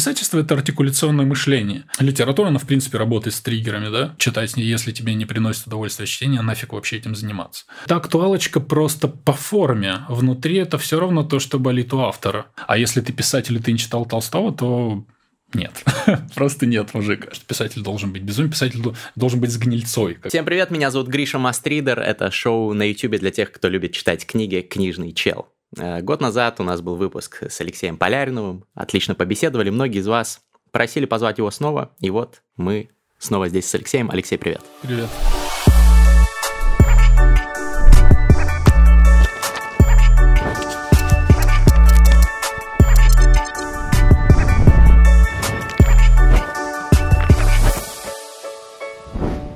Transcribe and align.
Писательство– 0.00 0.38
это 0.40 0.54
артикуляционное 0.54 1.26
мышление. 1.26 1.84
Литература, 1.98 2.48
она, 2.48 2.58
в 2.58 2.66
принципе, 2.66 2.96
работает 2.96 3.34
с 3.34 3.42
триггерами, 3.42 3.92
да? 3.92 4.14
Читать, 4.16 4.54
если 4.56 4.92
тебе 4.92 5.12
не 5.12 5.26
приносит 5.26 5.66
удовольствие 5.66 6.06
чтения, 6.06 6.40
нафиг 6.40 6.72
вообще 6.72 6.96
этим 6.96 7.14
заниматься. 7.14 7.66
Эта 7.84 7.96
актуалочка 7.96 8.60
просто 8.60 9.08
по 9.08 9.34
форме. 9.34 10.06
Внутри 10.08 10.56
это 10.56 10.78
все 10.78 10.98
равно 10.98 11.22
то, 11.22 11.38
что 11.38 11.58
болит 11.58 11.92
у 11.92 11.98
автора. 11.98 12.46
А 12.66 12.78
если 12.78 13.02
ты 13.02 13.12
писатель 13.12 13.58
и 13.58 13.60
ты 13.60 13.72
не 13.72 13.78
читал 13.78 14.06
Толстого, 14.06 14.54
то 14.54 15.04
нет. 15.52 15.84
Просто 16.34 16.64
нет, 16.64 16.94
мужик. 16.94 17.30
Писатель 17.46 17.82
должен 17.82 18.10
быть 18.10 18.22
безумный, 18.22 18.50
писатель 18.50 18.82
должен 19.16 19.38
быть 19.38 19.52
с 19.52 19.58
гнильцой. 19.58 20.16
Всем 20.24 20.46
привет, 20.46 20.70
меня 20.70 20.90
зовут 20.90 21.08
Гриша 21.08 21.38
Мастридер. 21.38 22.00
Это 22.00 22.30
шоу 22.30 22.72
на 22.72 22.88
YouTube 22.88 23.18
для 23.18 23.30
тех, 23.30 23.52
кто 23.52 23.68
любит 23.68 23.92
читать 23.92 24.24
книги 24.24 24.62
«Книжный 24.62 25.12
чел». 25.12 25.48
Э, 25.78 26.00
год 26.02 26.20
назад 26.20 26.60
у 26.60 26.64
нас 26.64 26.80
был 26.80 26.96
выпуск 26.96 27.44
с 27.48 27.60
Алексеем 27.60 27.96
Поляриновым. 27.96 28.64
Отлично 28.74 29.14
побеседовали. 29.14 29.70
Многие 29.70 29.98
из 29.98 30.06
вас 30.06 30.42
просили 30.72 31.06
позвать 31.06 31.38
его 31.38 31.50
снова. 31.50 31.94
И 32.00 32.10
вот 32.10 32.42
мы 32.56 32.90
снова 33.18 33.48
здесь 33.48 33.66
с 33.66 33.74
Алексеем. 33.74 34.10
Алексей, 34.10 34.38
привет. 34.38 34.62
Привет. 34.82 35.08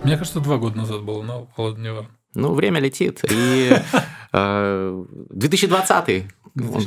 Мне 0.05 0.19
кажется, 0.19 0.41
два 0.41 0.59
года 0.59 0.77
назад 0.77 1.03
было, 1.03 1.23
не 1.23 1.93
важно. 1.93 2.11
Ну, 2.35 2.53
время 2.53 2.81
летит. 2.81 3.23
И 3.31 3.73
2020 4.33 6.09
э, 6.09 6.23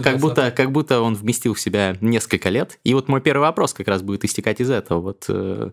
как 0.04 0.18
будто, 0.20 0.52
как 0.52 0.72
будто 0.72 1.02
он 1.02 1.14
вместил 1.14 1.54
в 1.54 1.60
себя 1.60 1.96
несколько 2.02 2.50
лет. 2.50 2.80
И 2.84 2.94
вот 2.94 3.08
мой 3.08 3.22
первый 3.22 3.42
вопрос 3.42 3.74
как 3.74 3.88
раз 3.88 4.02
будет 4.02 4.26
истекать 4.26 4.60
из 4.60 4.70
этого. 4.70 5.02
Вот 5.02 5.26
э, 5.30 5.72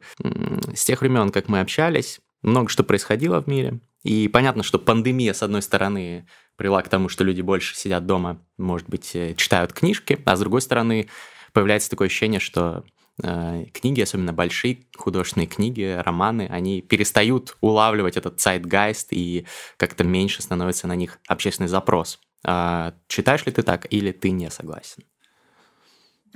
с 0.75 0.85
тех 0.85 1.01
времен, 1.01 1.31
как 1.31 1.49
мы 1.49 1.61
общались, 1.61 2.21
много 2.43 2.69
что 2.69 2.85
происходило 2.85 3.43
в 3.43 3.47
мире. 3.47 3.81
И 4.03 4.29
понятно, 4.29 4.63
что 4.63 4.79
пандемия, 4.79 5.33
с 5.33 5.43
одной 5.43 5.63
стороны, 5.63 6.27
привела 6.57 6.83
к 6.83 6.89
тому, 6.89 7.09
что 7.09 7.25
люди 7.25 7.41
больше 7.41 7.75
сидят 7.75 8.07
дома, 8.07 8.39
может 8.59 8.89
быть, 8.89 9.11
э, 9.15 9.35
читают 9.35 9.73
книжки, 9.73 10.21
а 10.25 10.37
с 10.37 10.41
другой 10.41 10.61
стороны, 10.61 11.09
появляется 11.53 11.91
такое 11.91 12.09
ощущение, 12.09 12.41
что 12.41 12.85
книги, 13.21 14.01
особенно 14.01 14.33
большие 14.33 14.87
художественные 14.97 15.47
книги, 15.47 15.97
романы, 16.05 16.49
они 16.51 16.83
перестают 16.83 17.57
улавливать 17.61 18.17
этот 18.17 18.41
сайт-гайст 18.41 19.09
и 19.13 19.47
как-то 19.77 20.03
меньше 20.05 20.43
становится 20.43 20.87
на 20.87 20.97
них 20.97 21.21
общественный 21.29 21.69
запрос. 21.69 22.19
А, 22.45 22.95
читаешь 23.09 23.47
ли 23.47 23.53
ты 23.53 23.63
так 23.63 23.87
или 23.91 24.13
ты 24.13 24.31
не 24.31 24.51
согласен? 24.51 25.05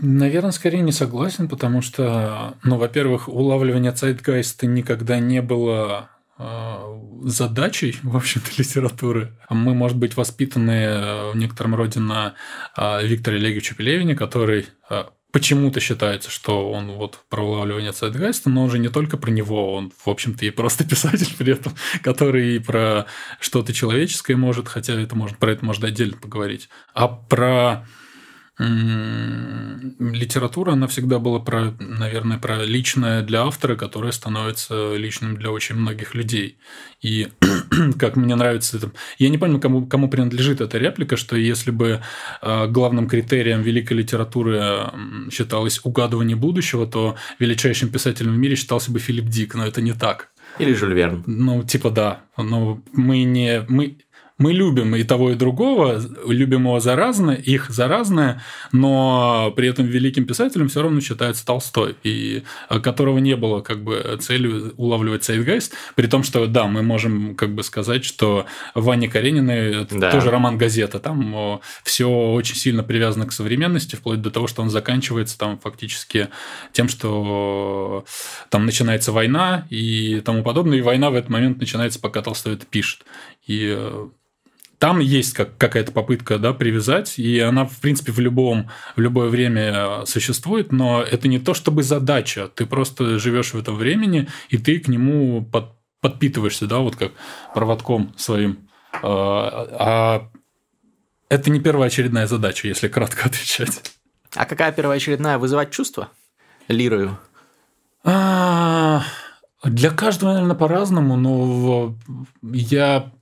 Наверное, 0.00 0.52
скорее 0.52 0.80
не 0.80 0.92
согласен, 0.92 1.48
потому 1.48 1.82
что, 1.82 2.56
ну, 2.62 2.76
во-первых, 2.78 3.28
улавливание 3.28 3.92
zeitgeist 3.92 4.64
никогда 4.64 5.18
не 5.18 5.42
было 5.42 6.10
э, 6.38 7.00
задачей, 7.24 7.96
в 8.04 8.16
общем-то, 8.16 8.48
литературы. 8.58 9.36
Мы, 9.50 9.74
может 9.74 9.98
быть, 9.98 10.16
воспитаны 10.16 11.32
в 11.32 11.36
некотором 11.36 11.74
роде 11.74 11.98
на 11.98 12.34
э, 12.76 13.06
Викторе 13.06 13.38
Олеговиче 13.38 13.74
Пелевине, 13.74 14.14
который 14.14 14.66
почему-то 15.32 15.80
считается, 15.80 16.30
что 16.30 16.70
он 16.70 16.92
вот 16.92 17.20
про 17.28 17.42
улавливание 17.42 17.92
Цайтгайста, 17.92 18.50
но 18.50 18.64
он 18.64 18.70
же 18.70 18.78
не 18.78 18.88
только 18.88 19.16
про 19.16 19.30
него, 19.30 19.74
он, 19.74 19.92
в 20.04 20.08
общем-то, 20.08 20.44
и 20.44 20.50
просто 20.50 20.84
писатель 20.88 21.34
при 21.36 21.52
этом, 21.52 21.74
который 22.02 22.56
и 22.56 22.58
про 22.58 23.06
что-то 23.40 23.72
человеческое 23.72 24.36
может, 24.36 24.68
хотя 24.68 24.94
это 24.94 25.14
можно, 25.16 25.36
про 25.36 25.52
это 25.52 25.64
можно 25.64 25.88
отдельно 25.88 26.16
поговорить, 26.16 26.68
а 26.94 27.08
про 27.08 27.86
литература, 28.58 30.72
она 30.72 30.88
всегда 30.88 31.20
была 31.20 31.38
про, 31.38 31.72
наверное, 31.78 32.38
про 32.38 32.64
личное 32.64 33.22
для 33.22 33.44
автора, 33.44 33.76
которое 33.76 34.10
становится 34.10 34.96
личным 34.96 35.36
для 35.36 35.52
очень 35.52 35.76
многих 35.76 36.14
людей. 36.14 36.58
И 37.00 37.28
как 37.98 38.16
мне 38.16 38.34
нравится 38.34 38.78
это... 38.78 38.90
Я 39.18 39.28
не 39.28 39.38
помню, 39.38 39.60
кому, 39.60 39.86
кому 39.86 40.08
принадлежит 40.08 40.60
эта 40.60 40.78
реплика, 40.78 41.16
что 41.16 41.36
если 41.36 41.70
бы 41.70 42.00
а, 42.42 42.66
главным 42.66 43.08
критерием 43.08 43.62
великой 43.62 43.98
литературы 43.98 44.90
считалось 45.30 45.80
угадывание 45.84 46.36
будущего, 46.36 46.86
то 46.86 47.16
величайшим 47.38 47.90
писателем 47.90 48.34
в 48.34 48.38
мире 48.38 48.56
считался 48.56 48.90
бы 48.90 48.98
Филипп 48.98 49.26
Дик, 49.26 49.54
но 49.54 49.66
это 49.66 49.80
не 49.80 49.92
так. 49.92 50.30
Или 50.58 50.74
Жюль 50.74 50.94
Верн. 50.94 51.22
Ну, 51.26 51.62
типа 51.62 51.90
да. 51.90 52.22
Но 52.36 52.82
мы 52.92 53.22
не... 53.22 53.64
Мы, 53.68 53.98
мы 54.38 54.52
любим 54.52 54.94
и 54.94 55.02
того, 55.02 55.32
и 55.32 55.34
другого, 55.34 56.00
любим 56.26 56.62
его 56.62 56.80
за 56.80 56.94
разное, 56.94 57.34
их 57.34 57.70
за 57.70 57.88
разное, 57.88 58.42
но 58.72 59.52
при 59.56 59.68
этом 59.68 59.86
великим 59.86 60.26
писателем 60.26 60.68
все 60.68 60.82
равно 60.82 61.00
считается 61.00 61.44
Толстой, 61.44 61.96
и 62.04 62.44
э, 62.70 62.80
которого 62.80 63.18
не 63.18 63.34
было 63.34 63.60
как 63.60 63.82
бы 63.82 64.16
целью 64.20 64.72
улавливать 64.76 65.24
Сейдгайст, 65.24 65.74
при 65.96 66.06
том, 66.06 66.22
что 66.22 66.46
да, 66.46 66.66
мы 66.66 66.82
можем 66.82 67.34
как 67.34 67.54
бы 67.54 67.64
сказать, 67.64 68.04
что 68.04 68.46
Ваня 68.74 69.10
Карениной 69.10 69.86
да. 69.90 70.12
тоже 70.12 70.30
роман 70.30 70.56
газета, 70.56 71.00
там 71.00 71.60
все 71.82 72.08
очень 72.08 72.56
сильно 72.56 72.84
привязано 72.84 73.26
к 73.26 73.32
современности, 73.32 73.96
вплоть 73.96 74.22
до 74.22 74.30
того, 74.30 74.46
что 74.46 74.62
он 74.62 74.70
заканчивается 74.70 75.36
там 75.36 75.58
фактически 75.58 76.28
тем, 76.72 76.88
что 76.88 78.04
там 78.50 78.66
начинается 78.66 79.10
война 79.10 79.66
и 79.68 80.20
тому 80.24 80.44
подобное, 80.44 80.78
и 80.78 80.82
война 80.82 81.10
в 81.10 81.14
этот 81.14 81.30
момент 81.30 81.58
начинается, 81.58 82.00
пока 82.00 82.22
Толстой 82.22 82.54
это 82.54 82.66
пишет. 82.66 83.04
И 83.46 83.74
э, 83.76 84.08
там 84.78 85.00
есть 85.00 85.32
как, 85.32 85.56
какая-то 85.56 85.92
попытка 85.92 86.38
да, 86.38 86.52
привязать, 86.52 87.18
и 87.18 87.40
она, 87.40 87.64
в 87.66 87.78
принципе, 87.78 88.12
в, 88.12 88.20
любом, 88.20 88.70
в 88.96 89.00
любое 89.00 89.28
время 89.28 90.04
существует, 90.06 90.72
но 90.72 91.02
это 91.02 91.28
не 91.28 91.38
то 91.38 91.54
чтобы 91.54 91.82
задача, 91.82 92.48
ты 92.48 92.64
просто 92.64 93.18
живешь 93.18 93.52
в 93.52 93.58
этом 93.58 93.76
времени, 93.76 94.28
и 94.50 94.58
ты 94.58 94.78
к 94.78 94.88
нему 94.88 95.44
под, 95.44 95.72
подпитываешься, 96.00 96.66
да, 96.66 96.78
вот 96.78 96.96
как 96.96 97.12
проводком 97.54 98.14
своим. 98.16 98.68
А, 99.02 99.68
а 99.72 100.30
это 101.28 101.50
не 101.50 101.60
первоочередная 101.60 102.26
задача, 102.26 102.68
если 102.68 102.88
кратко 102.88 103.24
отвечать. 103.26 103.82
А 104.34 104.44
какая 104.44 104.72
первоочередная? 104.72 105.38
Вызывать 105.38 105.70
чувства? 105.70 106.10
Лирую? 106.68 107.18
А, 108.04 109.02
для 109.64 109.90
каждого, 109.90 110.32
наверное, 110.32 110.56
по-разному, 110.56 111.16
но 111.16 111.96
я 112.42 113.12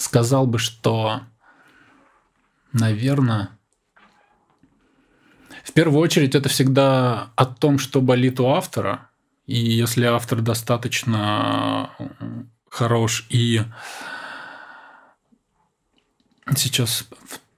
сказал 0.00 0.46
бы, 0.46 0.58
что, 0.58 1.22
наверное, 2.72 3.50
в 5.64 5.72
первую 5.72 6.00
очередь 6.00 6.34
это 6.34 6.48
всегда 6.48 7.30
о 7.36 7.46
том, 7.46 7.78
что 7.78 8.00
болит 8.00 8.40
у 8.40 8.48
автора. 8.48 9.10
И 9.46 9.58
если 9.58 10.04
автор 10.04 10.40
достаточно 10.40 11.90
хорош 12.68 13.26
и 13.28 13.62
сейчас 16.56 17.06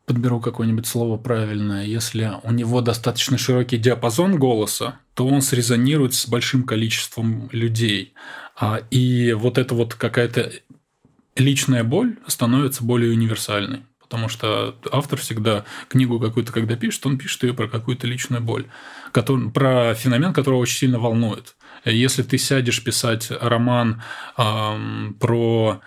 подберу 0.07 0.41
какое-нибудь 0.41 0.87
слово 0.87 1.17
правильное. 1.17 1.85
Если 1.85 2.33
у 2.43 2.51
него 2.51 2.81
достаточно 2.81 3.39
широкий 3.39 3.79
диапазон 3.79 4.39
голоса, 4.39 4.99
то 5.15 5.27
он 5.27 5.43
срезонирует 5.43 6.15
с 6.15 6.27
большим 6.27 6.65
количеством 6.65 7.49
людей. 7.53 8.15
А, 8.57 8.81
и 8.91 9.33
вот 9.33 9.59
это 9.59 9.75
вот 9.75 9.95
какая-то 9.95 10.53
личная 11.37 11.85
боль 11.85 12.19
становится 12.27 12.85
более 12.85 13.13
универсальной. 13.13 13.83
Потому 14.01 14.29
что 14.29 14.77
автор 14.91 15.19
всегда 15.19 15.65
книгу 15.89 16.21
какую-то, 16.21 16.53
когда 16.53 16.77
пишет, 16.77 17.07
он 17.07 17.17
пишет 17.17 17.45
ее 17.45 17.55
про 17.55 17.67
какую-то 17.67 18.07
личную 18.07 18.43
боль, 18.43 18.67
который, 19.11 19.51
про 19.51 19.95
феномен, 19.95 20.35
который 20.35 20.57
очень 20.57 20.77
сильно 20.77 20.99
волнует. 20.99 21.57
Если 21.87 22.23
ты 22.23 22.37
сядешь 22.37 22.85
писать 22.85 23.33
роман 23.41 24.03
эм, 24.37 25.17
про 25.19 25.81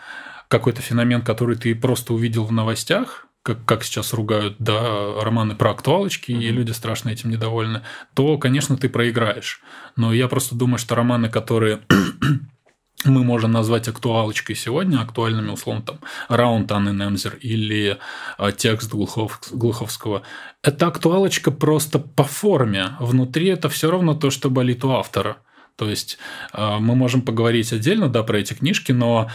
какой-то 0.47 0.81
феномен, 0.81 1.21
который 1.21 1.55
ты 1.55 1.75
просто 1.75 2.15
увидел 2.15 2.45
в 2.45 2.51
новостях, 2.51 3.27
как, 3.43 3.63
как 3.63 3.83
сейчас 3.83 4.11
ругают, 4.11 4.55
да, 4.57 5.21
романы 5.21 5.53
про 5.55 5.69
актуалочки, 5.69 6.31
mm-hmm. 6.31 6.43
и 6.43 6.49
люди 6.49 6.71
страшно 6.71 7.09
этим 7.09 7.29
недовольны, 7.29 7.83
то, 8.15 8.39
конечно, 8.39 8.75
ты 8.75 8.89
проиграешь. 8.89 9.61
Но 9.95 10.11
я 10.11 10.27
просто 10.27 10.55
думаю, 10.55 10.79
что 10.79 10.95
романы, 10.95 11.29
которые 11.29 11.81
мы 13.05 13.23
можем 13.23 13.51
назвать 13.51 13.87
актуалочкой 13.87 14.55
сегодня, 14.55 15.01
актуальными, 15.01 15.51
условно, 15.51 15.81
там, 15.81 15.99
раунд 16.27 16.71
Анны 16.71 16.89
Немзер 16.89 17.35
или 17.35 17.97
а, 18.37 18.51
текст 18.51 18.89
Глухов, 18.89 19.39
Глуховского. 19.51 20.23
Это 20.61 20.87
актуалочка 20.87 21.51
просто 21.51 21.99
по 21.99 22.23
форме. 22.23 22.95
Внутри 22.99 23.47
это 23.47 23.69
все 23.69 23.91
равно 23.91 24.13
то, 24.13 24.29
что 24.29 24.49
болит 24.49 24.83
у 24.83 24.91
автора. 24.91 25.37
То 25.77 25.89
есть 25.89 26.17
а, 26.53 26.79
мы 26.79 26.95
можем 26.95 27.21
поговорить 27.21 27.73
отдельно, 27.73 28.09
да, 28.09 28.23
про 28.23 28.39
эти 28.39 28.53
книжки, 28.53 28.91
но 28.91 29.29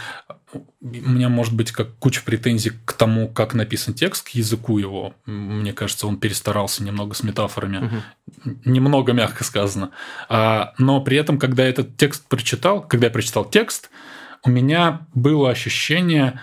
у 0.53 1.09
меня 1.09 1.29
может 1.29 1.53
быть 1.53 1.71
как 1.71 1.95
куча 1.97 2.21
претензий 2.23 2.71
к 2.85 2.93
тому, 2.93 3.29
как 3.29 3.53
написан 3.53 3.93
текст, 3.93 4.27
к 4.27 4.29
языку 4.29 4.77
его. 4.77 5.13
Мне 5.25 5.73
кажется, 5.73 6.07
он 6.07 6.17
перестарался 6.17 6.83
немного 6.83 7.13
с 7.13 7.23
метафорами. 7.23 7.85
Угу. 7.85 8.57
Немного, 8.65 9.13
мягко 9.13 9.43
сказано. 9.43 9.91
А, 10.29 10.73
но 10.77 11.01
при 11.01 11.17
этом, 11.17 11.37
когда 11.37 11.63
этот 11.63 11.95
текст 11.97 12.27
прочитал, 12.27 12.81
когда 12.81 13.07
я 13.07 13.11
прочитал 13.11 13.45
текст, 13.45 13.89
у 14.43 14.49
меня 14.49 15.07
было 15.13 15.51
ощущение, 15.51 16.41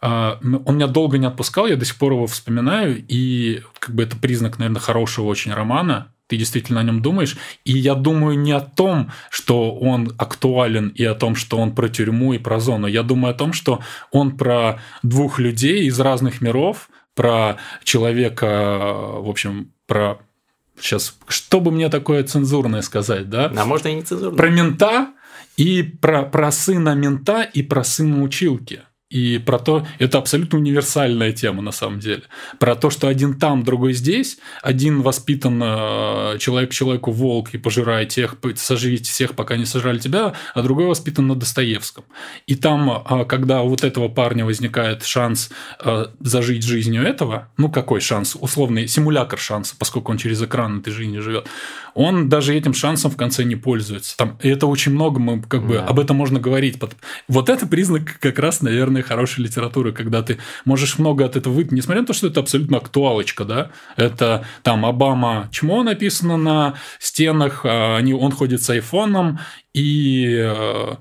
а, 0.00 0.38
он 0.42 0.76
меня 0.76 0.86
долго 0.86 1.18
не 1.18 1.26
отпускал, 1.26 1.66
я 1.66 1.76
до 1.76 1.84
сих 1.84 1.96
пор 1.96 2.12
его 2.12 2.26
вспоминаю, 2.26 3.04
и 3.06 3.62
как 3.78 3.94
бы 3.94 4.04
это 4.04 4.16
признак, 4.16 4.58
наверное, 4.58 4.80
хорошего 4.80 5.26
очень 5.26 5.52
романа, 5.52 6.13
ты 6.26 6.36
действительно 6.36 6.80
о 6.80 6.84
нем 6.84 7.02
думаешь. 7.02 7.36
И 7.64 7.72
я 7.72 7.94
думаю 7.94 8.38
не 8.38 8.52
о 8.52 8.60
том, 8.60 9.10
что 9.30 9.74
он 9.74 10.12
актуален 10.18 10.88
и 10.88 11.04
о 11.04 11.14
том, 11.14 11.34
что 11.34 11.58
он 11.58 11.74
про 11.74 11.88
тюрьму 11.88 12.32
и 12.32 12.38
про 12.38 12.60
зону. 12.60 12.86
Я 12.86 13.02
думаю 13.02 13.32
о 13.32 13.38
том, 13.38 13.52
что 13.52 13.80
он 14.10 14.36
про 14.36 14.80
двух 15.02 15.38
людей 15.38 15.84
из 15.86 16.00
разных 16.00 16.40
миров, 16.40 16.88
про 17.14 17.58
человека, 17.84 18.46
в 19.18 19.28
общем, 19.28 19.72
про 19.86 20.18
сейчас, 20.80 21.16
что 21.28 21.60
бы 21.60 21.70
мне 21.70 21.88
такое 21.88 22.24
цензурное 22.24 22.82
сказать, 22.82 23.28
да? 23.28 23.52
А 23.56 23.64
можно 23.64 23.88
и 23.88 23.94
не 23.94 24.02
цензурное. 24.02 24.36
Про 24.36 24.50
мента 24.50 25.08
и 25.56 25.82
про, 25.82 26.22
про 26.22 26.50
сына 26.50 26.94
мента 26.94 27.42
и 27.42 27.62
про 27.62 27.84
сына 27.84 28.22
училки. 28.22 28.82
И 29.10 29.38
про 29.38 29.58
то, 29.58 29.86
это 29.98 30.18
абсолютно 30.18 30.58
универсальная 30.58 31.30
тема 31.32 31.62
на 31.62 31.72
самом 31.72 32.00
деле. 32.00 32.22
Про 32.58 32.74
то, 32.74 32.88
что 32.90 33.06
один 33.06 33.38
там, 33.38 33.62
другой 33.62 33.92
здесь, 33.92 34.38
один 34.62 35.02
воспитан 35.02 35.62
э, 35.62 36.38
человек 36.40 36.72
человеку 36.72 37.12
волк 37.12 37.50
и 37.52 37.58
пожирает 37.58 38.08
тех, 38.08 38.36
сожрите 38.56 39.04
всех, 39.04 39.34
пока 39.34 39.56
не 39.56 39.66
сожрали 39.66 39.98
тебя, 39.98 40.32
а 40.54 40.62
другой 40.62 40.86
воспитан 40.86 41.26
на 41.26 41.36
Достоевском. 41.36 42.04
И 42.46 42.56
там, 42.56 42.90
э, 42.90 43.24
когда 43.26 43.62
у 43.62 43.68
вот 43.68 43.84
этого 43.84 44.08
парня 44.08 44.44
возникает 44.44 45.04
шанс 45.04 45.50
э, 45.84 46.06
зажить 46.20 46.64
жизнью 46.64 47.02
этого, 47.02 47.48
ну 47.58 47.70
какой 47.70 48.00
шанс? 48.00 48.36
Условный 48.40 48.88
симулятор 48.88 49.38
шанса, 49.38 49.76
поскольку 49.78 50.12
он 50.12 50.18
через 50.18 50.42
экран 50.42 50.80
этой 50.80 50.92
жизни 50.92 51.18
живет, 51.18 51.46
он 51.94 52.28
даже 52.28 52.54
этим 52.54 52.74
шансом 52.74 53.10
в 53.10 53.16
конце 53.16 53.44
не 53.44 53.54
пользуется. 53.54 54.16
Там, 54.16 54.38
и 54.42 54.48
это 54.48 54.66
очень 54.66 54.92
много, 54.92 55.20
мы 55.20 55.40
как 55.42 55.66
бы 55.66 55.78
об 55.78 56.00
этом 56.00 56.16
можно 56.16 56.40
говорить. 56.40 56.78
Вот 57.28 57.48
это 57.48 57.66
признак 57.66 58.18
как 58.18 58.38
раз, 58.38 58.60
наверное, 58.60 59.03
хорошей 59.04 59.44
литературы, 59.44 59.92
когда 59.92 60.22
ты 60.22 60.38
можешь 60.64 60.98
много 60.98 61.24
от 61.24 61.36
этого 61.36 61.52
выпить, 61.52 61.72
несмотря 61.72 62.00
на 62.00 62.06
то, 62.06 62.12
что 62.12 62.26
это 62.26 62.40
абсолютно 62.40 62.78
актуалочка, 62.78 63.44
да, 63.44 63.70
это 63.96 64.46
там 64.62 64.84
Обама 64.84 65.48
чмо 65.52 65.82
написано 65.82 66.36
на 66.36 66.74
стенах, 66.98 67.60
а 67.64 67.96
они, 67.96 68.14
он 68.14 68.32
ходит 68.32 68.62
с 68.62 68.70
айфоном, 68.70 69.38
и 69.72 70.36
э, 70.36 70.94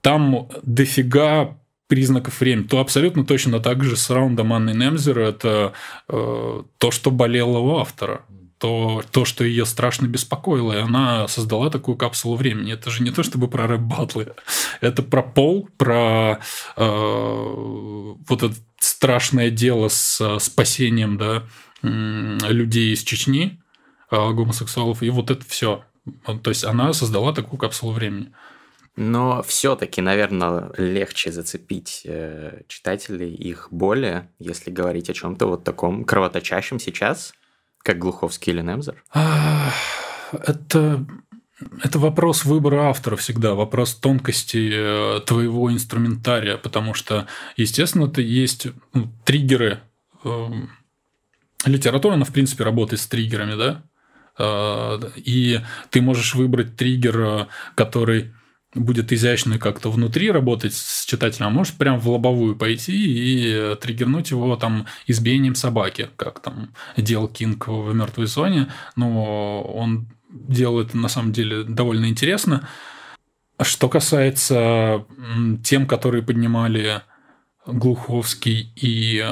там 0.00 0.48
дофига 0.62 1.58
признаков 1.88 2.40
времени, 2.40 2.64
то 2.64 2.80
абсолютно 2.80 3.24
точно 3.24 3.60
так 3.60 3.82
же 3.82 3.96
с 3.96 4.10
раундом 4.10 4.52
Анны 4.52 4.70
Немзер 4.70 5.18
это 5.18 5.72
э, 6.08 6.62
то, 6.78 6.90
что 6.90 7.10
болело 7.10 7.58
у 7.58 7.78
автора 7.78 8.22
то, 8.58 9.02
то, 9.10 9.24
что 9.24 9.44
ее 9.44 9.64
страшно 9.64 10.06
беспокоило, 10.06 10.72
и 10.72 10.80
она 10.80 11.28
создала 11.28 11.70
такую 11.70 11.96
капсулу 11.96 12.36
времени. 12.36 12.72
Это 12.72 12.90
же 12.90 13.02
не 13.02 13.10
то 13.10 13.22
чтобы 13.22 13.48
про 13.48 13.66
рэп-батлы, 13.66 14.34
это 14.80 15.02
про 15.02 15.22
пол, 15.22 15.68
про 15.76 16.40
э, 16.76 16.84
вот 16.84 18.42
это 18.42 18.54
страшное 18.78 19.50
дело 19.50 19.88
с 19.88 20.20
э, 20.20 20.38
спасением 20.40 21.18
да, 21.18 21.44
людей 21.82 22.92
из 22.92 23.02
Чечни, 23.04 23.60
э, 24.10 24.16
гомосексуалов, 24.16 25.02
и 25.02 25.10
вот 25.10 25.30
это 25.30 25.44
все. 25.46 25.84
То 26.42 26.50
есть 26.50 26.64
она 26.64 26.92
создала 26.92 27.32
такую 27.32 27.58
капсулу 27.58 27.92
времени. 27.92 28.32
Но 29.00 29.44
все-таки, 29.44 30.00
наверное, 30.00 30.72
легче 30.76 31.30
зацепить 31.30 32.02
э, 32.04 32.62
читателей 32.66 33.32
их 33.32 33.68
боли, 33.70 34.28
если 34.40 34.72
говорить 34.72 35.08
о 35.08 35.14
чем-то 35.14 35.46
вот 35.46 35.62
таком 35.62 36.02
кровоточащем 36.02 36.80
сейчас, 36.80 37.32
как 37.88 37.98
Глуховский 37.98 38.52
или 38.52 38.60
Немзер? 38.60 39.02
Это 40.30 41.06
это 41.82 41.98
вопрос 41.98 42.44
выбора 42.44 42.88
автора 42.90 43.16
всегда, 43.16 43.54
вопрос 43.54 43.94
тонкости 43.94 44.70
э, 44.72 45.20
твоего 45.26 45.72
инструментария, 45.72 46.56
потому 46.56 46.94
что, 46.94 47.26
естественно, 47.56 48.04
это 48.04 48.20
есть 48.20 48.68
ну, 48.92 49.10
триггеры. 49.24 49.80
Эм, 50.22 50.70
литература, 51.64 52.14
она, 52.14 52.24
в 52.24 52.32
принципе, 52.32 52.62
работает 52.62 53.00
с 53.00 53.08
триггерами, 53.08 53.56
да? 53.56 53.82
Э, 54.38 55.00
и 55.16 55.60
ты 55.90 56.00
можешь 56.00 56.34
выбрать 56.34 56.76
триггер, 56.76 57.20
э, 57.20 57.46
который 57.74 58.32
будет 58.78 59.12
изящно 59.12 59.58
как-то 59.58 59.90
внутри 59.90 60.30
работать 60.30 60.74
с 60.74 61.04
читателем, 61.04 61.48
а 61.48 61.50
может 61.50 61.74
прям 61.74 61.98
в 61.98 62.08
лобовую 62.08 62.56
пойти 62.56 62.94
и 62.94 63.74
триггернуть 63.76 64.30
его 64.30 64.56
там 64.56 64.86
избиением 65.06 65.54
собаки, 65.54 66.08
как 66.16 66.40
там 66.40 66.70
делал 66.96 67.28
Кинг 67.28 67.68
в 67.68 67.94
«Мертвой 67.94 68.26
зоне», 68.26 68.68
но 68.96 69.62
он 69.62 70.08
делает 70.30 70.94
на 70.94 71.08
самом 71.08 71.32
деле 71.32 71.64
довольно 71.64 72.06
интересно. 72.06 72.68
Что 73.60 73.88
касается 73.88 75.04
тем, 75.64 75.86
которые 75.86 76.22
поднимали 76.22 77.02
Глуховский 77.66 78.72
и 78.76 79.24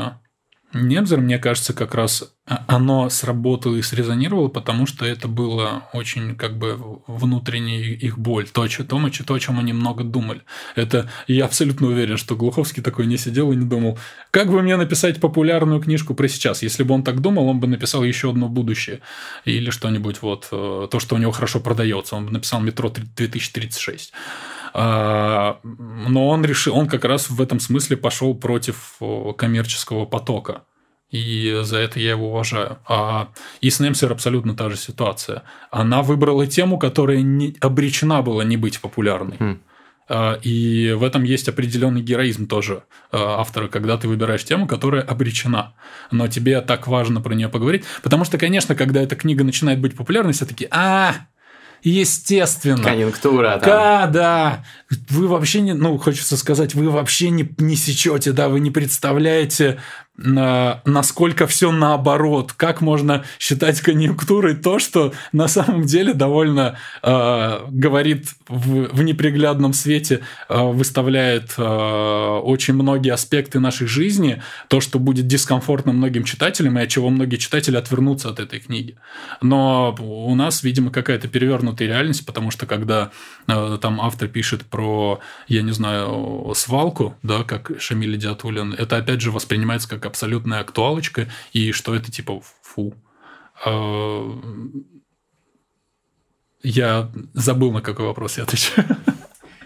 Немзер, 0.77 1.21
мне 1.21 1.39
кажется, 1.39 1.73
как 1.73 1.95
раз 1.95 2.33
а, 2.47 2.65
оно 2.69 3.09
сработало 3.11 3.77
и 3.77 3.83
срезонировало, 3.83 4.49
потому 4.49 4.87
что 4.87 5.05
это 5.05 5.27
было 5.27 5.89
очень 5.93 6.37
как 6.37 6.57
бы 6.57 6.79
внутренняя 7.07 7.81
их 7.81 8.19
боль, 8.19 8.49
то, 8.49 8.67
то, 8.69 8.85
то, 8.85 9.35
о 9.35 9.41
чем 9.41 9.59
они 9.59 9.73
много 9.73 10.05
думали. 10.05 10.43
Это 10.77 11.11
я 11.27 11.47
абсолютно 11.47 11.89
уверен, 11.89 12.17
что 12.17 12.37
Глуховский 12.37 12.83
такой 12.83 13.07
не 13.07 13.17
сидел 13.17 13.51
и 13.51 13.57
не 13.57 13.65
думал, 13.65 13.99
как 14.31 14.51
бы 14.51 14.63
мне 14.63 14.77
написать 14.77 15.21
популярную 15.21 15.81
книжку 15.81 16.15
про 16.15 16.29
сейчас. 16.29 16.63
Если 16.63 16.85
бы 16.85 16.95
он 16.95 17.03
так 17.03 17.21
думал, 17.21 17.49
он 17.49 17.59
бы 17.59 17.67
написал 17.67 18.05
еще 18.05 18.31
одно 18.31 18.49
будущее 18.49 19.01
или 19.45 19.71
что-нибудь 19.71 20.23
вот, 20.23 20.49
э, 20.53 20.89
то, 20.91 21.01
что 21.01 21.17
у 21.17 21.19
него 21.19 21.33
хорошо 21.33 21.59
продается. 21.59 22.15
Он 22.17 22.27
бы 22.27 22.33
написал 22.33 22.61
«Метро 22.61 22.89
2036». 22.89 24.13
А, 24.79 25.59
но 25.65 26.29
он 26.29 26.45
решил, 26.45 26.77
он 26.77 26.87
как 26.87 27.07
раз 27.07 27.31
в 27.31 27.41
этом 27.41 27.61
смысле 27.61 27.97
пошел 27.97 28.35
против 28.35 28.99
коммерческого 29.39 30.05
потока. 30.05 30.65
И 31.11 31.61
за 31.63 31.79
это 31.79 31.99
я 31.99 32.11
его 32.11 32.29
уважаю. 32.29 32.79
А 32.87 33.31
и 33.63 33.71
с 33.71 33.81
Немсер 33.81 34.13
абсолютно 34.13 34.55
та 34.55 34.69
же 34.69 34.77
ситуация. 34.77 35.45
Она 35.71 36.03
выбрала 36.03 36.47
тему, 36.47 36.79
которая 36.79 37.23
не, 37.23 37.57
обречена 37.61 38.21
была 38.21 38.45
не 38.45 38.59
быть 38.59 38.81
популярной. 38.81 39.37
Mm. 39.39 40.41
И 40.43 40.95
в 40.97 41.03
этом 41.03 41.25
есть 41.25 41.49
определенный 41.49 42.03
героизм 42.03 42.47
тоже 42.47 42.83
а, 43.11 43.41
автора, 43.41 43.69
когда 43.69 43.97
ты 43.97 44.09
выбираешь 44.09 44.45
тему, 44.45 44.67
которая 44.69 45.03
обречена. 45.03 45.75
Но 46.11 46.29
тебе 46.29 46.61
так 46.61 46.87
важно 46.87 47.23
про 47.23 47.35
нее 47.35 47.49
поговорить. 47.49 47.85
Потому 48.03 48.25
что, 48.25 48.37
конечно, 48.37 48.75
когда 48.75 49.01
эта 49.01 49.17
книга 49.17 49.43
начинает 49.43 49.81
быть 49.81 49.97
популярной, 49.97 50.35
все 50.35 50.45
таки 50.45 50.69
а, 50.71 51.15
естественно. 51.83 52.83
Конъюнктура. 52.83 53.59
Там. 53.59 53.71
Да, 53.71 54.07
да. 54.07 54.65
Вы 55.11 55.29
вообще 55.29 55.61
не, 55.61 55.73
ну, 55.73 55.99
хочется 55.99 56.37
сказать, 56.37 56.75
вы 56.75 56.91
вообще 56.91 57.31
не, 57.31 57.49
не 57.59 57.77
сечете, 57.77 58.33
да, 58.33 58.49
вы 58.49 58.61
не 58.61 58.71
представляете, 58.71 59.79
насколько 60.19 61.47
все 61.47 61.71
наоборот, 61.73 62.53
как 62.53 62.81
можно 62.81 63.25
считать 63.39 63.81
конъюнктурой 63.81 64.55
то, 64.55 64.79
что 64.79 65.13
на 65.33 65.47
самом 65.47 65.85
деле 65.85 66.15
довольно 66.15 66.79
э, 67.03 67.67
говорит 67.69 68.29
в, 68.49 68.97
в 68.97 69.03
неприглядном 69.03 69.75
свете, 69.75 70.21
э, 70.49 70.59
выставляет 70.59 71.55
э, 71.59 71.63
очень 71.63 72.75
многие 72.75 73.13
аспекты 73.13 73.61
нашей 73.61 73.87
жизни, 73.87 74.43
то, 74.69 74.81
что 74.81 74.99
будет 74.99 75.27
дискомфортно 75.27 75.93
многим 75.93 76.25
читателям 76.25 76.79
и 76.79 76.83
от 76.83 76.89
чего 76.89 77.11
многие 77.11 77.37
читатели 77.37 77.77
отвернутся 77.77 78.31
от 78.31 78.41
этой 78.41 78.61
книги. 78.61 78.97
Но 79.43 79.95
у 80.01 80.35
нас, 80.35 80.63
видимо, 80.63 80.91
какая-то 80.91 81.29
перевернутая 81.29 81.89
реальность, 81.89 82.25
потому 82.25 82.51
что 82.51 82.65
когда 82.65 83.11
э, 83.49 83.79
там 83.83 84.01
автор 84.01 84.29
пишет 84.29 84.65
про, 84.65 85.21
я 85.47 85.61
не 85.61 85.73
знаю, 85.73 86.53
свалку, 86.55 87.17
да, 87.23 87.43
как 87.43 87.73
Шамиль 87.79 88.17
Диатулин, 88.17 88.73
это 88.73 88.97
опять 88.97 89.21
же 89.21 89.31
воспринимается 89.31 89.89
как 89.89 90.06
абсолютная 90.07 90.61
актуалочка, 90.61 91.29
и 91.53 91.73
что 91.73 91.95
это 91.95 92.11
типа 92.11 92.41
фу. 92.63 92.95
А, 93.65 94.41
я 96.63 97.11
забыл, 97.35 97.73
на 97.73 97.83
какой 97.83 98.07
вопрос 98.07 98.39
я 98.39 98.45
отвечаю. 98.45 98.87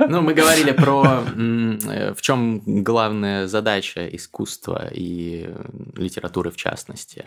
Ну, 0.09 0.23
мы 0.23 0.33
говорили 0.33 0.73
про 0.73 1.23
э, 1.37 2.15
в 2.15 2.23
чем 2.23 2.83
главная 2.83 3.47
задача 3.47 4.09
искусства 4.09 4.89
и 4.91 5.55
литературы 5.95 6.51
в 6.51 6.57
частности 6.57 7.27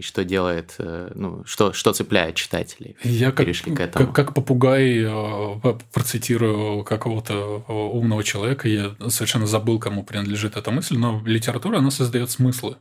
и 0.00 0.02
что 0.02 0.24
делает, 0.24 0.76
э, 0.78 1.12
ну, 1.14 1.44
что, 1.44 1.74
что 1.74 1.92
цепляет 1.92 2.34
читателей. 2.34 2.96
Я 3.04 3.32
как, 3.32 3.44
перешли 3.44 3.74
к 3.74 3.80
этому. 3.80 4.06
Как, 4.06 4.14
как 4.14 4.34
попугай 4.34 5.04
э, 5.04 5.78
процитирую 5.92 6.84
какого-то 6.84 7.64
э, 7.68 7.72
умного 7.72 8.24
человека, 8.24 8.66
я 8.66 8.94
совершенно 9.08 9.46
забыл, 9.46 9.78
кому 9.78 10.02
принадлежит 10.02 10.56
эта 10.56 10.70
мысль, 10.70 10.96
но 10.96 11.22
литература, 11.26 11.78
она 11.78 11.90
создает 11.90 12.30
смыслы. 12.30 12.76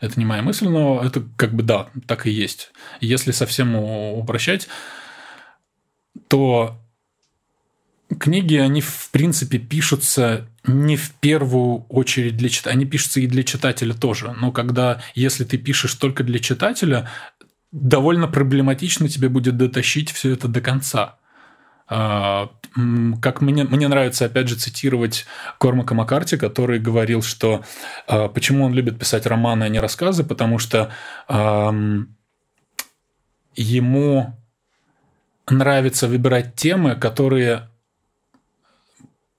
Это 0.00 0.18
не 0.18 0.24
моя 0.24 0.42
мысль, 0.42 0.68
но 0.68 1.02
это 1.04 1.24
как 1.36 1.54
бы 1.54 1.64
да, 1.64 1.88
так 2.06 2.26
и 2.26 2.30
есть. 2.30 2.70
Если 3.00 3.32
совсем 3.32 3.74
упрощать, 3.74 4.68
то 6.28 6.80
книги, 8.18 8.56
они 8.56 8.80
в 8.80 9.10
принципе 9.10 9.58
пишутся 9.58 10.46
не 10.64 10.96
в 10.96 11.12
первую 11.12 11.84
очередь 11.88 12.36
для 12.36 12.48
читателя, 12.48 12.72
они 12.72 12.84
пишутся 12.84 13.20
и 13.20 13.26
для 13.26 13.42
читателя 13.42 13.94
тоже. 13.94 14.34
Но 14.38 14.52
когда, 14.52 15.02
если 15.14 15.44
ты 15.44 15.58
пишешь 15.58 15.94
только 15.94 16.24
для 16.24 16.38
читателя, 16.38 17.08
довольно 17.72 18.28
проблематично 18.28 19.08
тебе 19.08 19.28
будет 19.28 19.56
дотащить 19.56 20.10
все 20.10 20.32
это 20.32 20.48
до 20.48 20.60
конца. 20.60 21.16
А, 21.88 22.50
как 23.20 23.40
мне, 23.40 23.64
мне 23.64 23.88
нравится, 23.88 24.26
опять 24.26 24.48
же, 24.48 24.56
цитировать 24.56 25.26
Кормака 25.58 25.94
Маккарти, 25.94 26.36
который 26.36 26.78
говорил, 26.78 27.22
что 27.22 27.64
а, 28.06 28.28
почему 28.28 28.64
он 28.64 28.74
любит 28.74 28.98
писать 28.98 29.26
романы, 29.26 29.64
а 29.64 29.68
не 29.68 29.80
рассказы, 29.80 30.24
потому 30.24 30.58
что 30.58 30.92
ему 33.56 34.36
нравится 35.48 36.06
выбирать 36.06 36.54
темы, 36.54 36.94
которые 36.94 37.68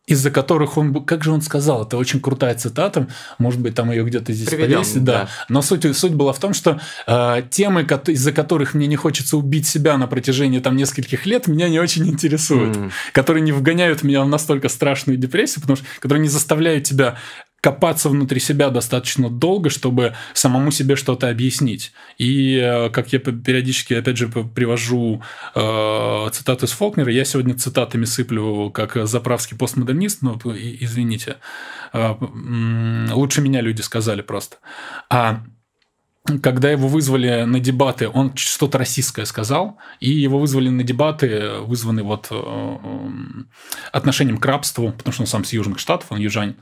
из-за 0.08 0.32
которых 0.32 0.78
он, 0.78 1.06
как 1.06 1.24
же 1.24 1.32
он 1.32 1.42
сказал, 1.42 1.86
это 1.86 1.96
очень 1.98 2.20
крутая 2.20 2.56
цитата, 2.56 3.08
может 3.38 3.62
быть, 3.62 3.76
там 3.76 3.92
ее 3.92 4.04
где-то 4.04 4.34
здесь 4.34 4.50
Приведем, 4.50 4.84
да. 5.06 5.24
да. 5.24 5.30
Но 5.48 5.62
суть, 5.62 5.96
суть 5.96 6.14
была 6.14 6.34
в 6.34 6.40
том, 6.40 6.54
что 6.54 6.82
э, 7.08 7.44
темы, 7.50 7.88
из-за 8.08 8.32
которых 8.32 8.74
мне 8.74 8.88
не 8.88 8.96
хочется 8.96 9.38
убить 9.38 9.68
себя 9.68 9.98
на 9.98 10.08
протяжении 10.08 10.60
там 10.60 10.76
нескольких 10.76 11.26
лет, 11.26 11.48
меня 11.48 11.70
не 11.70 11.80
очень 11.80 12.08
интересуют, 12.08 12.76
mm. 12.76 12.92
которые 13.14 13.42
не 13.44 13.52
вгоняют 13.52 14.04
меня 14.04 14.24
в 14.24 14.28
настолько 14.28 14.70
страшную 14.70 15.18
депрессию, 15.18 15.62
потому 15.62 15.78
что 15.78 15.86
которые 16.00 16.24
не 16.24 16.30
заставляют 16.30 16.84
тебя 16.84 17.18
копаться 17.62 18.10
внутри 18.10 18.40
себя 18.40 18.70
достаточно 18.70 19.30
долго, 19.30 19.70
чтобы 19.70 20.16
самому 20.34 20.72
себе 20.72 20.96
что-то 20.96 21.30
объяснить. 21.30 21.94
И 22.18 22.58
э, 22.58 22.90
как 22.90 23.14
я 23.14 23.20
периодически, 23.20 23.94
опять 23.94 24.18
же, 24.18 24.28
привожу 24.28 25.22
э, 25.54 26.30
цитаты 26.32 26.66
из 26.66 26.72
Фолкнера, 26.72 27.12
я 27.12 27.24
сегодня 27.24 27.56
цитатами 27.56 28.06
сыплю 28.06 28.72
как 28.72 29.08
заправский 29.08 29.56
постмодернист, 29.56 30.24
но 30.24 30.40
извините, 30.44 31.38
э, 31.94 32.16
лучше 33.12 33.42
меня 33.42 33.62
люди 33.62 33.82
сказали 33.82 34.22
просто. 34.22 34.58
А 35.10 35.44
когда 36.42 36.70
его 36.70 36.88
вызвали 36.88 37.44
на 37.44 37.60
дебаты, 37.60 38.08
он 38.08 38.36
что-то 38.36 38.78
российское 38.78 39.26
сказал, 39.26 39.78
и 40.00 40.10
его 40.10 40.40
вызвали 40.40 40.70
на 40.70 40.84
дебаты, 40.84 41.60
вызванные 41.62 42.04
вот 42.04 42.28
э, 42.30 42.78
отношением 43.92 44.38
к 44.38 44.46
рабству, 44.46 44.92
потому 44.92 45.14
что 45.14 45.24
он 45.24 45.28
сам 45.28 45.44
с 45.44 45.54
Южных 45.54 45.80
Штатов, 45.80 46.12
он 46.12 46.20
южанин. 46.20 46.58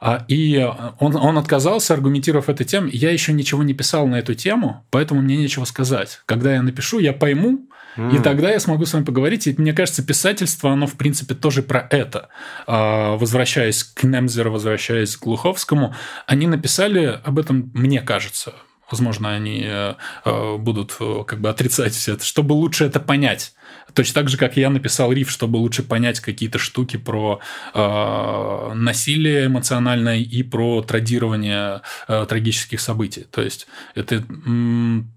А, 0.00 0.24
и 0.28 0.58
он, 0.98 1.16
он 1.16 1.38
отказался, 1.38 1.94
аргументировав 1.94 2.48
эту 2.48 2.64
тему. 2.64 2.88
Я 2.92 3.10
еще 3.10 3.32
ничего 3.32 3.62
не 3.62 3.74
писал 3.74 4.06
на 4.06 4.16
эту 4.16 4.34
тему, 4.34 4.84
поэтому 4.90 5.20
мне 5.20 5.36
нечего 5.36 5.64
сказать. 5.64 6.20
Когда 6.26 6.54
я 6.54 6.62
напишу, 6.62 6.98
я 6.98 7.12
пойму, 7.12 7.68
Mm. 7.98 8.16
И 8.16 8.22
тогда 8.22 8.50
я 8.50 8.60
смогу 8.60 8.86
с 8.86 8.92
вами 8.92 9.04
поговорить. 9.04 9.48
И 9.48 9.54
мне 9.58 9.72
кажется, 9.72 10.06
писательство, 10.06 10.70
оно, 10.70 10.86
в 10.86 10.94
принципе, 10.94 11.34
тоже 11.34 11.62
про 11.62 11.86
это. 11.90 12.28
А, 12.66 13.16
возвращаясь 13.16 13.82
к 13.82 14.04
Немзеру, 14.04 14.52
возвращаясь 14.52 15.16
к 15.16 15.24
Глуховскому, 15.24 15.94
они 16.26 16.46
написали 16.46 17.20
об 17.24 17.40
этом, 17.40 17.72
мне 17.74 18.00
кажется, 18.00 18.54
возможно, 18.90 19.34
они 19.34 19.62
э, 19.64 19.94
э, 20.24 20.56
будут 20.56 20.96
э, 21.00 21.24
как 21.26 21.40
бы 21.40 21.48
отрицать 21.48 21.94
все 21.94 22.14
это, 22.14 22.24
чтобы 22.24 22.52
лучше 22.52 22.84
это 22.84 23.00
понять. 23.00 23.54
Точно 23.94 24.14
так 24.14 24.28
же, 24.28 24.36
как 24.36 24.56
я 24.56 24.70
написал 24.70 25.12
риф, 25.12 25.30
чтобы 25.30 25.56
лучше 25.56 25.82
понять 25.82 26.20
какие-то 26.20 26.58
штуки 26.58 26.96
про 26.96 27.40
э, 27.74 28.72
насилие 28.74 29.46
эмоциональное 29.46 30.18
и 30.18 30.42
про 30.42 30.82
традирование 30.82 31.82
э, 32.06 32.26
трагических 32.28 32.80
событий. 32.80 33.26
То 33.30 33.42
есть 33.42 33.66
это 33.94 34.16
м- 34.16 35.12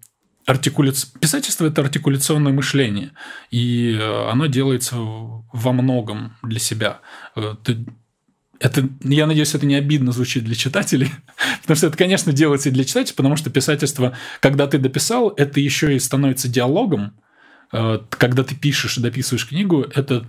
писательство 0.45 1.65
это 1.65 1.81
артикуляционное 1.81 2.51
мышление, 2.51 3.11
и 3.51 3.97
оно 4.29 4.47
делается 4.47 4.95
во 4.97 5.71
многом 5.71 6.35
для 6.43 6.59
себя. 6.59 6.99
Ты 7.63 7.85
это, 8.61 8.87
я 9.01 9.25
надеюсь, 9.25 9.55
это 9.55 9.65
не 9.65 9.75
обидно 9.75 10.11
звучит 10.11 10.43
для 10.43 10.55
читателей, 10.55 11.11
потому 11.61 11.75
что 11.75 11.87
это, 11.87 11.97
конечно, 11.97 12.31
делается 12.31 12.69
и 12.69 12.71
для 12.71 12.83
читателей, 12.83 13.15
потому 13.15 13.35
что 13.35 13.49
писательство, 13.49 14.15
когда 14.39 14.67
ты 14.67 14.77
дописал, 14.77 15.29
это 15.35 15.59
еще 15.59 15.95
и 15.95 15.99
становится 15.99 16.47
диалогом, 16.47 17.13
э, 17.73 17.99
когда 18.09 18.43
ты 18.43 18.55
пишешь 18.55 18.97
и 18.97 19.01
дописываешь 19.01 19.47
книгу, 19.47 19.81
это 19.81 20.27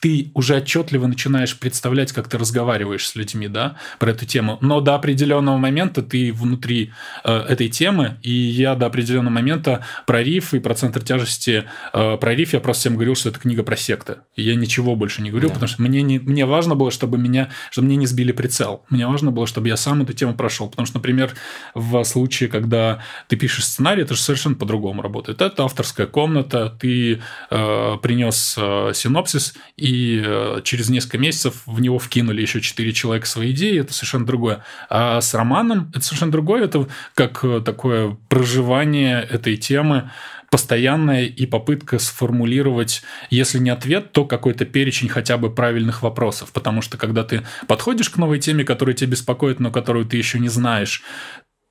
ты 0.00 0.30
уже 0.34 0.56
отчетливо 0.56 1.06
начинаешь 1.06 1.58
представлять, 1.58 2.12
как 2.12 2.28
ты 2.28 2.38
разговариваешь 2.38 3.06
с 3.06 3.14
людьми, 3.14 3.48
да, 3.48 3.76
про 3.98 4.10
эту 4.10 4.24
тему. 4.26 4.58
Но 4.60 4.80
до 4.80 4.94
определенного 4.94 5.58
момента 5.58 6.02
ты 6.02 6.32
внутри 6.32 6.92
э, 7.22 7.32
этой 7.48 7.68
темы, 7.68 8.16
и 8.22 8.32
я 8.32 8.74
до 8.74 8.86
определенного 8.86 9.34
момента 9.34 9.84
про 10.06 10.22
риф 10.22 10.54
и 10.54 10.58
про 10.58 10.74
центр 10.74 11.02
тяжести, 11.02 11.64
э, 11.92 12.16
про 12.16 12.34
риф 12.34 12.54
я 12.54 12.60
просто 12.60 12.80
всем 12.80 12.94
говорил, 12.94 13.14
что 13.14 13.28
это 13.28 13.38
книга 13.38 13.62
про 13.62 13.76
секты. 13.76 14.18
И 14.36 14.42
я 14.42 14.54
ничего 14.54 14.96
больше 14.96 15.22
не 15.22 15.30
говорю, 15.30 15.48
да. 15.48 15.54
потому 15.54 15.68
что 15.68 15.82
мне, 15.82 16.02
не, 16.02 16.18
мне 16.18 16.46
важно 16.46 16.74
было, 16.74 16.90
чтобы 16.90 17.18
меня, 17.18 17.50
чтобы 17.70 17.88
мне 17.88 17.96
не 17.96 18.06
сбили 18.06 18.32
прицел. 18.32 18.84
Мне 18.88 19.06
важно 19.06 19.30
было, 19.30 19.46
чтобы 19.46 19.68
я 19.68 19.76
сам 19.76 20.02
эту 20.02 20.14
тему 20.14 20.34
прошел. 20.34 20.68
Потому 20.68 20.86
что, 20.86 20.96
например, 20.96 21.32
в 21.74 22.02
случае, 22.04 22.48
когда 22.48 23.02
ты 23.28 23.36
пишешь 23.36 23.66
сценарий, 23.66 24.02
это 24.02 24.14
же 24.14 24.20
совершенно 24.20 24.54
по-другому 24.54 25.02
работает. 25.02 25.42
Это 25.42 25.64
авторская 25.64 26.06
комната, 26.06 26.74
ты 26.80 27.20
э, 27.50 27.96
принес 28.02 28.54
э, 28.58 28.92
синопсис, 28.94 29.29
синопсис, 29.30 29.54
и 29.76 30.22
э, 30.24 30.60
через 30.64 30.88
несколько 30.88 31.18
месяцев 31.18 31.62
в 31.66 31.80
него 31.80 31.98
вкинули 31.98 32.42
еще 32.42 32.60
четыре 32.60 32.92
человека 32.92 33.26
свои 33.26 33.52
идеи, 33.52 33.80
это 33.80 33.92
совершенно 33.92 34.26
другое. 34.26 34.64
А 34.88 35.20
с 35.20 35.34
романом 35.34 35.90
это 35.94 36.04
совершенно 36.04 36.32
другое, 36.32 36.64
это 36.64 36.88
как 37.14 37.44
э, 37.44 37.60
такое 37.64 38.16
проживание 38.28 39.22
этой 39.22 39.56
темы, 39.56 40.10
постоянная 40.50 41.26
и 41.26 41.46
попытка 41.46 41.98
сформулировать, 41.98 43.02
если 43.30 43.58
не 43.58 43.70
ответ, 43.70 44.12
то 44.12 44.24
какой-то 44.24 44.64
перечень 44.64 45.08
хотя 45.08 45.36
бы 45.36 45.54
правильных 45.54 46.02
вопросов. 46.02 46.52
Потому 46.52 46.82
что 46.82 46.98
когда 46.98 47.22
ты 47.22 47.42
подходишь 47.68 48.10
к 48.10 48.16
новой 48.16 48.40
теме, 48.40 48.64
которая 48.64 48.94
тебя 48.94 49.12
беспокоит, 49.12 49.60
но 49.60 49.70
которую 49.70 50.06
ты 50.06 50.16
еще 50.16 50.38
не 50.38 50.48
знаешь, 50.48 51.02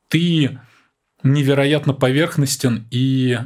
ты 0.08 0.60
невероятно 1.24 1.94
поверхностен 1.94 2.88
и 2.90 3.38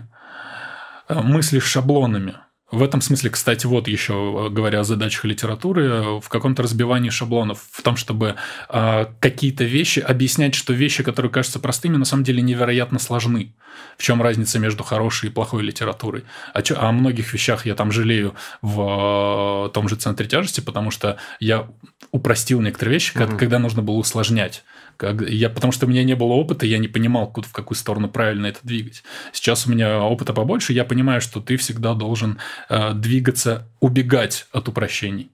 э, 1.07 1.21
мыслишь 1.21 1.65
шаблонами. 1.65 2.35
В 2.73 2.81
этом 2.81 3.01
смысле, 3.01 3.29
кстати, 3.29 3.67
вот 3.67 3.87
еще 3.87 4.49
говоря 4.49 4.79
о 4.79 4.83
задачах 4.83 5.25
литературы, 5.25 6.19
в 6.19 6.27
каком-то 6.27 6.63
разбивании 6.63 7.11
шаблонов, 7.11 7.59
в 7.71 7.83
том, 7.83 7.95
чтобы 7.95 8.33
э, 8.67 9.05
какие-то 9.19 9.63
вещи 9.63 9.99
объяснять, 9.99 10.55
что 10.55 10.73
вещи, 10.73 11.03
которые 11.03 11.31
кажутся 11.31 11.59
простыми, 11.59 11.97
на 11.97 12.05
самом 12.05 12.23
деле 12.23 12.41
невероятно 12.41 12.97
сложны. 12.97 13.53
В 13.95 14.01
чем 14.01 14.23
разница 14.23 14.57
между 14.57 14.83
хорошей 14.83 15.29
и 15.29 15.31
плохой 15.31 15.61
литературой? 15.61 16.23
О, 16.51 16.63
чё, 16.63 16.75
о 16.79 16.91
многих 16.91 17.31
вещах 17.31 17.67
я 17.67 17.75
там 17.75 17.91
жалею 17.91 18.33
в 18.63 19.67
э, 19.67 19.69
том 19.71 19.87
же 19.87 19.95
центре 19.95 20.25
тяжести, 20.27 20.61
потому 20.61 20.89
что 20.89 21.17
я 21.39 21.67
упростил 22.09 22.59
некоторые 22.59 22.95
вещи, 22.95 23.15
угу. 23.15 23.37
когда 23.37 23.59
нужно 23.59 23.83
было 23.83 23.97
усложнять. 23.97 24.63
Как, 24.97 25.21
я, 25.21 25.49
потому 25.49 25.71
что 25.71 25.85
у 25.85 25.89
меня 25.89 26.03
не 26.03 26.15
было 26.15 26.33
опыта, 26.33 26.65
я 26.65 26.77
не 26.77 26.87
понимал, 26.87 27.31
куда, 27.31 27.47
в 27.47 27.51
какую 27.51 27.77
сторону 27.77 28.09
правильно 28.09 28.47
это 28.47 28.59
двигать. 28.63 29.03
Сейчас 29.31 29.67
у 29.67 29.71
меня 29.71 30.01
опыта 30.01 30.33
побольше, 30.33 30.73
я 30.73 30.85
понимаю, 30.85 31.21
что 31.21 31.41
ты 31.41 31.57
всегда 31.57 31.93
должен 31.93 32.39
э, 32.69 32.93
двигаться, 32.93 33.67
убегать 33.79 34.47
от 34.51 34.67
упрощений 34.67 35.31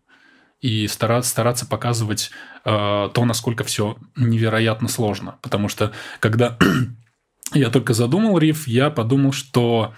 и 0.61 0.87
стараться, 0.87 1.29
стараться 1.29 1.65
показывать 1.65 2.31
э, 2.65 3.09
то, 3.13 3.25
насколько 3.25 3.63
все 3.63 3.97
невероятно 4.15 4.87
сложно. 4.87 5.37
Потому 5.41 5.69
что 5.69 5.91
когда 6.19 6.57
я 7.53 7.69
только 7.69 7.93
задумал 7.93 8.37
риф, 8.37 8.67
я 8.67 8.89
подумал, 8.89 9.31
что 9.31 9.93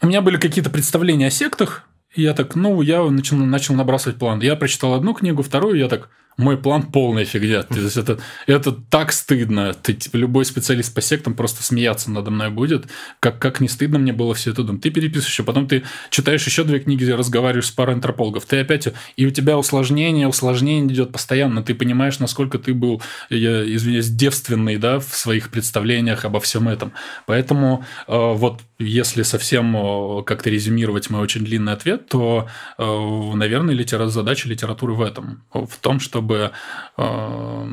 у 0.00 0.06
меня 0.06 0.20
были 0.20 0.36
какие-то 0.36 0.70
представления 0.70 1.26
о 1.26 1.30
сектах, 1.30 1.88
и 2.14 2.22
я 2.22 2.34
так, 2.34 2.54
ну, 2.54 2.80
я 2.82 3.02
начал, 3.04 3.36
начал 3.36 3.74
набрасывать 3.74 4.18
план. 4.18 4.40
Я 4.40 4.56
прочитал 4.56 4.94
одну 4.94 5.12
книгу, 5.14 5.42
вторую, 5.42 5.76
я 5.76 5.88
так, 5.88 6.10
мой 6.38 6.56
план 6.56 6.84
полная 6.84 7.24
фигня. 7.24 7.64
То 7.64 7.78
есть 7.78 7.96
это, 7.96 8.18
это 8.46 8.72
так 8.72 9.12
стыдно. 9.12 9.74
Ты, 9.74 9.92
типа, 9.94 10.16
любой 10.16 10.44
специалист 10.44 10.94
по 10.94 11.00
сектам 11.00 11.34
просто 11.34 11.64
смеяться 11.64 12.10
надо 12.10 12.30
мной 12.30 12.50
будет. 12.50 12.86
Как, 13.18 13.40
как 13.40 13.60
не 13.60 13.68
стыдно 13.68 13.98
мне 13.98 14.12
было 14.12 14.34
все 14.34 14.52
это 14.52 14.62
думать. 14.62 14.82
Ты 14.82 14.90
переписываешь, 14.90 15.40
а 15.40 15.42
потом 15.42 15.66
ты 15.66 15.82
читаешь 16.10 16.46
еще 16.46 16.62
две 16.62 16.78
книги, 16.78 17.04
разговариваешь 17.10 17.66
с 17.66 17.72
парой 17.72 17.96
антропологов. 17.96 18.46
Ты 18.46 18.60
опять... 18.60 18.88
И 19.16 19.26
у 19.26 19.30
тебя 19.30 19.58
усложнение, 19.58 20.28
усложнение 20.28 20.94
идет 20.94 21.10
постоянно. 21.10 21.62
Ты 21.62 21.74
понимаешь, 21.74 22.20
насколько 22.20 22.58
ты 22.58 22.72
был, 22.72 23.02
я 23.30 23.62
извиняюсь, 23.74 24.08
девственный 24.08 24.76
да, 24.76 25.00
в 25.00 25.16
своих 25.16 25.50
представлениях 25.50 26.24
обо 26.24 26.38
всем 26.38 26.68
этом. 26.68 26.92
Поэтому 27.26 27.84
э, 28.06 28.12
вот 28.16 28.62
если 28.78 29.22
совсем 29.22 29.76
э, 29.76 30.22
как-то 30.24 30.50
резюмировать 30.50 31.10
мой 31.10 31.20
очень 31.20 31.44
длинный 31.44 31.72
ответ, 31.72 32.08
то, 32.08 32.48
э, 32.78 33.32
наверное, 33.34 33.74
литера... 33.74 34.06
задача 34.08 34.48
литературы 34.48 34.94
в 34.94 35.02
этом. 35.02 35.44
В 35.52 35.76
том, 35.80 35.98
чтобы 35.98 36.52
э, 36.96 37.66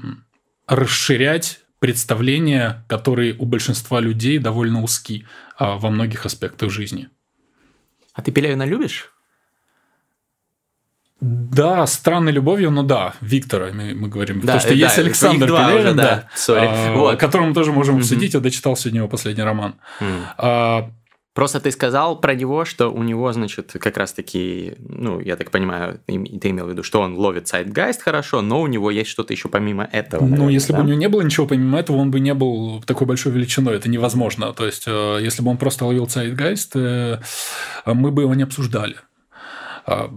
расширять 0.67 1.61
представления, 1.79 2.83
которые 2.87 3.35
у 3.35 3.45
большинства 3.45 3.99
людей 3.99 4.39
довольно 4.39 4.81
узки 4.81 5.25
э, 5.59 5.65
во 5.77 5.89
многих 5.89 6.25
аспектах 6.25 6.71
жизни. 6.71 7.09
А 8.13 8.21
ты 8.21 8.31
Пелевина 8.31 8.63
любишь? 8.63 9.14
Да, 11.21 11.87
странной 11.87 12.31
любовью, 12.31 12.71
но 12.71 12.83
да, 12.83 13.13
Виктора 13.21 13.71
мы, 13.73 13.95
мы 13.95 14.09
говорим. 14.09 14.41
Да, 14.41 14.41
Потому 14.41 14.59
что 14.59 14.69
да, 14.69 14.75
есть 14.75 14.97
Александр 14.99 15.47
Пелевин, 15.47 15.95
да, 15.95 16.27
да, 16.47 16.53
а, 16.55 16.93
вот. 16.93 17.19
которого 17.19 17.47
мы 17.47 17.53
тоже 17.53 17.71
можем 17.71 17.97
обсудить. 17.97 18.33
Mm-hmm. 18.33 18.37
Я 18.37 18.43
дочитал 18.43 18.75
сегодня 18.75 18.99
его 18.99 19.07
последний 19.07 19.43
роман. 19.43 19.75
Mm. 20.01 20.21
А, 20.37 20.89
Просто 21.35 21.59
ты 21.59 21.69
сказал 21.71 22.21
про 22.21 22.33
него, 22.33 22.63
что 22.63 22.87
у 22.87 23.03
него, 23.03 23.33
значит, 23.33 23.75
как 23.77 23.97
раз-таки, 23.97 24.75
ну, 24.79 25.19
я 25.19 25.35
так 25.35 25.51
понимаю, 25.51 25.99
ты 26.07 26.13
имел 26.15 26.65
в 26.65 26.69
виду, 26.69 26.81
что 26.81 27.01
он 27.01 27.15
ловит 27.15 27.49
сайт-гайст 27.49 28.01
хорошо, 28.01 28.41
но 28.41 28.61
у 28.61 28.67
него 28.67 28.89
есть 28.89 29.09
что-то 29.09 29.33
еще 29.33 29.49
помимо 29.49 29.83
этого. 29.83 30.21
Ну, 30.21 30.29
наверное, 30.29 30.53
если 30.53 30.71
да? 30.71 30.77
бы 30.77 30.85
у 30.85 30.87
него 30.87 30.97
не 30.97 31.09
было 31.09 31.21
ничего 31.23 31.45
помимо 31.45 31.77
этого, 31.77 31.97
он 31.97 32.09
бы 32.09 32.21
не 32.21 32.33
был 32.33 32.81
такой 32.83 33.05
большой 33.05 33.33
величиной. 33.33 33.75
Это 33.75 33.89
невозможно. 33.89 34.53
То 34.53 34.65
есть, 34.65 34.85
э, 34.87 35.19
если 35.21 35.43
бы 35.43 35.51
он 35.51 35.57
просто 35.57 35.83
ловил 35.83 36.07
сайт-гайст, 36.07 36.71
э, 36.75 37.19
мы 37.85 38.11
бы 38.11 38.21
его 38.21 38.33
не 38.33 38.43
обсуждали. 38.43 38.95
А, 39.87 40.07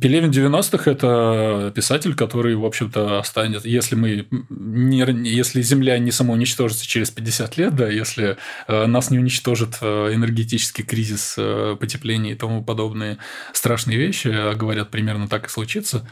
Пелевин 0.00 0.30
90-х– 0.30 0.90
это 0.90 1.70
писатель, 1.74 2.14
который, 2.14 2.54
в 2.54 2.64
общем-то, 2.64 3.18
останется, 3.18 3.68
если 3.68 3.94
мы 3.94 4.26
не, 4.48 5.00
если 5.28 5.60
Земля 5.60 5.98
не 5.98 6.10
самоуничтожится 6.10 6.86
через 6.86 7.10
50 7.10 7.56
лет, 7.58 7.76
да, 7.76 7.88
если 7.90 8.38
э, 8.68 8.86
нас 8.86 9.10
не 9.10 9.18
уничтожит 9.18 9.78
э, 9.82 10.14
энергетический 10.14 10.82
кризис, 10.82 11.34
э, 11.36 11.76
потепление 11.78 12.32
и 12.32 12.36
тому 12.36 12.64
подобные 12.64 13.18
страшные 13.52 13.98
вещи, 13.98 14.28
а 14.28 14.54
говорят, 14.54 14.90
примерно 14.90 15.28
так 15.28 15.46
и 15.46 15.50
случится, 15.50 16.08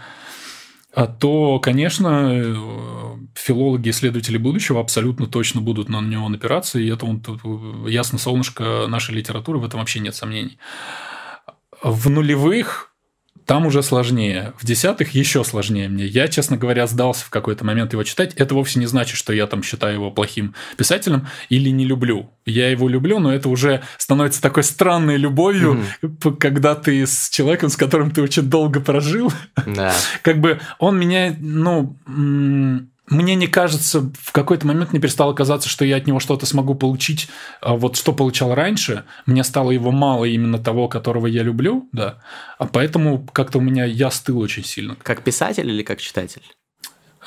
а 0.92 1.07
то, 1.07 1.59
конечно, 1.59 2.59
филологи, 3.35 3.88
исследователи 3.88 4.37
будущего 4.37 4.78
абсолютно 4.78 5.26
точно 5.26 5.62
будут 5.62 5.88
на 5.88 6.02
него 6.02 6.28
напираться, 6.28 6.78
и 6.78 6.92
это 6.92 7.07
вот 7.07 7.88
ясно 7.88 8.19
солнышко 8.19 8.87
нашей 8.88 9.14
литературы, 9.14 9.59
в 9.59 9.64
этом 9.64 9.80
вообще 9.80 10.00
нет 10.00 10.14
сомнений. 10.14 10.59
В 11.83 12.11
нулевых 12.11 12.89
там 13.50 13.66
уже 13.66 13.83
сложнее. 13.83 14.52
В 14.59 14.64
десятых 14.64 15.12
еще 15.16 15.42
сложнее 15.42 15.88
мне. 15.88 16.07
Я, 16.07 16.28
честно 16.28 16.57
говоря, 16.57 16.87
сдался 16.87 17.25
в 17.25 17.30
какой-то 17.30 17.64
момент 17.64 17.92
его 17.92 18.04
читать. 18.04 18.33
Это 18.37 18.54
вовсе 18.54 18.78
не 18.78 18.87
значит, 18.87 19.16
что 19.16 19.33
я 19.33 19.49
там 19.49 19.64
считаю 19.64 19.95
его 19.95 20.12
плохим 20.12 20.54
писателем 20.76 21.26
или 21.49 21.69
не 21.71 21.85
люблю. 21.85 22.30
Я 22.47 22.71
его 22.71 22.88
люблю, 22.88 23.19
но 23.19 23.35
это 23.35 23.49
уже 23.49 23.83
становится 23.99 24.40
такой 24.40 24.62
странной 24.62 25.16
любовью, 25.16 25.83
mm-hmm. 26.00 26.37
когда 26.37 26.76
ты 26.76 27.04
с 27.04 27.28
человеком, 27.28 27.71
с 27.71 27.76
которым 27.76 28.12
ты 28.12 28.23
очень 28.23 28.45
долго 28.45 28.78
прожил. 28.78 29.33
Да. 29.66 29.92
Как 30.23 30.38
бы 30.38 30.61
он 30.78 30.97
меня, 30.97 31.35
ну, 31.37 31.97
мне 33.11 33.35
не 33.35 33.49
кажется, 33.49 34.11
в 34.23 34.33
какой-то 34.33 34.67
момент 34.67 34.93
мне 34.93 35.00
перестало 35.00 35.33
казаться, 35.33 35.69
что 35.69 35.85
я 35.85 35.97
от 35.97 36.07
него 36.07 36.21
что-то 36.21 36.47
смогу 36.47 36.75
получить, 36.75 37.29
а 37.61 37.75
вот 37.75 37.97
что 37.97 38.12
получал 38.12 38.55
раньше. 38.55 39.05
Мне 39.26 39.45
стало 39.45 39.73
его 39.73 39.90
мало 39.90 40.25
именно 40.25 40.59
того, 40.59 40.88
которого 40.88 41.26
я 41.26 41.43
люблю, 41.43 41.88
да. 41.93 42.21
А 42.59 42.67
поэтому 42.67 43.26
как-то 43.33 43.59
у 43.59 43.61
меня 43.61 43.85
я 43.85 44.11
стыл 44.11 44.38
очень 44.38 44.64
сильно. 44.64 44.97
Как 45.02 45.23
писатель 45.23 45.69
или 45.69 45.83
как 45.83 46.00
читатель? 46.00 46.43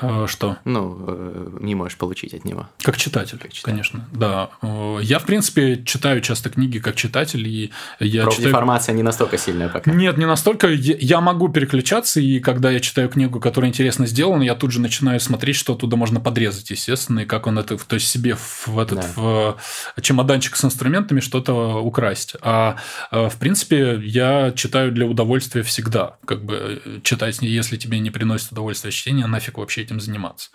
А, 0.01 0.25
что? 0.27 0.57
Ну, 0.65 1.05
э, 1.07 1.57
не 1.61 1.75
можешь 1.75 1.97
получить 1.97 2.33
от 2.33 2.45
него. 2.45 2.67
Как 2.81 2.97
читатель, 2.97 3.37
как 3.37 3.53
читатель. 3.53 3.63
конечно. 3.63 4.07
Да. 4.11 4.49
Э, 4.61 4.97
я, 5.01 5.19
в 5.19 5.25
принципе, 5.25 5.83
читаю 5.85 6.19
часто 6.21 6.49
книги 6.49 6.79
как 6.79 6.95
читатель. 6.95 7.47
И 7.47 7.71
я 7.99 8.27
читаю... 8.27 8.49
информация 8.49 8.95
не 8.95 9.03
настолько 9.03 9.37
сильная 9.37 9.69
пока. 9.69 9.91
Нет, 9.91 10.17
не 10.17 10.25
настолько. 10.25 10.67
Я 10.67 11.21
могу 11.21 11.49
переключаться, 11.49 12.19
и 12.19 12.39
когда 12.39 12.71
я 12.71 12.79
читаю 12.79 13.07
книгу, 13.07 13.39
которая 13.39 13.69
интересно 13.69 14.07
сделана, 14.07 14.41
я 14.41 14.55
тут 14.55 14.71
же 14.71 14.81
начинаю 14.81 15.19
смотреть, 15.19 15.57
что 15.57 15.75
туда 15.75 15.95
можно 15.95 16.19
подрезать, 16.19 16.71
естественно, 16.71 17.19
и 17.19 17.25
как 17.25 17.45
он 17.45 17.59
это, 17.59 17.77
то 17.77 17.93
есть 17.93 18.07
себе 18.07 18.35
в 18.35 18.79
этот 18.79 18.99
да. 18.99 19.07
в 19.15 19.57
чемоданчик 20.01 20.55
с 20.55 20.65
инструментами 20.65 21.19
что-то 21.19 21.79
украсть. 21.79 22.35
А 22.41 22.77
э, 23.11 23.29
в 23.29 23.37
принципе, 23.37 24.01
я 24.03 24.51
читаю 24.55 24.91
для 24.91 25.05
удовольствия 25.05 25.61
всегда. 25.61 26.17
Как 26.25 26.43
бы 26.43 26.81
читать, 27.03 27.37
если 27.41 27.77
тебе 27.77 27.99
не 27.99 28.09
приносит 28.09 28.51
удовольствие 28.51 28.91
чтения, 28.91 29.27
нафиг 29.27 29.59
вообще 29.59 29.82
этим 29.83 29.99
заниматься. 29.99 30.49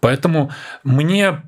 Поэтому 0.00 0.52
мне 0.84 1.42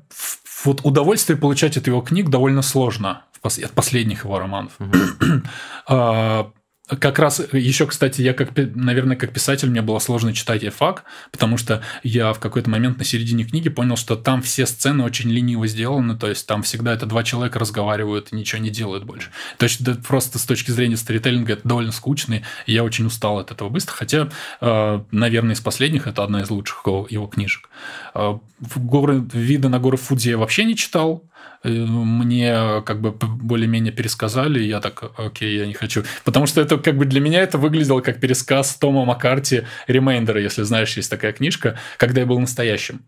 вот 0.65 0.81
удовольствие 0.83 1.37
получать 1.37 1.77
от 1.77 1.87
его 1.87 2.01
книг 2.01 2.29
довольно 2.29 2.61
сложно 2.61 3.23
от 3.43 3.71
последних 3.71 4.25
его 4.25 4.37
романов. 4.37 4.73
Угу. 4.79 6.53
Как 6.99 7.19
раз 7.19 7.41
еще, 7.53 7.87
кстати, 7.87 8.21
я 8.21 8.33
как, 8.33 8.49
наверное, 8.55 9.15
как 9.15 9.31
писатель 9.31 9.69
мне 9.69 9.81
было 9.81 9.99
сложно 9.99 10.33
читать 10.33 10.63
Эфак, 10.63 11.05
потому 11.31 11.57
что 11.57 11.81
я 12.03 12.33
в 12.33 12.39
какой-то 12.39 12.69
момент 12.69 12.97
на 12.97 13.05
середине 13.05 13.45
книги 13.45 13.69
понял, 13.69 13.95
что 13.95 14.15
там 14.15 14.41
все 14.41 14.65
сцены 14.65 15.03
очень 15.03 15.29
лениво 15.29 15.67
сделаны, 15.67 16.17
то 16.17 16.27
есть 16.27 16.45
там 16.47 16.63
всегда 16.63 16.93
это 16.93 17.05
два 17.05 17.23
человека 17.23 17.59
разговаривают 17.59 18.29
и 18.31 18.35
ничего 18.35 18.61
не 18.61 18.69
делают 18.69 19.05
больше. 19.05 19.29
То 19.57 19.63
есть 19.63 19.83
да, 19.83 19.95
просто 19.95 20.37
с 20.37 20.45
точки 20.45 20.71
зрения 20.71 20.97
сторителлинга 20.97 21.53
это 21.53 21.67
довольно 21.67 21.91
скучно, 21.91 22.41
и 22.65 22.73
я 22.73 22.83
очень 22.83 23.05
устал 23.05 23.39
от 23.39 23.51
этого 23.51 23.69
быстро, 23.69 23.93
хотя, 23.93 24.29
э, 24.59 25.01
наверное, 25.11 25.55
из 25.55 25.61
последних 25.61 26.07
это 26.07 26.23
одна 26.23 26.41
из 26.41 26.49
лучших 26.49 26.81
его 26.85 27.27
книжек. 27.27 27.69
Э, 28.13 28.37
горы, 28.75 29.23
виды 29.31 29.69
на 29.69 29.79
горы 29.79 29.97
Фудзи 29.97 30.31
я 30.31 30.37
вообще 30.37 30.65
не 30.65 30.75
читал, 30.75 31.23
Э, 31.30 31.30
мне 31.63 32.81
как 32.85 33.01
бы 33.01 33.11
более-менее 33.11 33.93
пересказали, 33.93 34.63
и 34.63 34.67
я 34.67 34.79
так, 34.79 35.03
окей, 35.17 35.57
я 35.57 35.67
не 35.67 35.73
хочу. 35.73 36.03
Потому 36.23 36.47
что 36.47 36.61
это 36.61 36.77
как 36.77 36.97
бы 36.97 37.05
для 37.05 37.19
меня 37.19 37.41
это 37.41 37.57
выглядело 37.57 38.01
как 38.01 38.19
пересказ 38.19 38.75
Тома 38.75 39.05
Маккарти 39.05 39.63
«Remainder 39.87 40.27
а», 40.27 40.41
если 40.41 40.63
знаешь, 40.63 40.97
есть 40.97 41.09
такая 41.09 41.33
книжка, 41.33 41.77
когда 41.97 42.21
я 42.21 42.27
был 42.27 42.39
настоящим. 42.39 43.01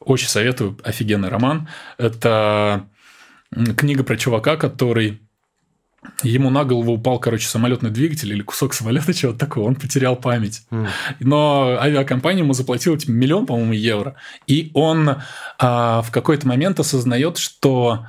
Очень 0.00 0.28
советую, 0.28 0.78
офигенный 0.82 1.28
роман. 1.28 1.68
Это 1.98 2.86
книга 3.76 4.02
про 4.02 4.16
чувака, 4.16 4.56
который 4.56 5.20
Ему 6.22 6.50
на 6.50 6.64
голову 6.64 6.92
упал, 6.92 7.18
короче, 7.18 7.46
самолетный 7.46 7.90
двигатель 7.90 8.32
или 8.32 8.42
кусок 8.42 8.74
самолета, 8.74 9.12
чего-то 9.14 9.38
такого, 9.38 9.68
он 9.68 9.74
потерял 9.74 10.16
память. 10.16 10.62
Mm. 10.70 10.88
Но 11.20 11.78
авиакомпания 11.80 12.42
ему 12.42 12.54
заплатила 12.54 12.98
типа, 12.98 13.10
миллион, 13.10 13.46
по-моему, 13.46 13.72
евро. 13.72 14.16
И 14.46 14.70
он 14.74 15.16
а, 15.58 16.02
в 16.02 16.10
какой-то 16.10 16.46
момент 16.48 16.80
осознает, 16.80 17.36
что 17.36 18.06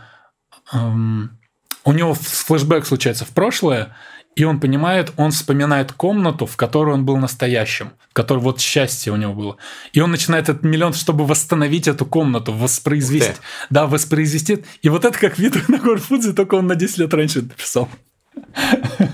эм, 0.73 1.37
у 1.83 1.93
него 1.93 2.13
флешбэк 2.13 2.85
случается 2.85 3.25
в 3.25 3.29
прошлое, 3.29 3.95
и 4.35 4.43
он 4.43 4.59
понимает, 4.59 5.11
он 5.17 5.31
вспоминает 5.31 5.91
комнату, 5.91 6.45
в 6.45 6.55
которой 6.55 6.93
он 6.93 7.05
был 7.05 7.17
настоящим, 7.17 7.91
в 8.09 8.13
которой 8.13 8.39
вот 8.39 8.59
счастье 8.59 9.11
у 9.11 9.17
него 9.17 9.33
было. 9.33 9.57
И 9.91 9.99
он 9.99 10.11
начинает 10.11 10.49
этот 10.49 10.63
миллион, 10.63 10.93
чтобы 10.93 11.25
восстановить 11.25 11.87
эту 11.87 12.05
комнату, 12.05 12.53
воспроизвести. 12.53 13.33
Да, 13.69 13.87
воспроизвести. 13.87 14.63
И 14.81 14.89
вот 14.89 15.05
это 15.05 15.17
как 15.17 15.37
вид 15.37 15.67
на 15.67 15.77
город 15.77 16.03
Фудзи, 16.03 16.33
только 16.33 16.55
он 16.55 16.67
на 16.67 16.75
10 16.75 16.97
лет 16.99 17.13
раньше 17.13 17.41
написал. 17.41 17.89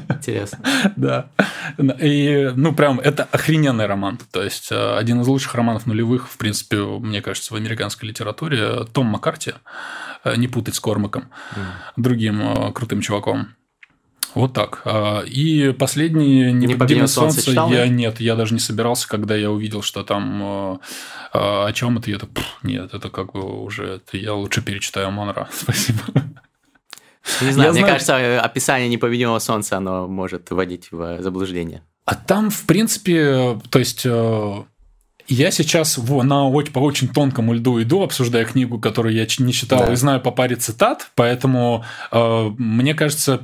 Интересно. 0.10 0.60
Да. 0.96 1.30
И, 1.78 2.52
ну, 2.56 2.74
прям, 2.74 3.00
это 3.00 3.28
охрененный 3.32 3.86
роман. 3.86 4.20
То 4.32 4.44
есть, 4.44 4.72
э, 4.72 4.98
один 4.98 5.22
из 5.22 5.28
лучших 5.28 5.54
романов 5.56 5.86
нулевых, 5.86 6.30
в 6.30 6.38
принципе, 6.38 6.78
мне 6.78 7.22
кажется, 7.22 7.54
в 7.54 7.58
американской 7.58 8.10
литературе. 8.10 8.86
Том 8.94 9.08
Маккарти, 9.08 9.54
э, 10.24 10.36
не 10.38 10.48
путать 10.48 10.76
с 10.76 10.80
Кормаком, 10.80 11.26
другим 11.96 12.42
э, 12.42 12.72
крутым 12.74 13.02
чуваком. 13.02 13.57
Вот 14.38 14.54
так. 14.54 14.84
А, 14.86 15.22
и 15.22 15.72
последний 15.72 16.52
«Непобедимое 16.52 17.08
солнце», 17.08 17.38
солнце 17.38 17.52
читал, 17.52 17.72
я 17.72 17.88
нет, 17.88 18.20
я 18.20 18.36
даже 18.36 18.54
не 18.54 18.60
собирался, 18.60 19.08
когда 19.08 19.36
я 19.36 19.50
увидел, 19.50 19.82
что 19.82 20.04
там 20.04 20.42
а, 20.44 20.80
а, 21.34 21.66
о 21.66 21.74
чем 21.74 21.98
это, 21.98 22.12
я 22.12 22.20
так, 22.20 22.30
нет, 22.62 22.94
это 22.94 23.10
как 23.10 23.34
бы 23.34 23.64
уже, 23.64 23.96
это 23.96 24.16
я 24.16 24.36
лучше 24.36 24.62
перечитаю 24.62 25.10
Монра. 25.10 25.50
Спасибо. 25.52 26.04
Не 27.42 27.52
знаю, 27.52 27.70
я 27.70 27.72
мне 27.72 27.80
знаю... 27.80 27.88
кажется, 27.88 28.42
описание 28.42 28.88
непобедимого 28.90 29.40
солнца, 29.40 29.78
оно 29.78 30.08
может 30.08 30.52
вводить 30.52 30.92
в 30.92 31.20
заблуждение. 31.20 31.82
А 32.06 32.14
там, 32.14 32.52
в 32.52 32.64
принципе, 32.68 33.60
то 33.72 33.80
есть 33.80 34.04
э, 34.06 34.64
я 35.28 35.50
сейчас 35.50 35.98
на 35.98 36.50
по 36.50 36.80
очень 36.80 37.08
тонкому 37.08 37.54
льду 37.54 37.82
иду, 37.82 38.04
обсуждая 38.04 38.46
книгу, 38.46 38.80
которую 38.80 39.16
я 39.16 39.26
не 39.40 39.52
читал, 39.52 39.88
да. 39.88 39.94
и 39.94 39.96
знаю 39.96 40.22
по 40.22 40.30
паре 40.30 40.58
цитат, 40.58 41.10
поэтому 41.16 41.84
э, 42.12 42.52
мне 42.60 42.94
кажется, 42.94 43.42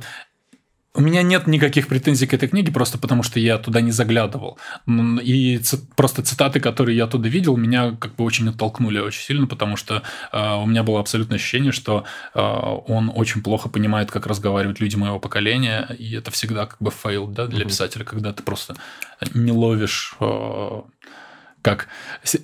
у 0.96 1.00
меня 1.00 1.22
нет 1.22 1.48
никаких 1.48 1.88
претензий 1.88 2.26
к 2.26 2.34
этой 2.34 2.48
книге, 2.48 2.72
просто 2.72 2.98
потому 2.98 3.24
что 3.24 3.40
я 3.40 3.58
туда 3.58 3.80
не 3.80 3.90
заглядывал. 3.90 4.58
И 4.86 5.60
просто 5.96 6.22
цитаты, 6.22 6.60
которые 6.60 6.96
я 6.96 7.04
оттуда 7.04 7.28
видел, 7.28 7.56
меня 7.56 7.96
как 7.98 8.14
бы 8.14 8.24
очень 8.24 8.48
оттолкнули 8.48 9.00
очень 9.00 9.22
сильно, 9.22 9.48
потому 9.48 9.76
что 9.76 10.02
э, 10.32 10.54
у 10.54 10.66
меня 10.66 10.84
было 10.84 11.00
абсолютное 11.00 11.36
ощущение, 11.36 11.72
что 11.72 12.04
э, 12.34 12.40
он 12.40 13.10
очень 13.12 13.42
плохо 13.42 13.68
понимает, 13.68 14.12
как 14.12 14.28
разговаривают 14.28 14.78
люди 14.78 14.94
моего 14.94 15.18
поколения, 15.18 15.88
и 15.98 16.14
это 16.14 16.30
всегда 16.30 16.66
как 16.66 16.76
бы 16.78 16.92
fail 16.92 17.26
да, 17.26 17.46
для 17.46 17.64
mm-hmm. 17.64 17.68
писателя, 17.68 18.04
когда 18.04 18.32
ты 18.32 18.44
просто 18.44 18.76
не 19.34 19.50
ловишь 19.50 20.14
э, 20.20 20.80
как 21.64 21.88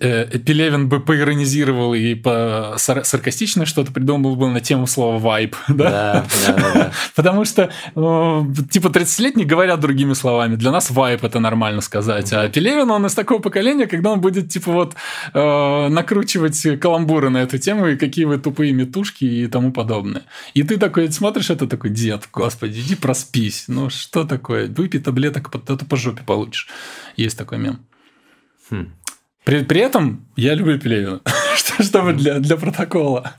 э, 0.00 0.38
Пелевин 0.38 0.88
бы 0.88 0.98
поиронизировал 0.98 1.92
и 1.92 2.14
по 2.14 2.74
саркастично 2.78 3.66
что-то 3.66 3.92
придумал 3.92 4.34
бы 4.34 4.48
на 4.48 4.60
тему 4.60 4.86
слова 4.86 5.18
vibe, 5.18 5.56
да? 5.68 5.90
Да, 5.90 6.26
да, 6.46 6.72
да. 6.74 6.92
Потому 7.14 7.44
что, 7.44 7.70
э, 7.94 8.42
типа, 8.70 8.86
30-летние 8.88 9.46
говорят 9.46 9.78
другими 9.80 10.14
словами. 10.14 10.56
Для 10.56 10.70
нас 10.70 10.90
vibe 10.90 11.22
это 11.22 11.38
нормально 11.38 11.82
сказать. 11.82 12.32
А 12.32 12.48
Пелевин, 12.48 12.90
он 12.90 13.04
из 13.04 13.14
такого 13.14 13.42
поколения, 13.42 13.86
когда 13.86 14.10
он 14.10 14.22
будет, 14.22 14.48
типа, 14.48 14.72
вот, 14.72 14.94
э, 15.34 15.88
накручивать 15.88 16.80
каламбуры 16.80 17.28
на 17.28 17.42
эту 17.42 17.58
тему, 17.58 17.88
и 17.88 17.96
какие 17.96 18.24
вы 18.24 18.38
тупые 18.38 18.72
метушки 18.72 19.24
и 19.24 19.46
тому 19.48 19.70
подобное. 19.70 20.22
И 20.54 20.62
ты 20.62 20.78
такой 20.78 21.12
смотришь, 21.12 21.50
это 21.50 21.66
такой, 21.66 21.90
дед, 21.90 22.26
господи, 22.32 22.80
иди 22.80 22.94
проспись. 22.94 23.64
Ну, 23.68 23.90
что 23.90 24.24
такое? 24.24 24.66
Выпей 24.66 25.00
таблеток, 25.00 25.54
это 25.54 25.84
по 25.84 25.96
жопе 25.98 26.22
получишь. 26.24 26.68
Есть 27.18 27.36
такой 27.36 27.58
мем. 27.58 27.80
Хм. 28.70 28.92
При, 29.44 29.64
при 29.64 29.80
этом 29.80 30.28
я 30.36 30.54
люблю 30.54 30.78
Пелевина, 30.78 31.20
чтобы 31.80 32.12
для, 32.12 32.38
для 32.38 32.56
протокола. 32.56 33.34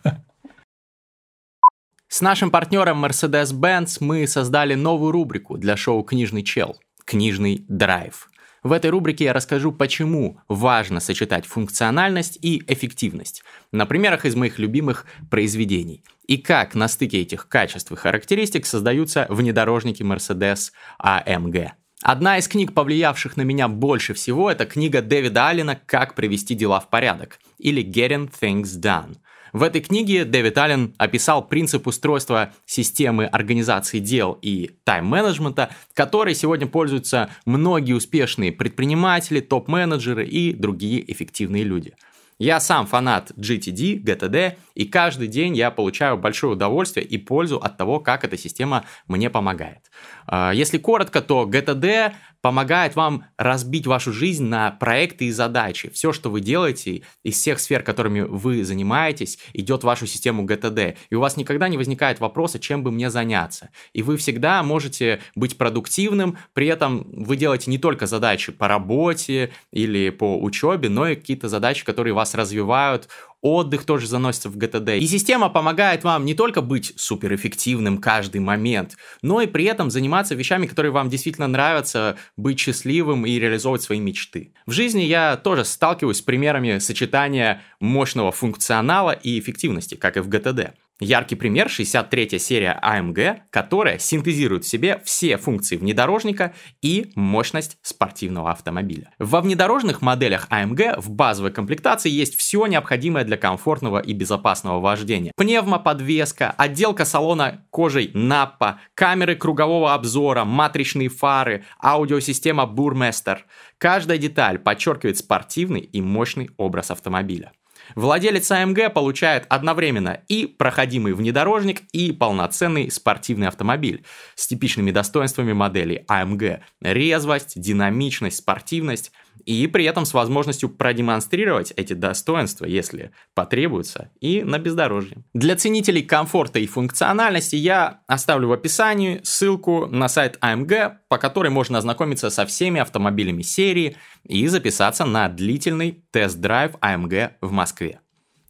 С 2.08 2.22
нашим 2.22 2.52
партнером 2.52 3.06
Mercedes-Benz 3.06 3.98
мы 4.02 4.28
создали 4.28 4.74
новую 4.74 5.12
рубрику 5.12 5.58
для 5.58 5.78
шоу 5.78 6.04
«Книжный 6.04 6.44
чел»– 6.44 6.78
«Книжный 7.06 7.64
драйв». 7.70 8.28
В 8.64 8.74
этой 8.74 8.92
рубрике 8.92 9.24
я 9.24 9.34
расскажу, 9.34 9.72
почему 9.72 10.40
важно 10.48 11.00
сочетать 11.00 11.48
функциональность 11.48 12.38
и 12.42 12.64
эффективность 12.68 13.44
на 13.72 13.88
примерах 13.88 14.26
из 14.26 14.36
моих 14.36 14.60
любимых 14.60 15.08
произведений 15.32 16.04
и 16.28 16.38
как 16.38 16.76
на 16.76 16.88
стыке 16.88 17.22
этих 17.22 17.48
качеств 17.48 17.92
и 17.92 17.96
характеристик 17.96 18.68
создаются 18.68 19.26
внедорожники 19.30 20.04
Mercedes 20.04 20.72
AMG. 21.04 21.72
Одна 22.04 22.40
из 22.40 22.48
книг, 22.48 22.74
повлиявших 22.74 23.38
на 23.38 23.44
меня 23.44 23.68
больше 23.68 24.16
всего, 24.16 24.50
это 24.50 24.66
книга 24.66 25.04
Дэвида 25.04 25.50
Аллена 25.50 25.80
«Как 25.86 26.16
привести 26.16 26.56
дела 26.56 26.80
в 26.80 26.90
порядок» 26.90 27.40
или 27.60 27.84
«Getting 27.84 28.32
Things 28.42 28.80
Done». 28.82 29.18
В 29.54 29.62
этой 29.62 29.82
книге 29.82 30.26
Дэвид 30.26 30.58
Аллен 30.58 30.96
описал 30.98 31.48
принцип 31.48 31.86
устройства 31.86 32.54
системы 32.66 33.26
организации 33.26 34.00
дел 34.00 34.40
и 34.42 34.72
тайм-менеджмента, 34.84 35.70
которой 35.94 36.34
сегодня 36.34 36.66
пользуются 36.66 37.30
многие 37.46 37.94
успешные 37.94 38.52
предприниматели, 38.52 39.40
топ-менеджеры 39.40 40.26
и 40.26 40.54
другие 40.54 41.12
эффективные 41.12 41.64
люди– 41.64 41.94
я 42.42 42.60
сам 42.60 42.88
фанат 42.88 43.30
GTD, 43.38 44.04
GTD, 44.04 44.54
и 44.74 44.86
каждый 44.86 45.28
день 45.28 45.56
я 45.56 45.70
получаю 45.70 46.18
большое 46.18 46.54
удовольствие 46.54 47.06
и 47.06 47.20
пользу 47.20 47.58
от 47.58 47.78
того, 47.78 48.00
как 48.00 48.24
эта 48.24 48.36
система 48.36 48.84
мне 49.08 49.30
помогает. 49.30 49.91
А, 50.28 50.52
если 50.54 50.78
коротко, 50.78 51.22
то 51.22 51.50
GTD 51.50 52.14
помогает 52.42 52.96
вам 52.96 53.26
разбить 53.38 53.88
вашу 53.88 54.12
жизнь 54.12 54.46
на 54.46 54.72
проекты 54.72 55.26
и 55.26 55.32
задачи. 55.32 55.90
Все, 55.92 56.12
что 56.12 56.30
вы 56.30 56.42
делаете 56.42 57.04
из 57.24 57.36
всех 57.36 57.60
сфер, 57.60 57.84
которыми 57.84 58.22
вы 58.22 58.64
занимаетесь, 58.64 59.38
идет 59.54 59.82
в 59.82 59.86
вашу 59.86 60.08
систему 60.08 60.46
GTD. 60.46 60.98
И 61.10 61.16
у 61.16 61.20
вас 61.20 61.38
никогда 61.38 61.70
не 61.70 61.78
возникает 61.78 62.20
вопроса, 62.20 62.60
чем 62.60 62.84
бы 62.84 62.92
мне 62.92 63.10
заняться. 63.10 63.70
И 63.94 64.02
вы 64.02 64.18
всегда 64.18 64.64
можете 64.64 65.22
быть 65.36 65.58
продуктивным, 65.58 66.38
при 66.54 66.68
этом 66.68 67.08
вы 67.12 67.38
делаете 67.38 67.70
не 67.70 67.78
только 67.78 68.08
задачи 68.08 68.52
по 68.52 68.68
работе 68.68 69.52
или 69.72 70.10
по 70.10 70.42
учебе, 70.42 70.90
но 70.90 71.08
и 71.08 71.16
какие-то 71.16 71.48
задачи, 71.48 71.86
которые 71.86 72.14
вас 72.14 72.34
развивают, 72.34 73.08
отдых 73.42 73.86
тоже 73.86 74.08
заносится 74.08 74.50
в 74.50 74.58
GTD. 74.58 75.00
И 75.00 75.08
система 75.08 75.50
помогает 75.50 76.04
вам 76.04 76.26
не 76.26 76.34
только 76.34 76.62
быть 76.62 76.94
суперэффективным 76.96 77.98
каждый 77.98 78.40
момент, 78.40 78.98
но 79.22 79.42
и 79.42 79.48
при 79.48 79.66
этом 79.66 79.90
заниматься 79.92 80.36
вещами, 80.36 80.68
которые 80.68 80.92
вам 80.92 81.10
действительно 81.10 81.48
нравятся, 81.48 82.18
быть 82.38 82.60
счастливым 82.60 83.26
и 83.26 83.40
реализовывать 83.40 83.82
свои 83.82 84.00
мечты. 84.00 84.54
В 84.66 84.72
жизни 84.72 85.02
я 85.02 85.38
тоже 85.38 85.66
сталкиваюсь 85.66 86.18
с 86.18 86.22
примерами 86.22 86.80
сочетания 86.80 87.62
мощного 87.80 88.32
функционала 88.32 89.12
и 89.12 89.40
эффективности, 89.40 89.96
как 89.96 90.18
и 90.18 90.20
в 90.20 90.30
GTD. 90.30 90.74
Яркий 91.04 91.34
пример 91.34 91.66
63-я 91.66 92.38
серия 92.38 92.80
AMG, 92.80 93.40
которая 93.50 93.98
синтезирует 93.98 94.66
в 94.66 94.68
себе 94.68 95.02
все 95.04 95.38
функции 95.38 95.76
внедорожника 95.76 96.54
и 96.84 97.12
мощность 97.16 97.80
спортивного 97.82 98.52
автомобиля. 98.52 99.10
Во 99.18 99.42
внедорожных 99.42 100.04
моделях 100.04 100.48
AMG 100.52 101.02
в 101.02 101.10
базовой 101.10 101.52
комплектации 101.52 102.12
есть 102.12 102.38
все 102.38 102.68
необходимое 102.68 103.24
для 103.24 103.36
комфортного 103.36 103.98
и 103.98 104.14
безопасного 104.14 104.80
вождения. 104.80 105.32
Пневмоподвеска, 105.36 106.52
отделка 106.52 107.04
салона 107.04 107.66
кожей 107.72 108.12
Nappa, 108.14 108.76
камеры 108.94 109.36
кругового 109.36 109.96
обзора, 109.96 110.46
матричные 110.46 111.10
фары, 111.10 111.66
аудиосистема 111.84 112.72
Burmester. 112.72 113.40
Каждая 113.80 114.20
деталь 114.20 114.60
подчеркивает 114.60 115.18
спортивный 115.18 115.82
и 115.82 116.00
мощный 116.00 116.52
образ 116.58 116.92
автомобиля. 116.92 117.54
Владелец 117.96 118.50
АМГ 118.52 118.94
получает 118.94 119.46
одновременно 119.50 120.22
и 120.28 120.46
проходимый 120.46 121.14
внедорожник, 121.14 121.82
и 121.92 122.12
полноценный 122.12 122.92
спортивный 122.92 123.48
автомобиль 123.48 124.04
с 124.36 124.48
типичными 124.48 124.92
достоинствами 124.92 125.54
модели 125.54 126.06
АМГ. 126.08 126.62
Резвость, 126.82 127.60
динамичность, 127.60 128.38
спортивность 128.38 129.12
и 129.46 129.68
при 129.68 129.86
этом 129.86 130.06
с 130.06 130.14
возможностью 130.14 130.70
продемонстрировать 130.70 131.72
эти 131.76 131.94
достоинства, 131.94 132.66
если 132.66 133.12
потребуется, 133.34 134.12
и 134.20 134.44
на 134.44 134.60
бездорожье. 134.60 135.24
Для 135.34 135.56
ценителей 135.56 136.04
комфорта 136.04 136.60
и 136.60 136.68
функциональности 136.68 137.56
я 137.56 138.02
оставлю 138.08 138.50
в 138.50 138.54
описании 138.54 139.22
ссылку 139.24 139.88
на 139.88 140.08
сайт 140.08 140.38
AMG, 140.42 140.98
по 141.10 141.18
которой 141.18 141.50
можно 141.50 141.78
ознакомиться 141.78 142.30
со 142.30 142.46
всеми 142.46 142.80
автомобилями 142.80 143.42
серии 143.42 143.98
и 144.24 144.48
записаться 144.48 145.06
на 145.06 145.30
длительный 145.30 146.04
тест-драйв 146.12 146.76
AMG 146.82 147.32
в 147.42 147.52
Москве. 147.52 148.00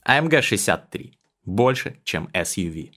AMG 0.07 0.41
63. 0.41 1.17
Больше, 1.45 1.99
чем 2.03 2.29
SUV. 2.33 2.91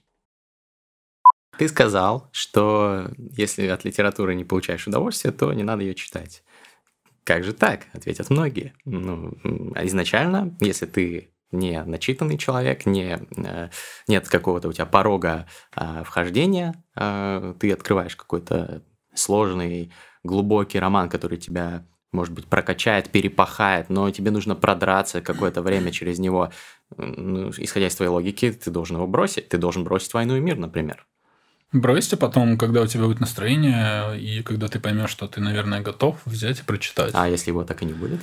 Ты 1.57 1.69
сказал, 1.69 2.29
что 2.31 3.09
если 3.17 3.67
от 3.67 3.85
литературы 3.85 4.35
не 4.35 4.43
получаешь 4.43 4.87
удовольствие, 4.87 5.31
то 5.31 5.53
не 5.53 5.63
надо 5.63 5.83
ее 5.83 5.95
читать. 5.95 6.43
Как 7.25 7.43
же 7.43 7.53
так? 7.53 7.87
Ответят 7.91 8.29
многие. 8.29 8.73
Ну, 8.85 9.31
изначально, 9.83 10.55
если 10.61 10.85
ты 10.85 11.31
не 11.51 11.83
начитанный 11.83 12.37
человек, 12.37 12.85
не, 12.85 13.19
э, 13.37 13.69
нет 14.07 14.29
какого-то 14.29 14.67
у 14.67 14.73
тебя 14.73 14.85
порога 14.85 15.47
а, 15.73 16.03
вхождения, 16.03 16.83
а, 16.95 17.55
ты 17.59 17.71
открываешь 17.71 18.15
какой-то 18.15 18.83
сложный, 19.13 19.91
глубокий 20.23 20.79
роман, 20.79 21.09
который 21.09 21.37
тебя, 21.37 21.87
может 22.11 22.33
быть, 22.33 22.45
прокачает, 22.45 23.09
перепахает, 23.09 23.89
но 23.89 24.11
тебе 24.11 24.31
нужно 24.31 24.55
продраться 24.55 25.21
какое-то 25.21 25.61
время 25.61 25.91
через 25.91 26.19
него. 26.19 26.51
Ну, 26.97 27.49
исходя 27.57 27.87
из 27.87 27.95
твоей 27.95 28.11
логики, 28.11 28.51
ты 28.51 28.69
должен 28.69 28.97
его 28.97 29.07
бросить. 29.07 29.49
Ты 29.49 29.57
должен 29.57 29.83
бросить 29.83 30.13
«Войну 30.13 30.35
и 30.35 30.41
мир», 30.41 30.57
например. 30.57 31.07
Бросьте 31.71 32.15
потом, 32.15 32.57
когда 32.57 32.81
у 32.81 32.87
тебя 32.87 33.05
будет 33.05 33.19
настроение, 33.19 34.19
и 34.19 34.41
когда 34.43 34.67
ты 34.67 34.79
поймешь, 34.79 35.09
что 35.09 35.27
ты, 35.27 35.41
наверное, 35.41 35.81
готов 35.81 36.19
взять 36.25 36.59
и 36.59 36.63
прочитать. 36.63 37.11
А 37.13 37.27
если 37.27 37.51
его 37.51 37.63
так 37.63 37.81
и 37.81 37.85
не 37.85 37.93
будет? 37.93 38.21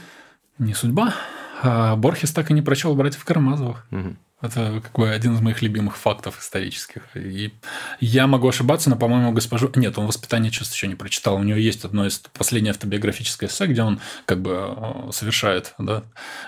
Не 0.59 0.75
судьба. 0.75 1.15
А 1.63 1.97
Борхес 1.97 2.33
так 2.33 2.51
и 2.51 2.55
не 2.55 2.63
прочел 2.63 2.95
братьев 2.95 3.25
Карамазовых. 3.25 3.87
Угу. 3.91 4.17
Это 4.43 4.81
как 4.83 4.93
бы 4.99 5.09
один 5.09 5.35
из 5.35 5.41
моих 5.41 5.63
любимых 5.63 5.97
фактов 5.97 6.41
исторических. 6.41 7.03
И 7.15 7.53
я 8.01 8.27
могу 8.27 8.49
ошибаться, 8.49 8.91
но, 8.91 8.97
по-моему, 8.97 9.33
госпожу... 9.33 9.71
Нет, 9.77 9.97
он 9.99 10.07
«Воспитание 10.07 10.51
чувств» 10.51 10.75
еще 10.75 10.89
не 10.89 10.97
прочитал. 10.97 11.37
У 11.37 11.43
него 11.45 11.59
есть 11.59 11.85
одно 11.85 12.07
из 12.07 12.19
последнее 12.19 12.73
автобиографическое 12.73 13.49
эссе, 13.49 13.67
где 13.67 13.83
он 13.83 14.01
как 14.27 14.43
бы 14.43 14.75
э, 14.77 15.13
совершает, 15.13 15.75
да, 15.79 16.03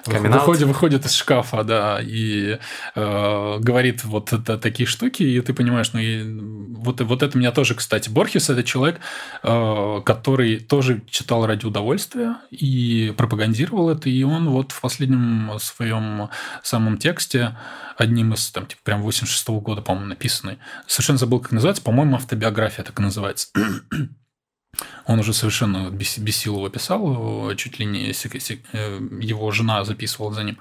выходит, 0.06 0.66
выходит 0.66 1.06
из 1.06 1.12
шкафа, 1.12 1.62
да, 1.62 2.00
и 2.02 2.58
э, 2.96 3.58
говорит 3.60 4.04
вот 4.04 4.32
это, 4.32 4.58
такие 4.58 4.86
штуки, 4.86 5.22
и 5.22 5.40
ты 5.40 5.54
понимаешь, 5.54 5.92
ну, 5.92 6.00
и 6.00 6.24
вот, 6.76 7.00
вот 7.00 7.22
это 7.22 7.38
меня 7.38 7.52
тоже, 7.52 7.74
кстати, 7.74 8.08
Борхес– 8.08 8.50
это 8.50 8.64
человек, 8.64 8.98
э, 9.44 10.00
который 10.04 10.58
тоже 10.58 11.02
читал 11.08 11.46
ради 11.46 11.64
удовольствия 11.64 12.38
и 12.50 13.14
пропагандировал 13.16 13.90
это, 13.90 14.08
и 14.08 14.22
он 14.24 14.48
вот 14.48 14.72
в 14.72 14.80
последнем 14.80 15.52
своем 15.60 16.28
самом 16.62 16.98
тексте 16.98 17.56
одним 17.96 18.34
из, 18.34 18.50
там, 18.50 18.66
типа, 18.66 18.82
прям 18.84 19.02
86 19.02 19.48
-го 19.48 19.60
года, 19.60 19.82
по-моему, 19.82 20.08
написанный. 20.08 20.58
Совершенно 20.86 21.18
забыл, 21.18 21.40
как 21.40 21.52
называется. 21.52 21.82
По-моему, 21.82 22.16
автобиография 22.16 22.84
так 22.84 22.98
и 22.98 23.02
называется. 23.02 23.48
Он 25.06 25.18
уже 25.20 25.32
совершенно 25.32 25.90
сил 26.02 26.56
его 26.56 26.68
писал, 26.68 27.54
чуть 27.54 27.78
ли 27.78 27.86
не 27.86 28.10
э, 28.10 29.00
его 29.20 29.50
жена 29.52 29.84
записывала 29.84 30.34
за 30.34 30.42
ним. 30.42 30.58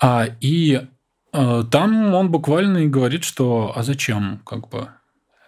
А, 0.00 0.26
и 0.40 0.88
а, 1.32 1.64
там 1.64 2.14
он 2.14 2.30
буквально 2.30 2.78
и 2.78 2.88
говорит, 2.88 3.24
что 3.24 3.72
а 3.74 3.82
зачем, 3.82 4.40
как 4.44 4.68
бы. 4.68 4.88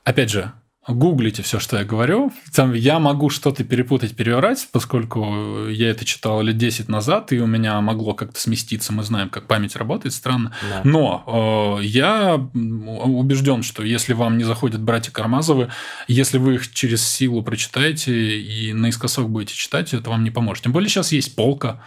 Опять 0.05 0.31
же, 0.31 0.53
гуглите 0.89 1.43
все, 1.43 1.61
что 1.61 1.79
я 1.79 1.85
говорю. 1.85 2.33
Там 2.53 2.73
я 2.73 2.99
могу 2.99 3.31
что-то 3.31 3.63
перепутать, 3.63 4.17
переврать, 4.17 4.69
поскольку 4.73 5.69
я 5.69 5.91
это 5.91 6.05
читал 6.05 6.43
лет 6.43 6.57
10 6.57 6.89
назад, 6.89 7.33
и 7.33 7.41
у 7.41 7.47
меня 7.47 7.81
могло 7.81 8.15
как-то 8.15 8.41
сместиться. 8.41 8.93
Мы 8.93 9.05
знаем, 9.05 9.29
как 9.29 9.47
память 9.47 9.77
работает, 9.77 10.13
странно. 10.13 10.53
Да. 10.69 10.81
Но 10.85 11.79
э, 11.81 11.85
я 11.85 12.35
убежден, 12.35 13.63
что 13.63 13.85
если 13.85 14.13
вам 14.13 14.39
не 14.39 14.45
заходят 14.45 14.81
братья 14.81 15.13
Кармазовы, 15.13 15.71
если 16.09 16.39
вы 16.39 16.55
их 16.55 16.73
через 16.73 17.07
силу 17.07 17.43
прочитаете 17.43 18.41
и 18.41 18.73
наискосок 18.73 19.31
будете 19.31 19.55
читать, 19.55 19.95
это 19.95 20.11
вам 20.11 20.25
не 20.25 20.31
поможет. 20.31 20.65
Тем 20.65 20.73
более 20.73 20.89
сейчас 20.89 21.13
есть 21.13 21.37
полка 21.37 21.81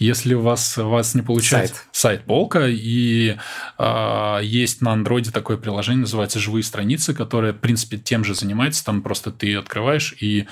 если 0.00 0.32
у 0.32 0.40
вас, 0.40 0.78
у 0.78 0.88
вас 0.88 1.14
не 1.14 1.20
получается 1.20 1.74
сайт, 1.74 1.88
сайт 1.92 2.24
полка, 2.24 2.66
и 2.66 3.36
э, 3.78 4.40
есть 4.42 4.80
на 4.80 4.92
андроиде 4.92 5.30
такое 5.30 5.58
приложение, 5.58 6.00
называется 6.00 6.38
«Живые 6.38 6.62
страницы», 6.62 7.12
которое, 7.12 7.52
в 7.52 7.58
принципе, 7.58 7.98
тем 7.98 8.24
же 8.24 8.34
занимается. 8.34 8.82
Там 8.82 9.02
просто 9.02 9.30
ты 9.30 9.54
открываешь, 9.54 10.14
и 10.18 10.46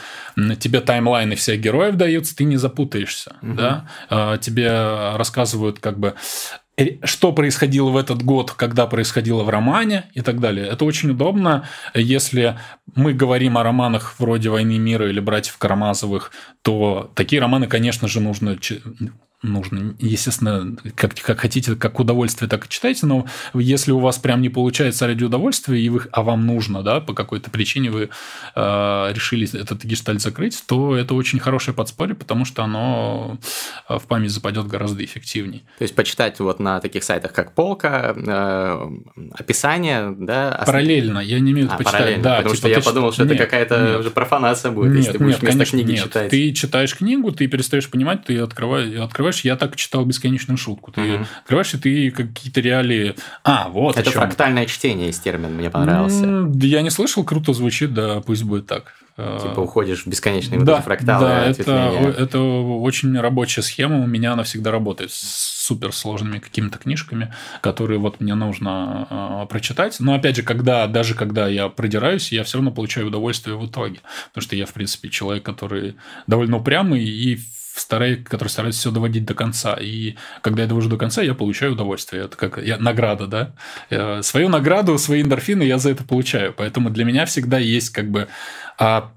тебе 0.61 0.83
таймлайны 0.83 1.35
всех 1.35 1.61
героев 1.61 1.97
даются, 1.97 2.37
ты 2.37 2.45
не 2.45 2.59
запутаешься. 2.59 3.37
Угу. 3.41 3.55
Да? 3.55 3.89
Э, 4.11 4.37
тебе 4.39 5.17
рассказывают 5.17 5.79
как 5.79 5.99
бы 5.99 6.15
э, 6.77 6.99
что 7.05 7.33
происходило 7.33 7.89
в 7.89 7.97
этот 7.97 8.23
год, 8.23 8.51
когда 8.51 8.87
происходило 8.87 9.45
в 9.45 9.49
романе 9.49 10.11
и 10.13 10.21
так 10.21 10.41
далее. 10.41 10.67
Это 10.67 10.85
очень 10.85 11.13
удобно, 11.13 11.67
если 11.95 12.59
мы 12.95 13.15
говорим 13.15 13.57
о 13.57 13.63
романах 13.63 14.17
вроде 14.19 14.51
«Войны 14.51 14.79
мира» 14.79 15.09
или 15.09 15.21
«Братьев 15.21 15.57
Карамазовых», 15.57 16.33
то 16.61 17.11
такие 17.15 17.41
романы, 17.41 17.67
конечно 17.67 18.09
же, 18.09 18.21
нужно 18.21 18.59
нужно. 19.43 19.95
Естественно, 20.01 20.77
как, 20.97 21.15
как 21.15 21.39
хотите, 21.39 21.77
как 21.77 22.01
удовольствие, 22.01 22.49
так 22.49 22.67
и 22.67 22.69
читайте, 22.69 23.07
но 23.07 23.27
если 23.55 23.93
у 23.93 24.01
вас 24.01 24.19
прям 24.19 24.43
не 24.43 24.49
получается 24.49 25.07
ради 25.07 25.23
удовольствия, 25.23 25.81
и 25.81 25.89
вы, 25.89 26.03
а 26.11 26.23
вам 26.23 26.45
нужно, 26.47 26.83
да, 26.83 27.01
по 27.01 27.15
какой-то 27.15 27.49
причине 27.51 27.91
вы 27.91 28.11
э, 28.57 29.13
решили 29.13 29.49
этот 29.57 29.85
гештальт 29.85 30.21
закрыть, 30.21 30.65
то 30.67 30.97
это 30.97 31.15
очень 31.15 31.39
хорошее 31.39 31.75
подспорье, 31.75 32.17
потому 32.17 32.45
что 32.45 32.65
оно 32.65 33.39
э, 33.89 33.99
в 33.99 34.07
память 34.07 34.33
западет 34.33 34.67
гораздо 34.67 35.05
эффективнее. 35.05 35.63
То 35.79 35.83
есть 35.83 35.95
почитать 35.95 36.41
вот 36.41 36.59
на 36.59 36.81
таких 36.81 37.05
сайтах, 37.05 37.33
как 37.33 37.55
Полка, 37.55 38.15
э, 38.17 38.91
описание, 39.39 40.15
да? 40.19 40.63
Параллельно, 40.67 41.21
я 41.21 41.39
не 41.39 41.53
имею 41.53 41.69
в 41.69 41.71
виду 41.71 41.75
а, 41.75 41.79
почитать. 41.79 42.23
Да, 42.23 42.39
потому 42.39 42.57
типа, 42.57 42.69
что 42.69 42.69
я 42.69 42.81
подумал, 42.81 43.13
что 43.13 43.23
нет, 43.23 43.35
это 43.35 43.45
какая-то 43.45 43.99
уже 44.01 44.11
профанация 44.11 44.73
будет, 44.73 44.89
нет, 44.89 44.97
если 44.97 45.13
ты 45.13 45.19
будешь 45.19 45.35
нет, 45.35 45.43
вместо 45.43 45.59
конечно, 45.59 45.79
книги 45.79 45.93
нет. 45.93 46.05
читать. 46.05 46.31
Ты 46.31 46.53
читаешь 46.53 46.97
книгу, 46.97 47.31
ты 47.31 47.47
перестаешь 47.47 47.89
понимать, 47.89 48.25
ты 48.25 48.39
открываешь, 48.39 48.99
открываешь 48.99 49.28
открываешь, 49.29 49.45
я 49.45 49.57
так 49.57 49.77
читал 49.77 50.05
бесконечную 50.05 50.59
шутку. 50.59 50.93
Ты 50.93 51.15
угу. 51.15 51.27
открываешь, 51.41 51.75
и 51.75 51.79
ты 51.79 52.11
какие-то 52.11 52.61
реалии... 52.61 53.15
А, 53.45 53.69
вот 53.69 53.97
Это 53.97 54.11
фрактальное 54.11 54.67
чтение 54.67 55.07
есть 55.07 55.23
термин, 55.23 55.55
мне 55.55 55.71
понравился. 55.71 56.49
Я 56.61 56.83
не 56.83 56.91
слышал, 56.91 57.25
круто 57.25 57.53
звучит, 57.53 57.95
да, 57.95 58.21
пусть 58.21 58.45
будет 58.45 58.67
так. 58.67 58.95
Типа 59.17 59.59
уходишь 59.63 60.05
в 60.05 60.07
бесконечные 60.07 60.61
да, 60.61 60.81
фракталы. 60.81 61.27
Да, 61.27 61.45
это, 61.47 62.15
это 62.17 62.41
очень 62.41 63.19
рабочая 63.19 63.63
схема, 63.63 63.99
у 63.99 64.07
меня 64.07 64.35
она 64.35 64.45
всегда 64.45 64.71
работает 64.71 65.11
с 65.11 65.67
суперсложными 65.67 66.39
какими-то 66.39 66.79
книжками, 66.79 67.35
которые 67.61 67.99
вот 67.99 68.21
мне 68.21 68.37
нужно 68.37 69.09
э, 69.11 69.47
прочитать. 69.49 69.97
Но 69.99 70.15
опять 70.15 70.37
же, 70.37 70.45
когда, 70.45 70.87
даже 70.87 71.17
когда 71.17 71.49
я 71.49 71.69
продираюсь, 71.69 72.31
я 72.31 72.45
все 72.45 72.59
равно 72.59 72.71
получаю 72.71 73.09
удовольствие 73.09 73.57
в 73.57 73.67
итоге. 73.67 73.99
Потому 74.29 74.43
что 74.43 74.55
я, 74.55 74.67
в 74.67 74.73
принципе, 74.73 75.09
человек, 75.09 75.43
который 75.43 75.97
довольно 76.29 76.59
упрямый 76.59 77.03
и 77.05 77.41
стараюсь, 77.79 78.25
который 78.25 78.49
старается 78.49 78.81
все 78.81 78.91
доводить 78.91 79.25
до 79.25 79.35
конца. 79.35 79.75
И 79.81 80.17
когда 80.43 80.63
я 80.63 80.69
довожу 80.69 80.89
до 80.89 80.97
конца, 80.97 81.23
я 81.23 81.35
получаю 81.35 81.73
удовольствие. 81.73 82.25
Это 82.25 82.37
как 82.37 82.59
я, 82.59 82.79
награда, 82.79 83.27
да? 83.91 84.23
Свою 84.23 84.49
награду, 84.49 84.99
свои 84.99 85.23
эндорфины 85.23 85.63
я 85.63 85.79
за 85.79 85.91
это 85.91 86.05
получаю. 86.05 86.53
Поэтому 86.53 86.91
для 86.91 87.05
меня 87.05 87.27
всегда 87.27 87.59
есть 87.59 87.91
как 87.91 88.11
бы 88.11 88.29
а, 88.79 89.13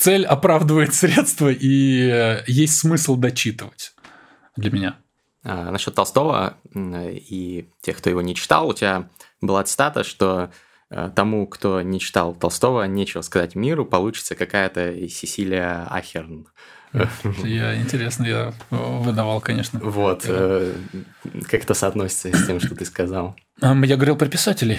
цель 0.00 0.24
оправдывает 0.24 0.94
средства, 0.94 1.50
и 1.50 2.08
э, 2.08 2.42
есть 2.46 2.78
смысл 2.78 3.16
дочитывать 3.16 3.92
для 4.56 4.70
меня. 4.70 4.96
А, 5.42 5.70
насчет 5.70 5.94
Толстого 5.94 6.58
и 6.74 7.68
тех, 7.82 7.96
кто 7.98 8.10
его 8.10 8.22
не 8.22 8.34
читал, 8.34 8.68
у 8.68 8.74
тебя 8.74 9.08
была 9.40 9.64
цитата, 9.64 10.04
что 10.04 10.50
тому, 11.14 11.46
кто 11.46 11.82
не 11.82 12.00
читал 12.00 12.34
Толстого, 12.34 12.84
нечего 12.84 13.22
сказать 13.22 13.54
миру, 13.54 13.84
получится 13.84 14.34
какая-то 14.34 15.08
Сесилия 15.08 15.86
Ахерн. 15.90 16.46
Я, 17.44 17.76
интересно, 17.76 18.24
я 18.24 18.52
выдавал, 18.70 19.40
конечно. 19.40 19.78
Вот. 19.80 20.24
Э, 20.26 20.72
как 21.48 21.62
это 21.62 21.74
соотносится 21.74 22.36
с 22.36 22.46
тем, 22.46 22.58
что 22.58 22.74
ты 22.74 22.84
сказал? 22.84 23.36
Я 23.62 23.96
говорил 23.96 24.16
про 24.16 24.26
писателей. 24.26 24.78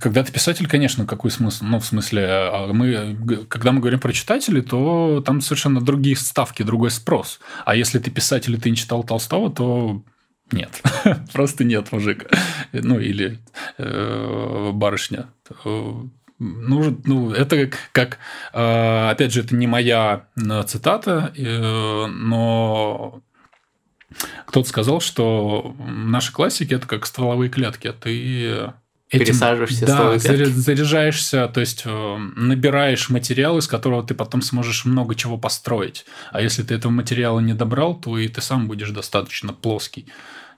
Когда 0.00 0.24
ты 0.24 0.32
писатель, 0.32 0.68
конечно, 0.68 1.06
какой 1.06 1.30
смысл? 1.30 1.64
Ну, 1.64 1.78
в 1.78 1.84
смысле, 1.84 2.26
а 2.28 2.72
мы, 2.72 3.46
когда 3.48 3.72
мы 3.72 3.80
говорим 3.80 4.00
про 4.00 4.12
читателей, 4.12 4.60
то 4.60 5.22
там 5.24 5.40
совершенно 5.40 5.80
другие 5.80 6.16
ставки, 6.16 6.64
другой 6.64 6.90
спрос. 6.90 7.40
А 7.64 7.76
если 7.76 7.98
ты 7.98 8.10
писатель 8.10 8.54
и 8.54 8.58
ты 8.58 8.70
не 8.70 8.76
читал 8.76 9.04
Толстого, 9.04 9.50
то 9.50 10.02
нет. 10.52 10.82
Просто 11.32 11.64
нет, 11.64 11.92
мужик. 11.92 12.26
Ну, 12.72 12.98
или 12.98 13.38
э, 13.78 14.70
барышня 14.72 15.28
ну, 16.38 16.96
ну 17.04 17.32
это 17.32 17.70
как, 17.92 18.18
э, 18.52 19.10
опять 19.10 19.32
же, 19.32 19.40
это 19.40 19.54
не 19.54 19.66
моя 19.66 20.26
э, 20.36 20.62
цитата, 20.64 21.32
э, 21.36 22.06
но 22.06 23.20
кто-то 24.46 24.68
сказал, 24.68 25.00
что 25.00 25.74
наши 25.78 26.32
классики 26.32 26.74
это 26.74 26.86
как 26.86 27.06
стволовые 27.06 27.50
клетки. 27.50 27.92
Ты 27.92 28.72
Этим, 29.10 29.24
пересаживаешься 29.24 29.86
да, 29.86 30.18
заряжаешься, 30.18 31.48
то 31.48 31.60
есть 31.60 31.84
набираешь 31.86 33.08
материал, 33.08 33.56
из 33.56 33.66
которого 33.66 34.06
ты 34.06 34.14
потом 34.14 34.42
сможешь 34.42 34.84
много 34.84 35.14
чего 35.14 35.38
построить. 35.38 36.04
А 36.30 36.42
если 36.42 36.62
ты 36.62 36.74
этого 36.74 36.92
материала 36.92 37.40
не 37.40 37.54
добрал, 37.54 37.94
то 37.98 38.18
и 38.18 38.28
ты 38.28 38.42
сам 38.42 38.68
будешь 38.68 38.90
достаточно 38.90 39.54
плоский. 39.54 40.06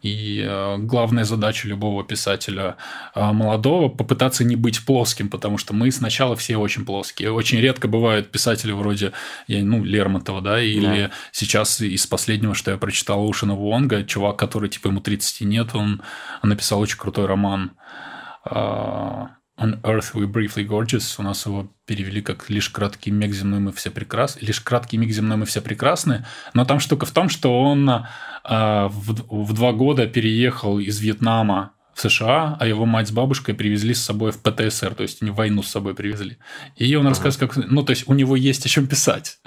И 0.03 0.43
э, 0.43 0.79
главная 0.79 1.25
задача 1.25 1.69
любого 1.69 2.03
писателя 2.05 2.77
э, 3.15 3.33
молодого 3.33 3.89
попытаться 3.91 4.45
не 4.45 4.57
быть 4.57 4.85
плоским, 4.85 5.29
потому 5.29 5.59
что 5.59 5.75
мы 5.75 5.91
сначала 5.93 6.37
все 6.37 6.57
очень 6.57 6.87
плоские. 6.87 7.33
Очень 7.33 7.61
редко 7.61 7.87
бывают 7.87 8.31
писатели 8.31 8.73
вроде 8.73 9.13
ну, 9.47 9.85
Лермонтова, 9.85 10.41
да, 10.41 10.63
или 10.63 11.03
да. 11.03 11.11
сейчас 11.33 11.83
из 11.83 12.07
последнего, 12.07 12.55
что 12.55 12.71
я 12.71 12.79
прочитал 12.79 13.27
Ушина 13.27 13.55
Вонга, 13.55 14.03
чувак, 14.05 14.39
который 14.39 14.71
типа 14.71 14.89
ему 14.89 15.01
30 15.01 15.43
нет, 15.43 15.75
он 15.75 16.03
написал 16.43 16.81
очень 16.81 16.97
крутой 16.97 17.27
роман 17.27 17.73
э, 17.73 18.10
On 18.47 19.79
Earth 19.83 20.15
We 20.15 20.27
Briefly 20.27 20.67
Gorgeous. 20.67 21.17
У 21.19 21.23
нас 21.23 21.45
его 21.45 21.71
перевели 21.85 22.23
как 22.23 22.49
«Лишь 22.49 22.71
краткий 22.71 23.11
миг 23.11 23.33
земной 23.33 23.61
мы 23.61 23.73
все 23.73 23.91
прекрасны». 23.91 24.41
«Лишь 24.41 24.61
краткий 24.61 24.97
миг 24.97 25.11
земной 25.11 25.37
мы 25.37 25.45
все 25.45 25.61
прекрасны». 25.61 26.25
Но 26.55 26.65
там 26.65 26.81
штука 26.81 27.05
в 27.05 27.11
том, 27.11 27.29
что 27.29 27.61
он 27.61 27.89
э, 27.91 28.03
в, 28.45 29.45
в 29.45 29.53
два 29.53 29.73
года 29.73 30.07
переехал 30.07 30.79
из 30.79 31.01
Вьетнама 31.01 31.73
в 32.01 32.11
США, 32.11 32.57
а 32.59 32.67
его 32.67 32.87
мать 32.87 33.09
с 33.09 33.13
бабушкой 33.13 33.55
привезли 33.55 33.93
с 33.93 34.03
собой 34.03 34.33
в 34.33 34.39
ПТСР, 34.39 34.95
то 34.95 35.03
есть 35.03 35.21
они 35.21 35.31
войну 35.31 35.63
с 35.63 35.69
собой 35.69 35.95
привезли. 35.95 36.39
И 36.77 36.95
он 36.95 37.07
рассказывает, 37.07 37.53
как... 37.53 37.71
Ну, 37.71 37.83
то 37.83 37.91
есть 37.91 38.09
у 38.09 38.15
него 38.15 38.37
есть 38.37 38.65
о 38.65 38.69
чем 38.69 38.87
писать. 38.87 39.39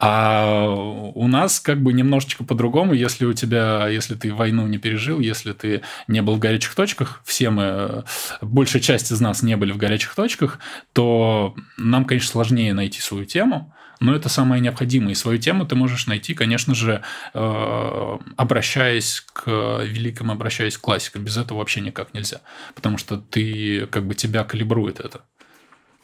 А 0.00 0.66
у 0.68 1.26
нас 1.28 1.60
как 1.60 1.80
бы 1.82 1.92
немножечко 1.92 2.44
по-другому, 2.44 2.94
если 2.94 3.24
у 3.26 3.32
тебя, 3.32 3.88
если 3.88 4.14
ты 4.16 4.34
войну 4.34 4.66
не 4.66 4.78
пережил, 4.78 5.20
если 5.20 5.52
ты 5.52 5.82
не 6.08 6.20
был 6.20 6.34
в 6.34 6.38
горячих 6.40 6.74
точках, 6.74 7.22
все 7.24 7.50
мы, 7.50 8.04
большая 8.40 8.82
часть 8.82 9.12
из 9.12 9.20
нас 9.20 9.42
не 9.42 9.56
были 9.56 9.72
в 9.72 9.76
горячих 9.76 10.14
точках, 10.14 10.58
то 10.92 11.54
нам, 11.76 12.04
конечно, 12.04 12.30
сложнее 12.30 12.74
найти 12.74 13.00
свою 13.00 13.24
тему, 13.24 13.72
но 14.00 14.14
это 14.14 14.28
самое 14.28 14.62
необходимое. 14.62 15.12
И 15.12 15.14
свою 15.14 15.38
тему 15.38 15.66
ты 15.66 15.74
можешь 15.74 16.06
найти, 16.06 16.34
конечно 16.34 16.74
же, 16.74 17.02
э, 17.34 18.18
обращаясь 18.36 19.20
к 19.32 19.82
великим, 19.84 20.30
обращаясь 20.30 20.78
к 20.78 20.80
классикам. 20.80 21.22
Без 21.22 21.36
этого 21.36 21.58
вообще 21.58 21.80
никак 21.80 22.14
нельзя. 22.14 22.40
Потому 22.74 22.96
что 22.96 23.18
ты, 23.18 23.86
как 23.86 24.06
бы 24.06 24.14
тебя 24.14 24.44
калибрует 24.44 25.00
это. 25.00 25.20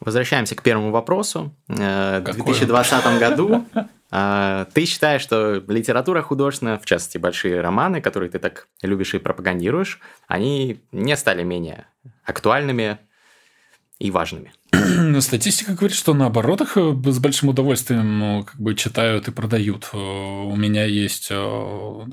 Возвращаемся 0.00 0.54
к 0.54 0.62
первому 0.62 0.90
вопросу. 0.90 1.54
Э, 1.68 2.20
в 2.20 2.34
2020 2.34 3.18
году 3.18 3.66
э, 4.10 4.66
ты 4.74 4.84
считаешь, 4.84 5.22
что 5.22 5.64
литература 5.66 6.20
художественная, 6.20 6.78
в 6.78 6.84
частности, 6.84 7.16
большие 7.16 7.62
романы, 7.62 8.02
которые 8.02 8.30
ты 8.30 8.38
так 8.38 8.68
любишь 8.82 9.14
и 9.14 9.18
пропагандируешь, 9.18 10.00
они 10.28 10.80
не 10.92 11.16
стали 11.16 11.44
менее 11.44 11.86
актуальными 12.24 12.98
и 13.98 14.10
важными? 14.10 14.52
Статистика 15.20 15.72
говорит, 15.72 15.96
что 15.96 16.12
наоборот 16.12 16.60
их 16.60 16.76
э, 16.76 16.94
с 17.04 17.18
большим 17.18 17.50
удовольствием 17.50 18.18
ну, 18.18 18.44
как 18.44 18.60
бы 18.60 18.74
читают 18.74 19.28
и 19.28 19.30
продают. 19.30 19.88
Э, 19.92 19.96
у 19.96 20.56
меня 20.56 20.84
есть 20.84 21.28
э, 21.30 22.06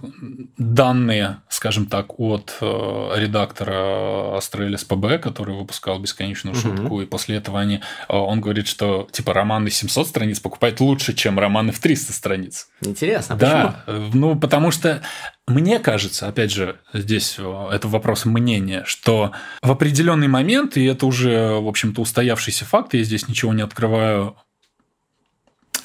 данные, 0.57 1.37
скажем 1.49 1.87
так, 1.87 2.19
от 2.19 2.55
редактора 2.61 4.37
Астрелис 4.37 4.83
ПБ, 4.83 5.19
который 5.21 5.55
выпускал 5.55 5.99
бесконечную 5.99 6.55
шутку, 6.55 6.85
угу. 6.85 7.01
и 7.01 7.05
после 7.05 7.37
этого 7.37 7.59
они, 7.59 7.81
он 8.07 8.41
говорит, 8.41 8.67
что 8.67 9.07
типа 9.11 9.33
романы 9.33 9.69
700 9.69 10.07
страниц 10.07 10.39
покупать 10.39 10.79
лучше, 10.79 11.13
чем 11.13 11.39
романы 11.39 11.71
в 11.71 11.79
300 11.79 12.13
страниц. 12.13 12.67
Интересно, 12.81 13.35
да, 13.35 13.83
почему? 13.85 14.09
ну 14.13 14.39
потому 14.39 14.71
что 14.71 15.01
мне 15.45 15.79
кажется, 15.79 16.27
опять 16.27 16.51
же, 16.51 16.77
здесь 16.93 17.37
это 17.37 17.87
вопрос 17.89 18.23
мнения, 18.23 18.83
что 18.85 19.33
в 19.61 19.71
определенный 19.71 20.29
момент, 20.29 20.77
и 20.77 20.85
это 20.85 21.05
уже, 21.05 21.59
в 21.59 21.67
общем-то, 21.67 22.01
устоявшийся 22.01 22.42
факт, 22.51 22.93
я 22.93 23.03
здесь 23.03 23.27
ничего 23.27 23.53
не 23.53 23.61
открываю, 23.61 24.35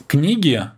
книги 0.06 0.70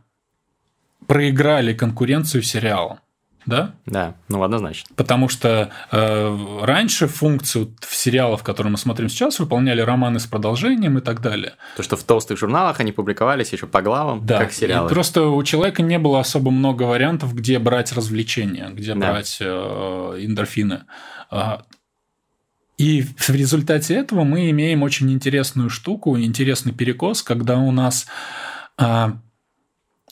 проиграли 1.07 1.75
конкуренцию 1.75 2.43
сериалам 2.43 3.01
да? 3.47 3.75
Да, 3.87 4.14
ну 4.29 4.43
однозначно. 4.43 4.95
Потому 4.97 5.29
что 5.29 5.71
э, 5.90 6.38
раньше 6.62 7.07
функцию 7.09 7.75
в 7.81 7.95
сериалах, 7.95 8.43
которые 8.43 8.71
мы 8.71 8.79
смотрим 8.79 9.09
сейчас, 9.09 9.38
выполняли 9.40 9.81
романы 9.81 10.21
с 10.21 10.27
продолжением 10.27 10.99
и 10.99 11.01
так 11.01 11.21
далее. 11.21 11.55
То, 11.77 11.83
что 11.83 11.97
в 11.97 12.05
толстых 12.05 12.38
журналах 12.38 12.81
они 12.81 12.93
публиковались 12.93 13.53
еще 13.53 13.66
по 13.66 13.83
главам, 13.83 14.25
да. 14.25 14.38
как 14.38 14.53
сериалы. 14.53 14.88
И 14.88 14.93
просто 14.93 15.25
у 15.25 15.43
человека 15.43 15.83
не 15.83 15.99
было 15.99 16.21
особо 16.21 16.51
много 16.51 16.85
вариантов, 16.85 17.35
где 17.35 17.59
брать 17.59 17.93
развлечения, 17.93 18.71
где 18.71 18.95
да. 18.95 19.11
брать 19.11 19.38
э, 19.40 19.45
эндорфины. 20.21 20.85
И 22.81 23.03
в 23.03 23.29
результате 23.29 23.95
этого 23.95 24.25
мы 24.25 24.49
имеем 24.49 24.83
очень 24.83 25.12
интересную 25.12 25.69
штуку, 25.69 26.19
интересный 26.19 26.73
перекос, 26.73 27.23
когда 27.23 27.59
у 27.59 27.73
нас 27.73 28.07
а, 28.79 29.19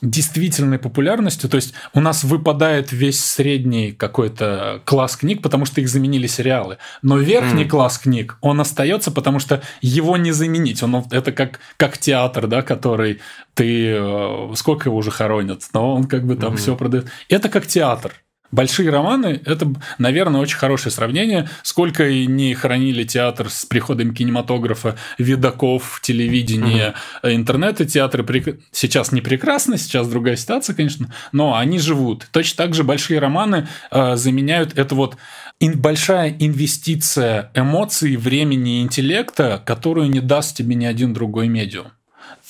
действительной 0.02 0.78
популярностью, 0.78 1.48
то 1.48 1.56
есть 1.56 1.72
у 1.94 2.00
нас 2.00 2.24
выпадает 2.24 2.92
весь 2.92 3.24
средний 3.24 3.92
какой-то 3.92 4.82
класс 4.84 5.16
книг, 5.16 5.40
потому 5.40 5.64
что 5.64 5.80
их 5.80 5.88
заменили 5.88 6.26
сериалы, 6.26 6.76
но 7.00 7.16
верхний 7.16 7.64
mm. 7.64 7.68
класс 7.68 7.96
книг, 7.96 8.36
он 8.42 8.60
остается, 8.60 9.12
потому 9.12 9.38
что 9.38 9.62
его 9.80 10.18
не 10.18 10.32
заменить, 10.32 10.82
он 10.82 10.94
это 11.10 11.32
как 11.32 11.60
как 11.78 11.96
театр, 11.96 12.48
да, 12.48 12.60
который 12.60 13.20
ты 13.54 13.94
э, 13.96 14.52
сколько 14.56 14.90
его 14.90 14.98
уже 14.98 15.10
хоронят, 15.10 15.62
но 15.72 15.94
он 15.94 16.04
как 16.04 16.26
бы 16.26 16.36
там 16.36 16.52
mm. 16.52 16.56
все 16.58 16.76
продает. 16.76 17.06
Это 17.30 17.48
как 17.48 17.66
театр, 17.66 18.12
Большие 18.50 18.88
романы– 18.88 19.40
это, 19.44 19.70
наверное, 19.98 20.40
очень 20.40 20.56
хорошее 20.56 20.90
сравнение. 20.90 21.50
Сколько 21.62 22.08
и 22.08 22.26
не 22.26 22.54
хранили 22.54 23.04
театр 23.04 23.50
с 23.50 23.66
приходом 23.66 24.14
кинематографа, 24.14 24.96
видаков, 25.18 26.00
телевидения, 26.02 26.94
mm-hmm. 27.22 27.34
интернета, 27.34 27.84
театры 27.84 28.24
прек... 28.24 28.58
сейчас 28.72 29.12
не 29.12 29.20
прекрасно, 29.20 29.76
сейчас 29.76 30.08
другая 30.08 30.36
ситуация, 30.36 30.74
конечно, 30.74 31.12
но 31.32 31.56
они 31.56 31.78
живут. 31.78 32.26
Точно 32.32 32.64
так 32.64 32.74
же 32.74 32.84
большие 32.84 33.18
романы 33.18 33.68
э, 33.90 34.16
заменяют 34.16 34.78
это 34.78 34.94
вот 34.94 35.18
ин- 35.60 35.78
большая 35.78 36.34
инвестиция 36.38 37.50
эмоций, 37.54 38.16
времени 38.16 38.78
и 38.78 38.82
интеллекта, 38.82 39.62
которую 39.64 40.08
не 40.08 40.20
даст 40.20 40.56
тебе 40.56 40.74
ни 40.74 40.86
один 40.86 41.12
другой 41.12 41.48
медиум 41.48 41.88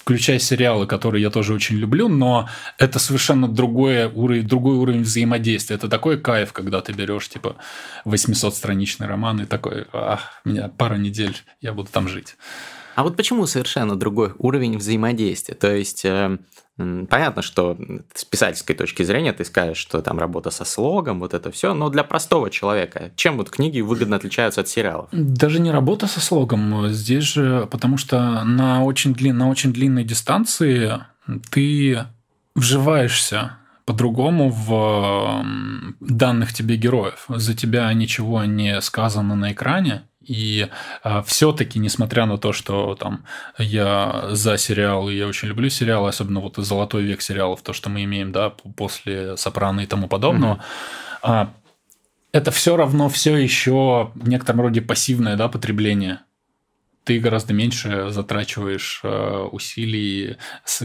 включая 0.09 0.39
сериалы, 0.39 0.87
которые 0.87 1.21
я 1.21 1.29
тоже 1.29 1.53
очень 1.53 1.77
люблю, 1.77 2.09
но 2.09 2.49
это 2.79 2.99
совершенно 2.99 3.47
другой 3.47 4.07
уровень, 4.07 4.49
другой 4.49 4.77
уровень 4.77 5.03
взаимодействия. 5.03 5.77
Это 5.77 5.87
такой 5.87 6.19
кайф, 6.19 6.55
когда 6.55 6.81
ты 6.81 6.95
берешь 6.95 7.29
типа 7.29 7.57
800-страничный 8.07 9.07
роман 9.07 9.43
и 9.43 9.45
такой, 9.45 9.85
ах, 9.93 10.41
меня 10.47 10.71
пара 10.75 10.95
недель, 10.95 11.37
я 11.61 11.75
буду 11.75 11.91
там 11.93 12.09
жить. 12.09 12.39
А 12.99 13.05
вот 13.05 13.17
почему 13.17 13.47
совершенно 13.47 13.95
другой 13.95 14.35
уровень 14.39 14.77
взаимодействия? 14.77 15.55
То 15.55 15.73
есть 15.73 16.05
э, 16.05 16.37
Понятно, 16.77 17.43
что 17.43 17.79
с 18.13 18.25
писательской 18.25 18.75
точки 18.75 19.05
зрения 19.05 19.33
ты 19.33 19.45
скажешь, 19.45 19.79
что 19.79 20.03
там 20.03 20.19
работа 20.19 20.51
со 20.51 20.65
слогом, 20.65 21.21
вот 21.21 21.33
это 21.33 21.53
все, 21.53 21.75
но 21.75 21.91
для 21.91 22.03
простого 22.03 22.51
человека, 22.51 23.13
чем 23.15 23.37
вот 23.37 23.51
книги 23.51 23.81
выгодно 23.81 24.17
отличаются 24.17 24.63
от 24.63 24.69
сериалов? 24.69 25.09
Даже 25.13 25.61
не 25.61 25.71
работа 25.71 26.09
со 26.09 26.21
слогом, 26.21 26.89
здесь 26.89 27.23
же, 27.23 27.69
потому 27.71 27.99
что 27.99 28.43
на 28.43 28.83
очень, 28.83 29.15
длин, 29.15 29.39
на 29.39 29.49
очень 29.49 29.73
длинной 29.73 30.03
дистанции 30.03 30.99
ты 31.51 32.05
вживаешься 32.57 33.59
по-другому 33.85 34.51
в 34.51 35.45
данных 36.01 36.53
тебе 36.53 36.77
героев. 36.77 37.27
За 37.29 37.55
тебя 37.55 37.93
ничего 37.93 38.45
не 38.45 38.81
сказано 38.81 39.37
на 39.37 39.53
экране, 39.53 40.03
и 40.29 40.69
э, 40.69 40.69
а, 41.03 41.23
все-таки, 41.23 41.79
несмотря 41.79 42.27
на 42.27 42.39
то, 42.39 42.53
что 42.53 42.95
там 42.95 43.25
я 43.59 44.29
за 44.31 44.59
сериал, 44.59 45.09
и 45.09 45.17
я 45.17 45.27
очень 45.27 45.49
люблю 45.49 45.71
сериалы, 45.71 46.11
особенно 46.11 46.41
вот 46.41 46.57
золотой 46.57 47.03
век 47.03 47.23
сериалов, 47.23 47.63
то, 47.63 47.73
что 47.73 47.89
мы 47.89 48.05
имеем, 48.05 48.31
да, 48.31 48.51
после 48.51 49.37
Сопрано 49.37 49.81
и 49.81 49.87
тому 49.87 50.07
подобного, 50.07 50.63
mm-hmm. 51.23 51.45
э, 51.45 51.49
это 52.33 52.51
все 52.51 52.77
равно 52.77 53.09
все 53.09 53.37
еще 53.37 54.13
в 54.15 54.29
некотором 54.29 54.61
роде 54.61 54.83
пассивное, 54.83 55.37
да, 55.37 55.49
потребление 55.49 56.21
ты 57.05 57.19
гораздо 57.21 57.55
меньше 57.55 58.11
затрачиваешь 58.11 59.01
э, 59.03 59.49
усилий, 59.51 60.37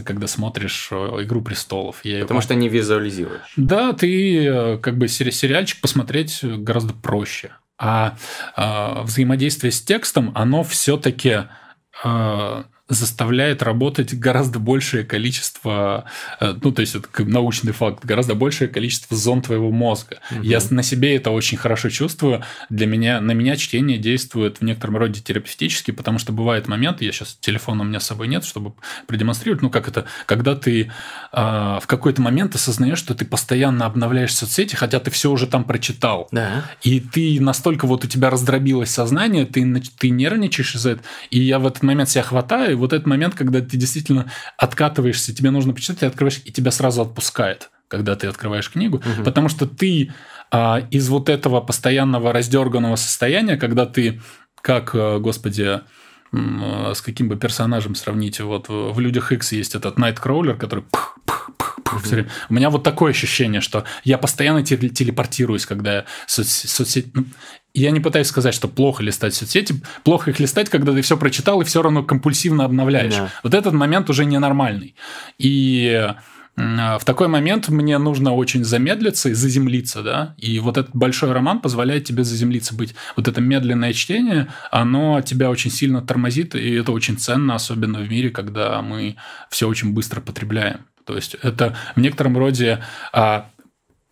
когда 0.06 0.26
смотришь 0.26 0.88
«Игру 0.90 1.42
престолов». 1.42 2.02
Я 2.02 2.20
Потому 2.20 2.38
его... 2.38 2.44
что 2.44 2.54
не 2.54 2.70
визуализируешь. 2.70 3.52
Да, 3.56 3.92
ты 3.92 4.46
э, 4.46 4.78
как 4.78 4.96
бы 4.96 5.06
сериальчик 5.06 5.82
посмотреть 5.82 6.38
гораздо 6.42 6.94
проще. 6.94 7.50
А, 7.78 8.16
а 8.56 9.02
взаимодействие 9.02 9.72
с 9.72 9.82
текстом, 9.82 10.32
оно 10.34 10.62
все-таки 10.62 11.44
а, 12.02 12.66
заставляет 12.88 13.62
работать 13.62 14.12
гораздо 14.12 14.58
большее 14.58 15.04
количество, 15.04 16.04
э, 16.38 16.54
ну, 16.62 16.70
то 16.70 16.80
есть 16.80 16.94
это 16.94 17.08
научный 17.24 17.72
факт, 17.72 18.04
гораздо 18.04 18.34
большее 18.34 18.68
количество 18.68 19.16
зон 19.16 19.40
твоего 19.40 19.70
мозга. 19.70 20.18
Угу. 20.30 20.42
Я 20.42 20.60
на 20.68 20.82
себе 20.82 21.16
это 21.16 21.30
очень 21.30 21.56
хорошо 21.56 21.88
чувствую. 21.88 22.42
Для 22.68 22.86
меня, 22.86 23.22
на 23.22 23.32
меня 23.32 23.56
чтение 23.56 23.96
действует 23.96 24.58
в 24.58 24.62
некотором 24.62 24.98
роде 24.98 25.22
терапевтически, 25.22 25.92
потому 25.92 26.18
что 26.18 26.32
бывает 26.32 26.68
момент, 26.68 27.00
я 27.00 27.10
сейчас 27.10 27.38
телефона 27.40 27.82
у 27.82 27.86
меня 27.86 28.00
с 28.00 28.06
собой 28.06 28.28
нет, 28.28 28.44
чтобы 28.44 28.74
продемонстрировать, 29.06 29.62
ну, 29.62 29.70
как 29.70 29.88
это, 29.88 30.04
когда 30.26 30.54
ты 30.54 30.82
э, 30.82 30.88
в 31.32 31.84
какой-то 31.86 32.20
момент 32.20 32.54
осознаешь, 32.54 32.98
что 32.98 33.14
ты 33.14 33.24
постоянно 33.24 33.86
обновляешь 33.86 34.34
соцсети, 34.34 34.74
хотя 34.76 35.00
ты 35.00 35.10
все 35.10 35.30
уже 35.30 35.46
там 35.46 35.64
прочитал. 35.64 36.28
Да. 36.32 36.64
И 36.82 37.00
ты 37.00 37.40
настолько 37.40 37.86
вот 37.86 38.04
у 38.04 38.08
тебя 38.08 38.28
раздробилось 38.28 38.90
сознание, 38.90 39.46
ты, 39.46 39.82
ты 39.98 40.10
нервничаешь 40.10 40.74
из-за 40.74 40.90
этого, 40.90 41.06
и 41.30 41.40
я 41.40 41.58
в 41.58 41.66
этот 41.66 41.82
момент 41.82 42.10
себя 42.10 42.22
хватаю, 42.22 42.73
и 42.74 42.76
вот 42.76 42.92
этот 42.92 43.06
момент, 43.06 43.34
когда 43.34 43.60
ты 43.60 43.76
действительно 43.76 44.30
откатываешься, 44.58 45.34
тебе 45.34 45.50
нужно 45.50 45.72
почитать, 45.72 46.00
ты 46.00 46.06
открываешь, 46.06 46.40
и 46.44 46.52
тебя 46.52 46.70
сразу 46.70 47.02
отпускает, 47.02 47.70
когда 47.88 48.14
ты 48.16 48.26
открываешь 48.26 48.70
книгу, 48.70 48.98
угу. 48.98 49.24
потому 49.24 49.48
что 49.48 49.66
ты 49.66 50.12
а, 50.50 50.86
из 50.90 51.08
вот 51.08 51.28
этого 51.28 51.60
постоянного 51.60 52.32
раздерганного 52.32 52.96
состояния, 52.96 53.56
когда 53.56 53.86
ты, 53.86 54.20
как, 54.60 54.94
э, 54.94 55.18
господи, 55.18 55.80
с 56.94 57.00
каким 57.00 57.28
бы 57.28 57.36
персонажем 57.36 57.94
сравнить, 57.94 58.40
вот 58.40 58.66
в 58.68 58.98
«Людях 58.98 59.32
X 59.32 59.52
есть 59.52 59.74
этот 59.74 59.98
Найткроулер, 59.98 60.56
который 60.56 60.84
пх, 60.90 61.16
пх, 61.26 61.50
пх, 61.56 61.76
пх, 61.84 62.04
mm-hmm. 62.04 62.28
У 62.48 62.54
меня 62.54 62.70
вот 62.70 62.82
такое 62.82 63.10
ощущение, 63.10 63.60
что 63.60 63.84
я 64.04 64.18
постоянно 64.18 64.62
телепортируюсь, 64.64 65.66
когда 65.66 65.94
я 65.94 66.04
соц- 66.26 66.66
соцсеть... 66.66 67.14
Ну, 67.14 67.24
я 67.74 67.90
не 67.90 67.98
пытаюсь 67.98 68.28
сказать, 68.28 68.54
что 68.54 68.68
плохо 68.68 69.02
листать 69.02 69.34
соцсети. 69.34 69.82
Плохо 70.04 70.30
их 70.30 70.38
листать, 70.38 70.68
когда 70.70 70.92
ты 70.92 71.02
все 71.02 71.16
прочитал 71.16 71.60
и 71.60 71.64
все 71.64 71.82
равно 71.82 72.04
компульсивно 72.04 72.64
обновляешь. 72.64 73.16
Да. 73.16 73.30
Вот 73.42 73.52
этот 73.52 73.72
момент 73.74 74.08
уже 74.10 74.24
ненормальный. 74.24 74.94
И 75.38 76.08
в 76.56 77.00
такой 77.04 77.26
момент 77.26 77.68
мне 77.68 77.98
нужно 77.98 78.32
очень 78.32 78.64
замедлиться 78.64 79.28
и 79.28 79.32
заземлиться, 79.32 80.02
да, 80.02 80.34
и 80.38 80.60
вот 80.60 80.76
этот 80.78 80.94
большой 80.94 81.32
роман 81.32 81.60
позволяет 81.60 82.04
тебе 82.04 82.22
заземлиться, 82.22 82.74
быть. 82.74 82.94
Вот 83.16 83.26
это 83.26 83.40
медленное 83.40 83.92
чтение, 83.92 84.48
оно 84.70 85.20
тебя 85.20 85.50
очень 85.50 85.70
сильно 85.70 86.00
тормозит, 86.00 86.54
и 86.54 86.74
это 86.74 86.92
очень 86.92 87.18
ценно, 87.18 87.56
особенно 87.56 87.98
в 87.98 88.08
мире, 88.08 88.30
когда 88.30 88.80
мы 88.82 89.16
все 89.50 89.68
очень 89.68 89.92
быстро 89.92 90.20
потребляем. 90.20 90.86
То 91.04 91.16
есть 91.16 91.34
это 91.42 91.76
в 91.96 92.00
некотором 92.00 92.38
роде 92.38 92.82
а, 93.12 93.50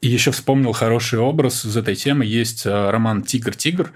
еще 0.02 0.32
вспомнил 0.32 0.72
хороший 0.72 1.20
образ 1.20 1.64
из 1.64 1.76
этой 1.76 1.94
темы. 1.94 2.24
Есть 2.24 2.66
э, 2.66 2.90
роман 2.90 3.22
«Тигр-тигр», 3.22 3.92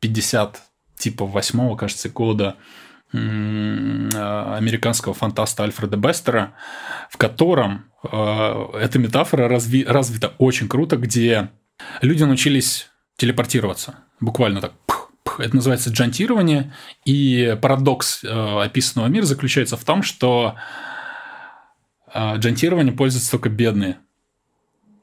50 0.00 0.62
типа 0.98 1.26
восьмого, 1.26 1.76
кажется, 1.76 2.08
года 2.10 2.56
американского 3.16 5.14
фантаста 5.14 5.62
Альфреда 5.64 5.96
Бестера, 5.96 6.54
в 7.10 7.16
котором 7.16 7.86
э, 8.02 8.66
эта 8.80 8.98
метафора 8.98 9.48
разви, 9.48 9.84
развита 9.84 10.34
очень 10.38 10.68
круто, 10.68 10.96
где 10.96 11.50
люди 12.02 12.22
научились 12.24 12.90
телепортироваться. 13.16 13.96
Буквально 14.20 14.60
так. 14.60 14.72
Это 15.38 15.54
называется 15.56 15.90
джантирование. 15.90 16.72
И 17.04 17.58
парадокс 17.60 18.24
описанного 18.24 19.08
мира 19.08 19.24
заключается 19.24 19.76
в 19.76 19.84
том, 19.84 20.02
что 20.02 20.54
джантирование 22.14 22.94
пользуются 22.94 23.32
только 23.32 23.48
бедные. 23.50 23.98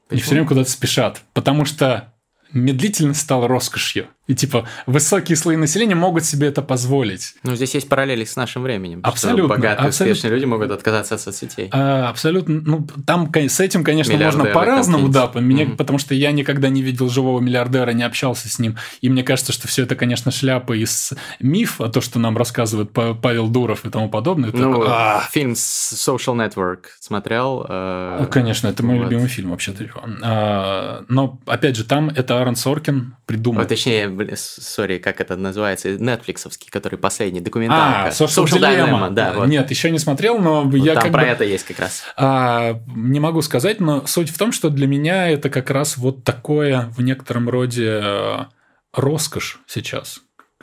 Почему? 0.08 0.18
И 0.18 0.22
все 0.22 0.30
время 0.32 0.48
куда-то 0.48 0.70
спешат. 0.70 1.22
Потому 1.34 1.64
что 1.64 2.12
медлительность 2.52 3.20
стала 3.20 3.46
роскошью. 3.46 4.08
И 4.26 4.34
типа 4.34 4.66
высокие 4.86 5.36
слои 5.36 5.56
населения 5.56 5.94
могут 5.94 6.24
себе 6.24 6.48
это 6.48 6.62
позволить. 6.62 7.34
Ну, 7.42 7.54
здесь 7.56 7.74
есть 7.74 7.88
параллели 7.88 8.24
с 8.24 8.36
нашим 8.36 8.62
временем. 8.62 9.00
Абсолютно. 9.02 9.48
Богатые, 9.48 9.86
абсолютно. 9.86 10.12
успешные 10.12 10.34
люди 10.34 10.44
могут 10.46 10.70
отказаться 10.70 11.16
от 11.16 11.20
соцсетей. 11.20 11.68
А, 11.72 12.08
абсолютно. 12.08 12.60
Ну, 12.60 12.86
там 13.06 13.30
с 13.34 13.60
этим, 13.60 13.84
конечно, 13.84 14.16
можно 14.16 14.46
по-разному, 14.46 15.08
да. 15.08 15.30
Меня, 15.34 15.64
mm-hmm. 15.64 15.76
Потому 15.76 15.98
что 15.98 16.14
я 16.14 16.32
никогда 16.32 16.68
не 16.68 16.80
видел 16.80 17.10
живого 17.10 17.40
миллиардера, 17.40 17.90
не 17.90 18.02
общался 18.02 18.48
с 18.48 18.58
ним. 18.58 18.76
И 19.02 19.10
мне 19.10 19.22
кажется, 19.22 19.52
что 19.52 19.68
все 19.68 19.82
это, 19.82 19.94
конечно, 19.94 20.30
шляпа 20.30 20.72
из 20.72 21.12
миф, 21.40 21.80
а 21.80 21.88
то, 21.88 22.00
что 22.00 22.18
нам 22.18 22.36
рассказывает 22.36 22.92
Павел 22.92 23.48
Дуров 23.48 23.84
и 23.84 23.90
тому 23.90 24.08
подобное. 24.08 24.50
Ну, 24.52 24.84
так, 24.84 25.28
фильм 25.30 25.52
Social 25.52 26.34
Network 26.34 26.84
смотрел. 26.98 27.66
Э... 27.68 28.18
Ну, 28.22 28.26
конечно, 28.28 28.68
это 28.68 28.82
мой 28.82 28.98
вот. 28.98 29.04
любимый 29.04 29.28
фильм 29.28 29.50
вообще-то. 29.50 29.84
А, 30.22 31.04
но, 31.08 31.38
опять 31.46 31.76
же, 31.76 31.84
там 31.84 32.08
это 32.08 32.38
Аарон 32.38 32.56
Соркин 32.56 33.16
придумал. 33.26 33.60
Вот, 33.60 33.68
точнее, 33.68 34.13
сори, 34.36 34.98
как 34.98 35.20
это 35.20 35.36
называется, 35.36 35.90
Netflixовский, 35.90 36.70
который 36.70 36.98
последний, 36.98 37.40
документалка. 37.40 38.06
А, 38.06 38.08
Social, 38.10 38.44
Social 38.44 38.60
Dilemma. 38.60 39.08
Dilemma 39.08 39.10
да, 39.10 39.32
вот. 39.32 39.48
Нет, 39.48 39.70
еще 39.70 39.90
не 39.90 39.98
смотрел, 39.98 40.38
но 40.38 40.62
вот 40.62 40.74
я 40.74 40.94
там 40.94 41.04
как 41.04 41.12
про 41.12 41.22
бы, 41.22 41.26
это 41.26 41.44
есть 41.44 41.64
как 41.64 41.78
раз. 41.78 42.04
А, 42.16 42.80
не 42.86 43.20
могу 43.20 43.42
сказать, 43.42 43.80
но 43.80 44.06
суть 44.06 44.30
в 44.30 44.38
том, 44.38 44.52
что 44.52 44.70
для 44.70 44.86
меня 44.86 45.28
это 45.28 45.50
как 45.50 45.70
раз 45.70 45.96
вот 45.96 46.24
такое 46.24 46.92
в 46.96 47.02
некотором 47.02 47.48
роде 47.48 48.00
э, 48.02 48.44
роскошь 48.92 49.60
сейчас 49.66 50.20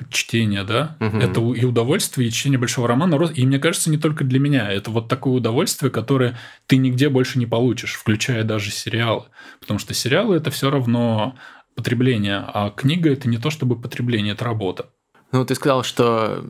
чтение, 0.10 0.64
да, 0.64 0.98
угу. 1.00 1.18
это 1.18 1.42
и 1.42 1.66
удовольствие, 1.66 2.28
и 2.28 2.32
чтение 2.32 2.58
большого 2.58 2.88
романа, 2.88 3.16
и 3.34 3.46
мне 3.46 3.60
кажется, 3.60 3.90
не 3.90 3.98
только 3.98 4.24
для 4.24 4.40
меня, 4.40 4.72
это 4.72 4.90
вот 4.90 5.08
такое 5.08 5.34
удовольствие, 5.34 5.92
которое 5.92 6.38
ты 6.68 6.78
нигде 6.78 7.10
больше 7.10 7.40
не 7.40 7.46
получишь, 7.46 7.94
включая 7.94 8.44
даже 8.44 8.72
сериалы, 8.72 9.26
потому 9.60 9.80
что 9.80 9.94
сериалы 9.94 10.38
это 10.38 10.50
все 10.52 10.70
равно 10.70 11.36
потребление, 11.76 12.44
а 12.46 12.70
книга 12.70 13.12
это 13.12 13.28
не 13.28 13.38
то 13.38 13.50
чтобы 13.50 13.80
потребление, 13.80 14.34
это 14.34 14.46
работа. 14.46 14.90
Ну, 15.32 15.46
ты 15.46 15.56
сказал, 15.56 15.84
что 15.84 16.44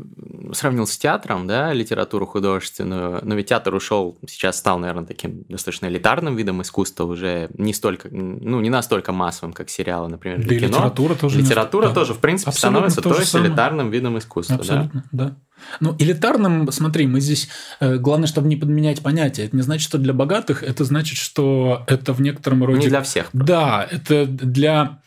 сравнил 0.53 0.87
с 0.87 0.97
театром, 0.97 1.45
да, 1.45 1.71
литературу 1.71 2.25
художественную, 2.25 3.19
но 3.23 3.35
ведь 3.35 3.49
театр 3.49 3.75
ушел, 3.75 4.17
сейчас 4.27 4.57
стал, 4.57 4.79
наверное, 4.79 5.05
таким 5.05 5.43
достаточно 5.47 5.85
элитарным 5.85 6.35
видом 6.35 6.63
искусства, 6.63 7.03
уже 7.03 7.49
не 7.55 7.73
столько, 7.75 8.09
ну, 8.11 8.59
не 8.59 8.71
настолько 8.71 9.11
массовым, 9.11 9.53
как 9.53 9.69
сериалы, 9.69 10.09
например, 10.09 10.39
да 10.39 10.55
кино. 10.55 10.67
литература 10.67 11.13
тоже. 11.13 11.37
Литература 11.37 11.89
не... 11.89 11.93
тоже, 11.93 12.15
в 12.15 12.19
принципе, 12.19 12.49
Абсолютно 12.49 12.89
становится 12.89 13.01
то, 13.01 13.13
то 13.13 13.19
есть 13.19 13.31
самое. 13.31 13.49
элитарным 13.49 13.91
видом 13.91 14.17
искусства, 14.17 14.55
Абсолютно, 14.55 15.03
да. 15.11 15.25
да. 15.25 15.35
Ну, 15.79 15.95
элитарным, 15.99 16.71
смотри, 16.71 17.05
мы 17.05 17.21
здесь, 17.21 17.49
э, 17.79 17.97
главное, 17.97 18.25
чтобы 18.25 18.47
не 18.47 18.55
подменять 18.55 19.03
понятие. 19.03 19.45
Это 19.45 19.55
не 19.55 19.61
значит, 19.61 19.87
что 19.87 19.99
для 19.99 20.13
богатых, 20.13 20.63
это 20.63 20.85
значит, 20.85 21.19
что 21.19 21.83
это 21.85 22.13
в 22.13 22.21
некотором 22.21 22.63
роде... 22.63 22.79
Не 22.79 22.87
для 22.87 23.03
всех. 23.03 23.29
Просто. 23.29 23.45
Да, 23.45 23.87
это 23.91 24.25
для 24.25 25.01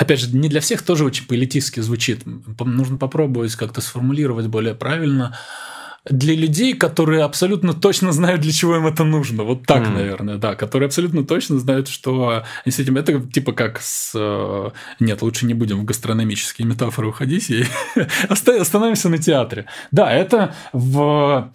опять 0.00 0.20
же, 0.20 0.34
не 0.34 0.48
для 0.48 0.60
всех 0.60 0.82
тоже 0.82 1.04
очень 1.04 1.26
политически 1.26 1.80
звучит. 1.80 2.22
Нужно 2.58 2.96
попробовать 2.96 3.54
как-то 3.54 3.82
сформулировать 3.82 4.46
более 4.46 4.74
правильно. 4.74 5.36
Для 6.08 6.34
людей, 6.34 6.72
которые 6.72 7.22
абсолютно 7.24 7.74
точно 7.74 8.10
знают, 8.10 8.40
для 8.40 8.52
чего 8.52 8.76
им 8.76 8.86
это 8.86 9.04
нужно. 9.04 9.42
Вот 9.44 9.66
так, 9.66 9.82
mm. 9.82 9.92
наверное, 9.92 10.36
да. 10.38 10.54
Которые 10.54 10.86
абсолютно 10.86 11.24
точно 11.24 11.58
знают, 11.58 11.88
что 11.88 12.44
с 12.64 12.78
этим 12.78 12.96
это 12.96 13.20
типа 13.20 13.52
как 13.52 13.82
с... 13.82 14.12
Э, 14.14 14.70
нет, 14.98 15.20
лучше 15.20 15.44
не 15.44 15.52
будем 15.52 15.80
в 15.80 15.84
гастрономические 15.84 16.66
метафоры 16.66 17.08
уходить 17.08 17.50
и 17.50 17.66
остановимся 18.30 19.10
на 19.10 19.18
театре. 19.18 19.66
Да, 19.90 20.10
это 20.10 20.54
в 20.72 21.52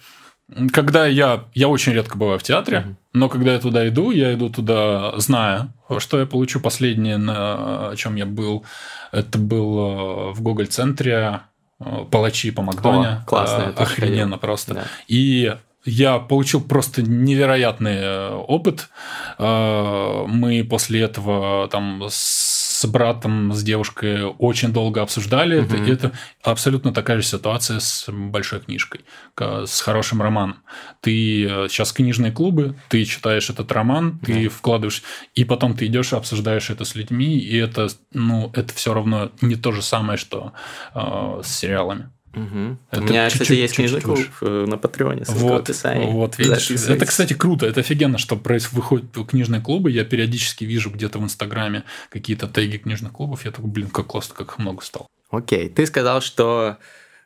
когда 0.71 1.07
я, 1.07 1.45
я 1.53 1.67
очень 1.67 1.93
редко 1.93 2.17
бываю 2.17 2.37
в 2.39 2.43
театре, 2.43 2.77
mm-hmm. 2.77 2.95
но 3.13 3.29
когда 3.29 3.53
я 3.53 3.59
туда 3.59 3.87
иду, 3.87 4.11
я 4.11 4.33
иду 4.33 4.49
туда, 4.49 5.17
зная, 5.17 5.73
что 5.97 6.19
я 6.19 6.25
получу. 6.25 6.59
Последнее, 6.59 7.17
на 7.17 7.93
чем 7.95 8.15
я 8.15 8.25
был, 8.25 8.63
это 9.11 9.39
был 9.39 9.79
э, 9.79 10.31
в 10.33 10.41
Гоголь-центре 10.41 11.41
э, 11.79 12.05
«Палачи 12.11 12.51
по 12.51 12.61
Макдоне». 12.61 13.07
О, 13.07 13.23
классно. 13.25 13.73
Охрененно 13.75 14.37
просто. 14.37 14.73
Да. 14.75 14.83
И 15.07 15.55
я 15.83 16.19
получил 16.19 16.61
просто 16.61 17.01
невероятный 17.01 17.97
э, 17.97 18.29
опыт. 18.35 18.89
Мы 19.37 20.65
после 20.69 21.01
этого 21.01 21.67
там 21.69 22.03
с 22.09 22.54
с 22.85 22.89
братом, 22.89 23.53
с 23.53 23.63
девушкой 23.63 24.23
очень 24.23 24.71
долго 24.71 25.01
обсуждали 25.01 25.59
угу. 25.59 25.75
это. 25.75 25.91
Это 25.95 26.11
абсолютно 26.43 26.93
такая 26.93 27.17
же 27.17 27.25
ситуация 27.25 27.79
с 27.79 28.05
большой 28.09 28.59
книжкой, 28.59 29.01
с 29.39 29.81
хорошим 29.81 30.21
романом. 30.21 30.57
Ты 31.01 31.47
сейчас 31.69 31.91
э, 31.91 31.95
книжные 31.95 32.31
клубы, 32.31 32.75
ты 32.89 33.03
читаешь 33.05 33.49
этот 33.49 33.71
роман, 33.71 34.19
ты 34.19 34.43
да. 34.43 34.49
вкладываешь, 34.49 35.03
и 35.33 35.43
потом 35.43 35.75
ты 35.75 35.87
идешь 35.87 36.13
и 36.13 36.15
обсуждаешь 36.15 36.69
это 36.69 36.85
с 36.85 36.95
людьми, 36.95 37.37
и 37.37 37.57
это, 37.57 37.87
ну, 38.13 38.51
это 38.53 38.73
все 38.73 38.93
равно 38.93 39.31
не 39.41 39.55
то 39.55 39.71
же 39.71 39.81
самое, 39.81 40.17
что 40.17 40.53
э, 40.93 41.41
с 41.43 41.47
сериалами. 41.47 42.09
Угу. 42.35 42.77
Это 42.91 43.01
У 43.01 43.05
меня, 43.05 43.29
кстати, 43.29 43.53
есть 43.53 43.75
книжный 43.75 44.01
клуб 44.01 44.19
э, 44.41 44.65
на 44.67 44.77
Патреоне. 44.77 45.23
Вот, 45.27 45.69
вот, 45.69 46.37
видишь, 46.37 46.71
это, 46.71 47.05
кстати, 47.05 47.33
круто. 47.33 47.65
Это 47.65 47.79
офигенно, 47.79 48.17
что 48.17 48.35
выходят 48.35 49.05
книжные 49.27 49.61
клубы. 49.61 49.91
Я 49.91 50.03
периодически 50.03 50.63
вижу 50.65 50.89
где-то 50.89 51.19
в 51.19 51.23
Инстаграме 51.23 51.83
какие-то 52.09 52.47
теги 52.47 52.77
книжных 52.77 53.13
клубов. 53.13 53.45
Я 53.45 53.51
такой, 53.51 53.69
блин, 53.69 53.89
как 53.89 54.07
классно, 54.07 54.35
как 54.35 54.57
много 54.57 54.83
стало. 54.83 55.07
Окей, 55.29 55.69
ты 55.69 55.85
сказал, 55.85 56.21
что 56.21 56.77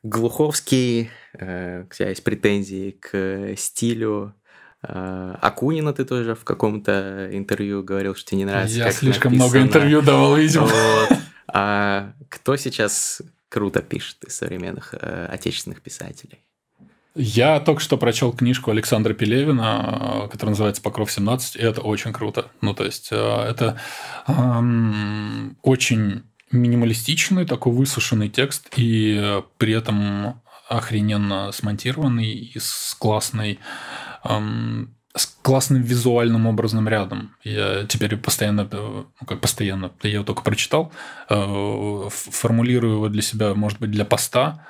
Глуховский, 0.04 1.10
э, 1.34 1.84
у 1.84 1.94
тебя 1.94 2.10
есть 2.10 2.24
претензии 2.24 2.92
к 2.92 3.56
стилю 3.58 4.34
э, 4.82 5.36
Акунина 5.42 5.94
ты 5.94 6.06
тоже 6.06 6.36
в 6.36 6.46
каком-то 6.46 7.30
интервью 7.34 7.84
говорил, 7.84 8.16
что 8.16 8.30
тебе 8.30 8.40
не 8.40 8.46
нравится. 8.46 8.78
Я 8.78 8.92
слишком 8.92 9.34
написано. 9.34 9.50
много 9.50 9.68
интервью 9.68 10.02
давал, 10.02 10.38
видимо. 10.38 10.68
Вот. 10.68 11.18
А 11.48 12.14
кто 12.30 12.56
сейчас 12.56 13.22
круто 13.50 13.82
пишет 13.82 14.24
из 14.24 14.36
современных 14.36 14.94
э, 14.94 15.26
отечественных 15.26 15.82
писателей. 15.82 16.40
Я 17.16 17.60
только 17.60 17.82
что 17.82 17.98
прочел 17.98 18.32
книжку 18.32 18.72
Александра 18.72 19.14
Пелевина, 19.14 20.26
э, 20.26 20.30
которая 20.30 20.52
называется 20.52 20.82
«Покров 20.82 21.10
17», 21.10 21.58
и 21.58 21.62
это 21.62 21.82
очень 21.82 22.14
круто. 22.14 22.52
Ну, 22.62 22.74
то 22.74 22.86
есть, 22.86 23.10
э, 23.12 23.16
это 23.16 23.80
эм, 24.28 25.58
очень 25.64 26.24
минималистичный, 26.52 27.46
такой 27.46 27.74
высушенный 27.74 28.30
текст, 28.30 28.70
и 28.76 29.42
при 29.58 29.74
этом 29.74 30.42
охрененно 30.68 31.52
смонтированный 31.52 32.32
и 32.32 32.60
с 32.60 32.96
классной 32.98 33.60
эм, 34.24 34.96
с 35.20 35.38
классным 35.42 35.82
визуальным 35.82 36.48
образным 36.48 36.88
рядом. 36.88 37.36
Я 37.44 37.86
теперь 37.86 38.16
постоянно, 38.16 38.68
ну 38.72 39.28
как 39.28 39.42
постоянно, 39.42 39.92
я 40.04 40.12
его 40.12 40.24
только 40.24 40.44
прочитал, 40.44 40.94
э, 41.30 42.10
формулирую 42.10 42.94
его 42.94 43.10
для 43.10 43.22
себя, 43.22 43.54
может 43.54 43.80
быть, 43.80 43.92
для 43.92 44.06
поста, 44.06 44.66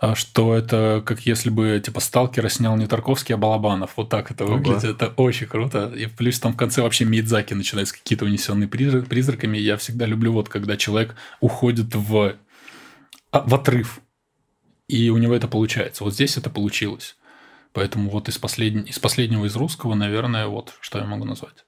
э, 0.00 0.14
что 0.14 0.54
это 0.54 1.02
как 1.04 1.26
если 1.26 1.50
бы 1.50 1.80
типа 1.84 2.00
Сталкера 2.00 2.48
снял 2.48 2.74
не 2.76 2.86
Тарковский, 2.86 3.34
а 3.34 3.38
Балабанов. 3.38 3.92
Вот 3.96 4.08
так 4.08 4.30
это 4.30 4.46
выглядит. 4.46 4.84
Ого. 4.84 4.92
Это 4.92 5.08
очень 5.16 5.46
круто. 5.46 5.92
И 5.94 6.06
плюс 6.06 6.40
там 6.40 6.54
в 6.54 6.56
конце 6.56 6.80
вообще 6.80 7.04
Мидзаки 7.04 7.52
начинается 7.52 7.94
какие-то 7.94 8.24
унесенные 8.24 8.68
призраками. 8.68 9.58
Я 9.58 9.76
всегда 9.76 10.06
люблю 10.06 10.32
вот 10.32 10.48
когда 10.48 10.78
человек 10.78 11.16
уходит 11.40 11.94
в, 11.94 12.36
а, 13.30 13.40
в 13.40 13.54
отрыв. 13.54 14.00
И 14.88 15.10
у 15.10 15.18
него 15.18 15.34
это 15.34 15.48
получается. 15.48 16.02
Вот 16.04 16.14
здесь 16.14 16.38
это 16.38 16.48
получилось. 16.48 17.16
Поэтому 17.76 18.08
вот 18.08 18.26
из, 18.30 18.38
послед... 18.38 18.88
из 18.88 18.98
последнего 18.98 19.44
из 19.44 19.54
русского, 19.54 19.94
наверное, 19.94 20.46
вот 20.46 20.72
что 20.80 20.98
я 20.98 21.04
могу 21.04 21.26
назвать. 21.26 21.66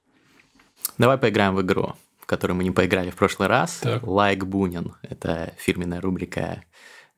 Давай 0.97 1.19
поиграем 1.19 1.55
в 1.55 1.61
игру, 1.61 1.93
в 2.19 2.25
которую 2.25 2.57
мы 2.57 2.63
не 2.63 2.71
поиграли 2.71 3.11
в 3.11 3.15
прошлый 3.15 3.47
раз. 3.47 3.77
Так. 3.83 4.01
Like 4.07 4.43
Бунин. 4.43 4.95
Это 5.03 5.53
фирменная 5.57 6.01
рубрика 6.01 6.63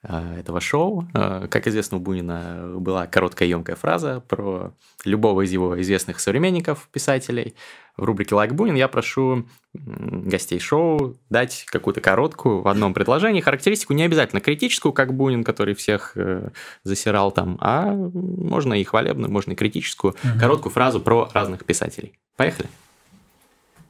этого 0.03 0.59
шоу. 0.61 1.07
Э, 1.13 1.47
как 1.49 1.67
известно, 1.67 1.97
у 1.97 1.99
Бунина 1.99 2.73
была 2.77 3.07
короткая 3.07 3.49
емкая 3.49 3.75
фраза 3.75 4.23
про 4.27 4.73
любого 5.05 5.41
из 5.41 5.51
его 5.51 5.79
известных 5.81 6.19
современников, 6.19 6.89
писателей– 6.91 7.55
в 7.97 8.03
рубрике 8.03 8.35
«Like 8.35 8.53
Бунин» 8.53 8.75
я 8.75 8.87
прошу 8.87 9.47
гостей 9.73 10.59
шоу 10.59 11.15
дать 11.29 11.65
какую-то 11.67 12.01
короткую 12.01 12.61
в 12.61 12.67
одном 12.67 12.93
предложении 12.93 13.41
характеристику, 13.41 13.93
не 13.93 14.03
обязательно 14.03 14.41
критическую, 14.41 14.93
как 14.93 15.13
Бунин, 15.13 15.43
который 15.43 15.75
всех 15.75 16.13
э, 16.15 16.49
засирал 16.83 17.31
там, 17.31 17.57
а 17.61 17.91
можно 17.91 18.73
и 18.73 18.83
хвалебную, 18.83 19.31
можно 19.31 19.51
и 19.51 19.55
критическую, 19.55 20.13
угу. 20.13 20.39
короткую 20.39 20.73
фразу 20.73 20.99
про 20.99 21.29
разных 21.33 21.65
писателей. 21.65 22.13
Поехали. 22.37 22.69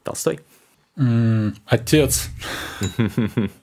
Толстой. 0.03 0.39
отец. 1.65 2.29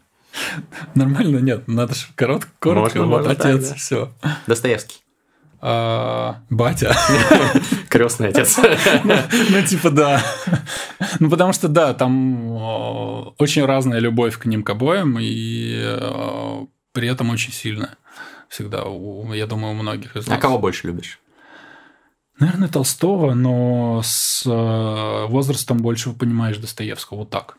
Нормально, 0.95 1.39
нет, 1.39 1.69
надо 1.69 1.95
же 1.95 2.07
коротко, 2.17 2.51
коротко, 2.59 3.03
вот 3.05 3.27
отец, 3.27 3.75
все. 3.75 4.13
Достоевский. 4.47 4.99
А, 5.61 6.41
батя. 6.51 6.95
Крестный 7.89 8.29
отец. 8.29 8.59
Ну, 9.51 9.63
типа, 9.67 9.91
да. 9.91 10.23
Ну, 11.19 11.29
потому 11.31 11.53
что, 11.53 11.69
да, 11.69 11.95
там 11.95 12.53
очень 13.39 13.65
разная 13.65 13.99
любовь 13.99 14.39
к 14.39 14.47
ним 14.47 14.63
к 14.63 14.71
обоим, 14.71 15.19
и 15.21 15.99
при 16.93 17.09
этом 17.09 17.31
очень 17.31 17.53
сильная. 17.53 17.97
Всегда, 18.49 18.85
я 19.35 19.47
думаю, 19.47 19.73
у 19.73 19.77
многих 19.77 20.17
из 20.17 20.27
а 20.27 20.31
нас. 20.31 20.39
А 20.39 20.41
кого 20.41 20.59
больше 20.59 20.87
любишь? 20.87 21.21
Наверное, 22.39 22.69
Толстого, 22.69 23.35
но 23.35 24.01
с 24.05 24.45
э, 24.47 25.27
возрастом 25.27 25.79
больше 25.79 26.13
понимаешь 26.13 26.57
Достоевского. 26.57 27.19
Вот 27.19 27.31
так. 27.31 27.57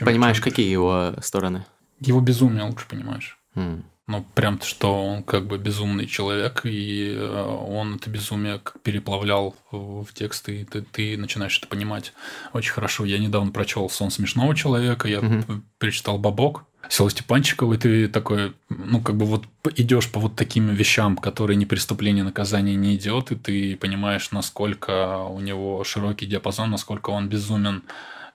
Понимаешь, 0.00 0.40
какие 0.40 0.70
его 0.70 1.14
стороны? 1.22 1.64
Его 2.00 2.20
безумие 2.20 2.64
лучше 2.64 2.86
понимаешь. 2.88 3.38
Mm 3.54 3.82
ну, 4.08 4.24
прям 4.34 4.60
что 4.62 5.04
он 5.04 5.22
как 5.24 5.46
бы 5.46 5.58
безумный 5.58 6.06
человек, 6.06 6.60
и 6.64 7.12
э, 7.12 7.42
он 7.42 7.96
это 7.96 8.08
безумие 8.08 8.60
переплавлял 8.82 9.56
в 9.72 10.06
тексты, 10.14 10.60
и 10.60 10.64
ты, 10.64 10.82
ты 10.82 11.16
начинаешь 11.16 11.58
это 11.58 11.66
понимать 11.66 12.12
очень 12.52 12.72
хорошо. 12.72 13.04
Я 13.04 13.18
недавно 13.18 13.50
прочел 13.50 13.90
«Сон 13.90 14.12
смешного 14.12 14.54
человека», 14.54 15.08
я 15.08 15.18
угу. 15.18 15.62
перечитал 15.78 16.18
«Бабок», 16.18 16.64
Села 16.88 17.10
Степанчикова, 17.10 17.74
и 17.74 17.78
ты 17.78 18.06
такой, 18.06 18.52
ну, 18.68 19.00
как 19.00 19.16
бы 19.16 19.26
вот 19.26 19.44
идешь 19.74 20.08
по 20.08 20.20
вот 20.20 20.36
таким 20.36 20.68
вещам, 20.68 21.16
которые 21.16 21.56
не 21.56 21.66
преступление, 21.66 22.22
наказание 22.22 22.76
не 22.76 22.94
идет, 22.94 23.32
и 23.32 23.34
ты 23.34 23.76
понимаешь, 23.76 24.30
насколько 24.30 25.18
у 25.24 25.40
него 25.40 25.82
широкий 25.82 26.26
диапазон, 26.26 26.70
насколько 26.70 27.10
он 27.10 27.28
безумен 27.28 27.82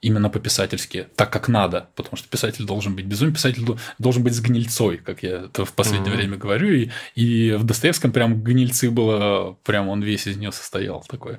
именно 0.01 0.29
по-писательски, 0.29 1.07
так 1.15 1.31
как 1.31 1.47
надо, 1.47 1.89
потому 1.95 2.17
что 2.17 2.27
писатель 2.27 2.65
должен 2.65 2.95
быть 2.95 3.05
безумный, 3.05 3.33
писатель 3.33 3.63
должен 3.99 4.23
быть 4.23 4.33
с 4.33 4.39
гнильцой, 4.39 4.97
как 4.97 5.21
я 5.21 5.43
это 5.45 5.63
в 5.63 5.73
последнее 5.73 6.11
mm-hmm. 6.11 6.17
время 6.17 6.37
говорю, 6.37 6.73
и, 6.73 6.89
и 7.15 7.51
в 7.53 7.63
Достоевском 7.63 8.11
прям 8.11 8.41
гнильцы 8.41 8.89
было, 8.89 9.57
прям 9.63 9.89
он 9.89 10.01
весь 10.01 10.25
из 10.25 10.37
нее 10.37 10.51
состоял 10.51 11.05
такой. 11.07 11.37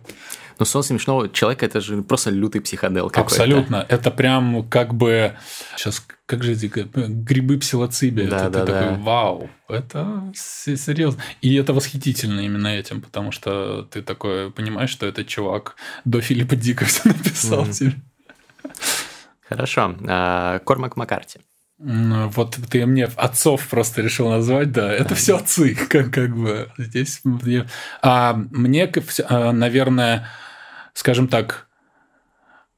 Ну, 0.58 0.64
сон 0.64 0.84
смешного 0.84 1.28
человека 1.28 1.66
это 1.66 1.80
же 1.80 2.02
просто 2.02 2.30
лютый 2.30 2.60
психодел 2.60 3.10
какой-то. 3.10 3.34
Абсолютно, 3.34 3.84
это 3.88 4.12
прям 4.12 4.68
как 4.68 4.94
бы 4.94 5.34
сейчас 5.76 6.04
как 6.26 6.44
же 6.44 6.52
эти 6.52 6.66
грибы 6.66 7.58
псилоцибия, 7.58 8.30
да, 8.30 8.36
это 8.36 8.50
да, 8.50 8.64
ты 8.64 8.72
да. 8.72 8.80
такой, 8.80 9.02
вау, 9.02 9.50
это 9.68 10.32
серьезно. 10.34 11.20
И 11.40 11.54
это 11.56 11.72
восхитительно 11.72 12.40
именно 12.40 12.68
этим, 12.68 13.02
потому 13.02 13.32
что 13.32 13.82
ты 13.90 14.02
такой 14.02 14.50
понимаешь, 14.50 14.90
что 14.90 15.04
этот 15.04 15.26
чувак 15.26 15.74
до 16.04 16.20
Филиппа 16.20 16.54
Дика 16.54 16.84
все 16.84 17.00
написал 17.08 17.64
mm-hmm. 17.64 17.72
тебе. 17.72 17.94
Хорошо. 19.48 19.94
А, 20.08 20.58
Кормак 20.60 20.96
Маккарти. 20.96 21.40
Вот 21.78 22.56
ты 22.70 22.86
мне 22.86 23.06
отцов 23.16 23.66
просто 23.68 24.02
решил 24.02 24.30
назвать, 24.30 24.70
да, 24.70 24.92
это 24.92 25.16
все 25.16 25.36
отцы, 25.36 25.74
как, 25.88 26.12
как 26.12 26.36
бы 26.36 26.70
здесь. 26.78 27.22
А 28.02 28.34
мне, 28.34 28.92
а, 29.28 29.52
наверное, 29.52 30.28
скажем 30.94 31.26
так, 31.26 31.66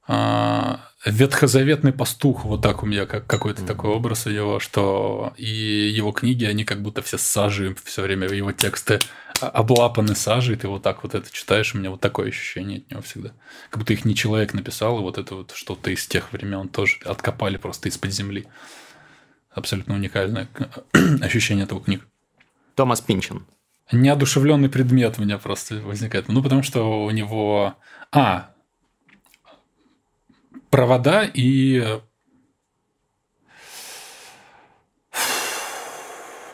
а, 0.06 0.80
ветхозаветный 1.04 1.92
пастух, 1.92 2.44
вот 2.44 2.62
так 2.62 2.82
у 2.82 2.86
меня 2.86 3.04
как 3.04 3.26
какой-то 3.26 3.62
mm-hmm. 3.62 3.66
такой 3.66 3.90
образ 3.90 4.26
у 4.26 4.30
него, 4.30 4.58
что 4.58 5.34
и 5.36 5.46
его 5.46 6.12
книги, 6.12 6.46
они 6.46 6.64
как 6.64 6.80
будто 6.80 7.02
все 7.02 7.18
сажи, 7.18 7.76
все 7.84 8.02
время 8.02 8.28
его 8.28 8.52
тексты 8.52 9.00
облапаны 9.40 10.14
сажей, 10.14 10.56
ты 10.56 10.68
вот 10.68 10.82
так 10.82 11.02
вот 11.02 11.14
это 11.14 11.30
читаешь, 11.30 11.74
у 11.74 11.78
меня 11.78 11.90
вот 11.90 12.00
такое 12.00 12.28
ощущение 12.28 12.78
от 12.78 12.90
него 12.90 13.02
всегда. 13.02 13.32
Как 13.70 13.80
будто 13.80 13.92
их 13.92 14.04
не 14.04 14.14
человек 14.14 14.54
написал, 14.54 14.98
и 14.98 15.02
вот 15.02 15.18
это 15.18 15.34
вот 15.34 15.52
что-то 15.54 15.90
из 15.90 16.06
тех 16.06 16.32
времен 16.32 16.68
тоже 16.68 16.98
откопали 17.04 17.56
просто 17.56 17.88
из-под 17.88 18.12
земли. 18.12 18.46
Абсолютно 19.50 19.94
уникальное 19.94 20.48
ощущение 21.20 21.64
этого 21.64 21.80
книг. 21.82 22.06
Томас 22.74 23.00
Пинчен. 23.00 23.46
Неодушевленный 23.92 24.68
предмет 24.68 25.18
у 25.18 25.22
меня 25.22 25.38
просто 25.38 25.76
возникает. 25.76 26.28
Ну, 26.28 26.42
потому 26.42 26.62
что 26.62 27.04
у 27.04 27.10
него... 27.10 27.76
А, 28.10 28.50
провода 30.70 31.22
и... 31.22 32.00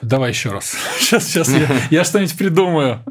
Давай 0.03 0.31
еще 0.31 0.51
раз. 0.51 0.77
Сейчас, 0.99 1.27
сейчас 1.27 1.49
я, 1.49 1.69
я 1.91 2.05
что-нибудь 2.05 2.37
придумаю. 2.39 3.05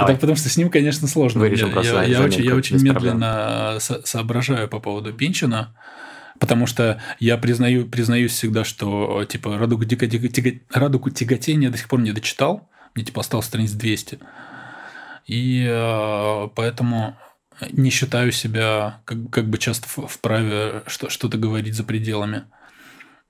Потому, 0.00 0.18
потому 0.18 0.36
что 0.36 0.48
с 0.48 0.56
ним, 0.56 0.70
конечно, 0.70 1.06
сложно. 1.06 1.40
Вырежем 1.40 1.68
я, 1.68 1.74
просто. 1.74 2.02
Я, 2.02 2.02
я 2.04 2.22
очень, 2.22 2.44
я 2.44 2.54
очень 2.54 2.82
медленно 2.82 3.76
со- 3.78 4.04
соображаю 4.04 4.68
по 4.68 4.80
поводу 4.80 5.12
Пинчина. 5.12 5.76
Потому 6.40 6.66
что 6.66 7.00
я 7.20 7.38
признаю, 7.38 7.86
признаюсь 7.86 8.32
всегда, 8.32 8.64
что 8.64 9.24
типа 9.24 9.56
радугу, 9.56 9.84
тяга, 9.84 10.08
тяга, 10.08 10.50
радугу 10.72 11.10
тяготения 11.10 11.70
до 11.70 11.78
сих 11.78 11.88
пор 11.88 12.00
не 12.00 12.10
дочитал. 12.10 12.68
Мне 12.94 13.04
типа 13.04 13.20
осталось 13.20 13.46
страниц 13.46 13.70
200. 13.70 14.18
И 15.26 15.64
э, 15.68 16.48
поэтому 16.54 17.16
не 17.70 17.90
считаю 17.90 18.32
себя 18.32 19.00
как, 19.04 19.30
как 19.30 19.48
бы 19.48 19.58
часто 19.58 19.88
вправе 19.88 20.82
что, 20.86 21.08
что-то 21.08 21.38
говорить 21.38 21.74
за 21.74 21.84
пределами 21.84 22.44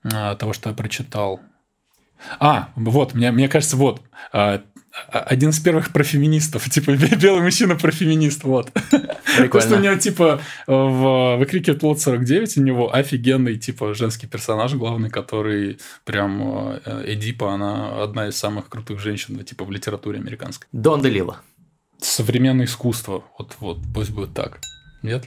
э, 0.03 0.35
того, 0.37 0.53
что 0.53 0.69
я 0.69 0.75
прочитал. 0.75 1.41
А, 2.39 2.69
вот, 2.75 3.13
мне, 3.13 3.31
мне 3.31 3.47
кажется, 3.47 3.77
вот, 3.77 4.01
а, 4.31 4.61
а, 5.11 5.19
один 5.19 5.49
из 5.49 5.59
первых 5.59 5.91
профеминистов, 5.91 6.69
типа 6.69 6.95
белый 6.95 7.41
мужчина 7.41 7.75
профеминист, 7.75 8.43
вот. 8.43 8.71
Прикольно. 8.71 9.49
Просто 9.49 9.75
у 9.75 9.79
него 9.79 9.95
типа 9.95 10.41
в 10.67 11.37
выкрикивает 11.37 11.83
Лот 11.83 11.99
49 11.99 12.57
у 12.57 12.61
него 12.61 12.93
офигенный 12.93 13.57
типа 13.57 13.93
женский 13.93 14.27
персонаж 14.27 14.73
главный, 14.73 15.09
который 15.09 15.79
прям 16.05 16.79
э, 16.85 17.03
Эдипа, 17.13 17.53
она 17.53 18.03
одна 18.03 18.29
из 18.29 18.37
самых 18.37 18.69
крутых 18.69 18.99
женщин 18.99 19.43
типа 19.43 19.65
в 19.65 19.71
литературе 19.71 20.19
американской. 20.19 20.67
Дон 20.71 21.01
Делила. 21.01 21.41
Современное 21.99 22.65
искусство, 22.65 23.23
вот 23.37 23.55
вот 23.59 23.79
пусть 23.93 24.11
будет 24.11 24.33
так, 24.33 24.59
нет? 25.01 25.25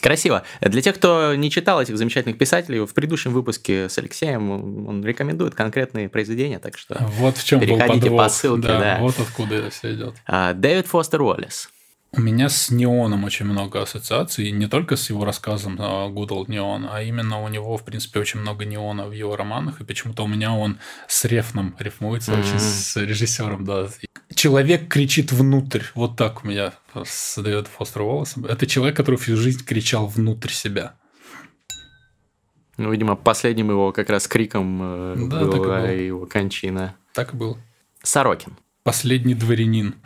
Красиво. 0.00 0.44
Для 0.60 0.80
тех, 0.80 0.94
кто 0.96 1.34
не 1.34 1.50
читал 1.50 1.82
этих 1.82 1.96
замечательных 1.96 2.38
писателей, 2.38 2.80
в 2.80 2.94
предыдущем 2.94 3.32
выпуске 3.32 3.88
с 3.88 3.98
Алексеем 3.98 4.86
он 4.86 5.04
рекомендует 5.04 5.54
конкретные 5.54 6.08
произведения, 6.08 6.58
так 6.58 6.78
что 6.78 6.96
вот 7.18 7.36
в 7.36 7.44
чем 7.44 7.60
переходите 7.60 8.10
по 8.10 8.28
ссылке. 8.28 8.68
Да, 8.68 8.78
да. 8.78 8.98
Вот 9.00 9.18
откуда 9.18 9.56
это 9.56 9.70
все 9.70 9.94
идет. 9.94 10.14
А, 10.26 10.52
Дэвид 10.52 10.86
Фостер 10.86 11.22
Уоллес. 11.22 11.68
У 12.10 12.20
меня 12.22 12.48
с 12.48 12.70
Неоном 12.70 13.24
очень 13.24 13.44
много 13.44 13.82
ассоциаций, 13.82 14.50
не 14.50 14.66
только 14.66 14.96
с 14.96 15.10
его 15.10 15.26
рассказом 15.26 15.76
Good 15.76 16.28
Old 16.28 16.46
Neon, 16.46 16.88
а 16.90 17.02
именно 17.02 17.42
у 17.42 17.48
него, 17.48 17.76
в 17.76 17.84
принципе, 17.84 18.18
очень 18.18 18.40
много 18.40 18.64
неона 18.64 19.06
в 19.06 19.12
его 19.12 19.36
романах, 19.36 19.82
и 19.82 19.84
почему-то 19.84 20.24
у 20.24 20.26
меня 20.26 20.54
он 20.54 20.78
с 21.06 21.26
Рефном 21.26 21.76
рифмуется, 21.78 22.32
mm-hmm. 22.32 22.40
очень 22.40 22.58
с 22.58 22.96
режиссером, 22.96 23.64
да. 23.66 23.88
Человек 24.34 24.88
кричит 24.88 25.32
внутрь, 25.32 25.82
вот 25.94 26.16
так 26.16 26.44
у 26.44 26.48
меня 26.48 26.72
создает 27.04 27.68
Фостер 27.68 28.02
Уоллес. 28.02 28.36
Это 28.38 28.66
человек, 28.66 28.96
который 28.96 29.16
всю 29.16 29.36
жизнь 29.36 29.64
кричал 29.64 30.06
внутрь 30.06 30.50
себя. 30.50 30.94
Ну, 32.78 32.90
видимо, 32.90 33.16
последним 33.16 33.70
его 33.70 33.92
как 33.92 34.08
раз 34.08 34.28
криком 34.28 34.80
э, 34.80 35.14
да, 35.28 35.44
была 35.44 35.88
его 35.88 36.26
кончина. 36.26 36.94
Так 37.12 37.34
и 37.34 37.36
было. 37.36 37.58
Сорокин. 38.02 38.56
Последний 38.84 39.34
дворянин. 39.34 39.96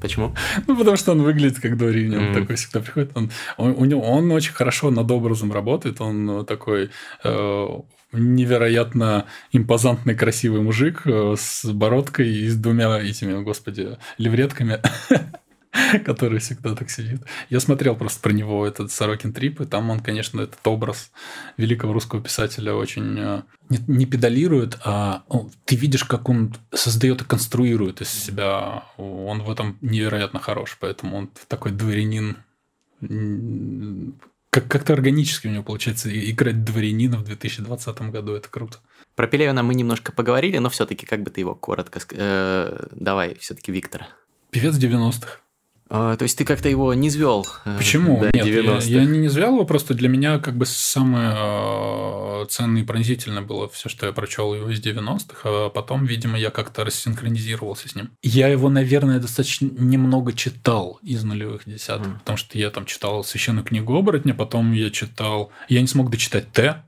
Почему? 0.00 0.34
Ну, 0.66 0.76
потому 0.76 0.96
что 0.96 1.12
он 1.12 1.22
выглядит 1.22 1.60
как 1.60 1.76
дворянин. 1.76 2.14
Mm. 2.14 2.28
Он 2.28 2.34
такой 2.34 2.56
всегда 2.56 2.80
приходит. 2.80 3.10
Он, 3.14 3.30
он, 3.56 3.74
у 3.76 3.84
него, 3.84 4.02
он 4.02 4.30
очень 4.32 4.52
хорошо 4.52 4.90
над 4.90 5.10
образом 5.10 5.52
работает. 5.52 6.00
Он 6.00 6.46
такой 6.46 6.90
э, 7.24 7.66
невероятно 8.12 9.26
импозантный, 9.52 10.14
красивый 10.14 10.62
мужик 10.62 11.02
э, 11.04 11.34
с 11.36 11.64
бородкой 11.64 12.28
и 12.28 12.48
с 12.48 12.56
двумя 12.56 12.98
этими, 13.00 13.42
господи, 13.42 13.98
левретками. 14.18 14.80
который 16.04 16.38
всегда 16.38 16.74
так 16.74 16.90
сидит. 16.90 17.22
Я 17.50 17.60
смотрел 17.60 17.96
просто 17.96 18.20
про 18.20 18.32
него 18.32 18.66
этот 18.66 18.90
Сорокин 18.90 19.32
Трип, 19.32 19.60
и 19.60 19.66
там 19.66 19.90
он, 19.90 20.00
конечно, 20.00 20.40
этот 20.40 20.66
образ 20.66 21.10
великого 21.56 21.92
русского 21.92 22.22
писателя 22.22 22.74
очень 22.74 23.18
э, 23.18 23.42
не, 23.68 23.78
не 23.86 24.06
педалирует, 24.06 24.78
а 24.84 25.24
ну, 25.28 25.50
ты 25.64 25.76
видишь, 25.76 26.04
как 26.04 26.28
он 26.28 26.54
создает 26.72 27.22
и 27.22 27.24
конструирует 27.24 28.00
из 28.00 28.08
себя. 28.08 28.84
Он 28.96 29.42
в 29.42 29.50
этом 29.50 29.78
невероятно 29.80 30.40
хорош, 30.40 30.76
поэтому 30.80 31.16
он 31.16 31.30
такой 31.48 31.72
дворянин. 31.72 32.38
Как- 34.50 34.68
как-то 34.68 34.94
органически 34.94 35.46
у 35.46 35.50
него 35.50 35.62
получается 35.62 36.08
играть 36.08 36.64
дворянина 36.64 37.18
в 37.18 37.24
2020 37.24 38.10
году. 38.10 38.32
Это 38.32 38.48
круто. 38.48 38.78
Про 39.14 39.26
Пелевина 39.26 39.62
мы 39.62 39.74
немножко 39.74 40.12
поговорили, 40.12 40.58
но 40.58 40.70
все-таки 40.70 41.04
как 41.04 41.22
бы 41.22 41.30
ты 41.30 41.40
его 41.40 41.54
коротко... 41.54 42.00
Э, 42.12 42.86
давай, 42.92 43.34
все-таки 43.34 43.70
Виктор. 43.70 44.06
Певец 44.50 44.76
90-х. 44.76 45.40
А, 45.90 46.16
то 46.16 46.24
есть 46.24 46.36
ты 46.36 46.44
как-то 46.44 46.68
его 46.68 46.92
не 46.94 47.10
звел? 47.10 47.46
Э, 47.64 47.76
Почему? 47.78 48.22
Нет, 48.32 48.44
я, 48.44 48.78
я 48.78 49.04
не, 49.04 49.28
звел 49.28 49.54
его, 49.54 49.64
просто 49.64 49.94
для 49.94 50.08
меня 50.08 50.38
как 50.38 50.56
бы 50.56 50.66
самое 50.66 51.34
э, 51.36 52.46
ценное 52.48 52.82
и 52.82 52.84
пронзительное 52.84 53.42
было 53.42 53.68
все, 53.68 53.88
что 53.88 54.06
я 54.06 54.12
прочел 54.12 54.54
его 54.54 54.70
из 54.70 54.80
90-х, 54.80 55.40
а 55.44 55.70
потом, 55.70 56.04
видимо, 56.04 56.38
я 56.38 56.50
как-то 56.50 56.84
рассинхронизировался 56.84 57.88
с 57.88 57.94
ним. 57.94 58.10
Я 58.22 58.48
его, 58.48 58.68
наверное, 58.68 59.18
достаточно 59.18 59.66
немного 59.66 60.32
читал 60.32 60.98
из 61.02 61.24
нулевых 61.24 61.62
десятых, 61.64 62.08
mm. 62.08 62.18
потому 62.20 62.36
что 62.36 62.58
я 62.58 62.70
там 62.70 62.84
читал 62.84 63.24
священную 63.24 63.64
книгу 63.64 63.96
оборотня, 63.96 64.34
потом 64.34 64.72
я 64.72 64.90
читал... 64.90 65.50
Я 65.68 65.80
не 65.80 65.86
смог 65.86 66.10
дочитать 66.10 66.52
Т, 66.52 66.82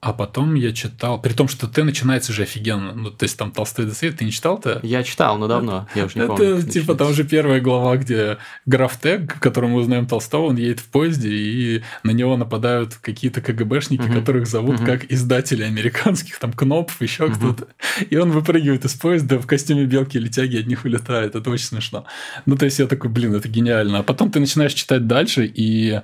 а 0.00 0.12
потом 0.12 0.54
я 0.54 0.72
читал, 0.72 1.20
при 1.20 1.32
том, 1.32 1.48
что 1.48 1.66
Т 1.66 1.82
начинается 1.82 2.32
же 2.32 2.44
офигенно. 2.44 2.92
Ну, 2.94 3.10
то 3.10 3.24
есть 3.24 3.36
там 3.36 3.50
Толстой 3.50 3.84
до 3.86 3.94
света, 3.94 4.18
ты 4.18 4.26
не 4.26 4.30
читал 4.30 4.58
Т? 4.60 4.78
Я 4.84 5.02
читал, 5.02 5.38
но 5.38 5.48
давно, 5.48 5.88
я 5.96 6.04
уже 6.04 6.18
не 6.18 6.24
это, 6.24 6.34
помню. 6.34 6.56
Это 6.58 6.70
типа 6.70 6.94
там 6.94 7.10
уже 7.10 7.24
первая 7.24 7.60
глава, 7.60 7.96
где 7.96 8.38
граф 8.64 8.96
Т, 8.96 9.26
которым 9.40 9.72
мы 9.72 9.80
узнаем 9.80 10.06
Толстого, 10.06 10.46
он 10.46 10.56
едет 10.56 10.78
в 10.78 10.86
поезде, 10.86 11.30
и 11.30 11.82
на 12.04 12.12
него 12.12 12.36
нападают 12.36 12.94
какие-то 12.94 13.40
КГБшники, 13.40 14.02
угу. 14.02 14.12
которых 14.12 14.46
зовут 14.46 14.76
угу. 14.76 14.86
как 14.86 15.10
издатели 15.10 15.64
американских, 15.64 16.38
там 16.38 16.52
Кнопов, 16.52 17.02
еще 17.02 17.24
угу. 17.24 17.34
кто-то. 17.34 17.68
И 18.08 18.16
он 18.16 18.30
выпрыгивает 18.30 18.84
из 18.84 18.94
поезда 18.94 19.40
в 19.40 19.46
костюме 19.46 19.84
белки 19.84 20.18
летяги, 20.18 20.58
от 20.58 20.66
них 20.68 20.84
улетает. 20.84 21.34
Это 21.34 21.50
очень 21.50 21.66
смешно. 21.66 22.06
Ну, 22.46 22.56
то 22.56 22.66
есть 22.66 22.78
я 22.78 22.86
такой, 22.86 23.10
блин, 23.10 23.34
это 23.34 23.48
гениально. 23.48 23.98
А 23.98 24.02
потом 24.04 24.30
ты 24.30 24.38
начинаешь 24.38 24.74
читать 24.74 25.08
дальше, 25.08 25.44
и 25.52 26.00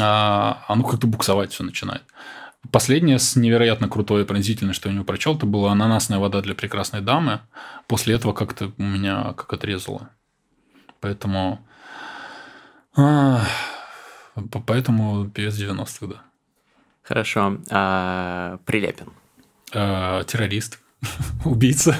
а, 0.00 0.64
оно 0.66 0.82
как-то 0.82 1.06
буксовать 1.06 1.52
все 1.52 1.62
начинает. 1.62 2.02
Последнее 2.70 3.18
с 3.18 3.36
невероятно 3.36 3.88
крутой 3.88 4.22
и 4.22 4.24
пронзительной, 4.24 4.74
что 4.74 4.88
я 4.88 4.92
у 4.92 4.94
него 4.94 5.04
прочел, 5.04 5.36
это 5.36 5.46
была 5.46 5.72
ананасная 5.72 6.18
вода 6.18 6.40
для 6.40 6.54
прекрасной 6.54 7.00
дамы. 7.00 7.40
После 7.86 8.14
этого 8.14 8.32
как-то 8.32 8.72
у 8.76 8.82
меня 8.82 9.32
как 9.34 9.52
отрезало. 9.52 10.10
Поэтому... 11.00 11.64
А, 12.96 13.44
поэтому 14.66 15.30
певец 15.30 15.54
90-х, 15.54 16.06
да. 16.06 16.22
Хорошо. 17.02 17.58
А, 17.70 18.58
Прилепин. 18.66 19.12
А, 19.72 20.24
террорист. 20.24 20.80
Убийца. 21.44 21.96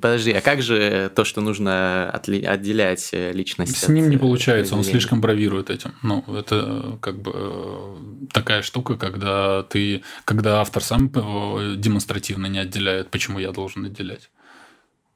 Подожди, 0.00 0.32
а 0.32 0.40
как 0.40 0.62
же 0.62 1.10
то, 1.14 1.24
что 1.24 1.40
нужно 1.40 2.10
отделять 2.10 3.10
э, 3.12 3.32
личность? 3.32 3.76
С 3.76 3.88
ним 3.88 4.10
не 4.10 4.16
э, 4.16 4.18
получается, 4.18 4.76
он 4.76 4.84
слишком 4.84 5.20
бравирует 5.20 5.70
этим. 5.70 5.94
Ну, 6.02 6.24
это 6.28 6.94
э, 6.94 6.96
как 7.00 7.20
бы 7.20 7.96
такая 8.32 8.62
штука, 8.62 8.96
когда 8.96 9.62
ты, 9.62 10.02
когда 10.24 10.60
автор 10.60 10.82
сам 10.82 11.08
демонстративно 11.08 12.46
не 12.46 12.58
отделяет, 12.58 13.10
почему 13.10 13.38
я 13.38 13.52
должен 13.52 13.84
отделять. 13.84 14.30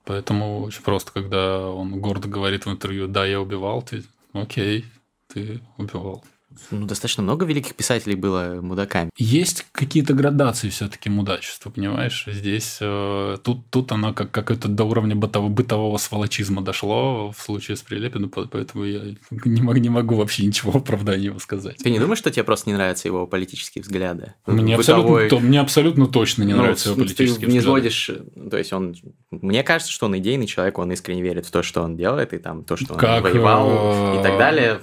Поэтому 0.05 0.62
очень 0.62 0.83
просто, 0.83 1.12
когда 1.12 1.68
он 1.68 2.01
гордо 2.01 2.28
говорит 2.28 2.66
в 2.66 2.70
интервью, 2.70 3.07
да, 3.07 3.24
я 3.24 3.41
убивал, 3.41 3.83
ты, 3.83 4.05
окей, 4.33 4.85
ты 5.33 5.61
убивал. 5.76 6.24
Ну, 6.70 6.86
достаточно 6.86 7.22
много 7.22 7.44
великих 7.46 7.74
писателей 7.74 8.16
было 8.16 8.61
мудаками. 8.61 9.11
Есть 9.16 9.66
какие-то 9.72 10.14
градации 10.14 10.68
все-таки 10.68 11.11
мудачества, 11.11 11.70
понимаешь? 11.70 12.24
Здесь 12.26 12.78
э, 12.80 13.36
тут, 13.42 13.68
тут 13.70 13.92
оно 13.92 14.12
как, 14.12 14.30
как 14.30 14.50
это 14.50 14.68
до 14.68 14.84
уровня 14.84 15.14
бытового, 15.14 15.50
бытового 15.50 15.96
сволочизма 15.98 16.62
дошло 16.62 17.32
в 17.32 17.40
случае 17.40 17.76
с 17.76 17.82
Прилепиным, 17.82 18.30
поэтому 18.30 18.84
я 18.84 19.00
не, 19.44 19.62
могу, 19.62 19.78
не 19.78 19.88
могу 19.88 20.16
вообще 20.16 20.46
ничего 20.46 20.78
оправдания 20.78 21.26
его 21.26 21.38
сказать. 21.38 21.76
Ты 21.78 21.90
не 21.90 21.98
думаешь, 21.98 22.18
что 22.18 22.30
тебе 22.30 22.44
просто 22.44 22.70
не 22.70 22.74
нравятся 22.74 23.09
его 23.09 23.26
политические 23.26 23.82
взгляды? 23.82 24.34
Мне, 24.46 24.76
Бытовой... 24.76 25.24
абсолютно, 25.24 25.48
мне 25.48 25.61
абсолютно 25.61 26.07
точно 26.07 26.42
не 26.42 26.55
ну, 26.55 26.62
нравятся 26.62 26.90
его 26.90 26.98
политические 26.98 27.46
ты 27.46 27.53
не 27.53 27.61
сводишь, 27.61 28.11
то 28.50 28.57
есть 28.57 28.72
он, 28.72 28.94
мне 29.30 29.62
кажется, 29.62 29.92
что 29.92 30.07
он 30.07 30.16
идейный 30.18 30.46
человек, 30.46 30.78
он 30.78 30.92
искренне 30.92 31.22
верит 31.22 31.46
в 31.46 31.50
то, 31.50 31.62
что 31.62 31.82
он 31.82 31.96
делает, 31.96 32.32
и 32.32 32.38
там 32.38 32.64
то, 32.64 32.76
что 32.76 32.94
он 32.94 33.00
как, 33.00 33.22
воевал 33.22 34.18
и 34.18 34.22
так 34.22 34.38
далее. 34.38 34.80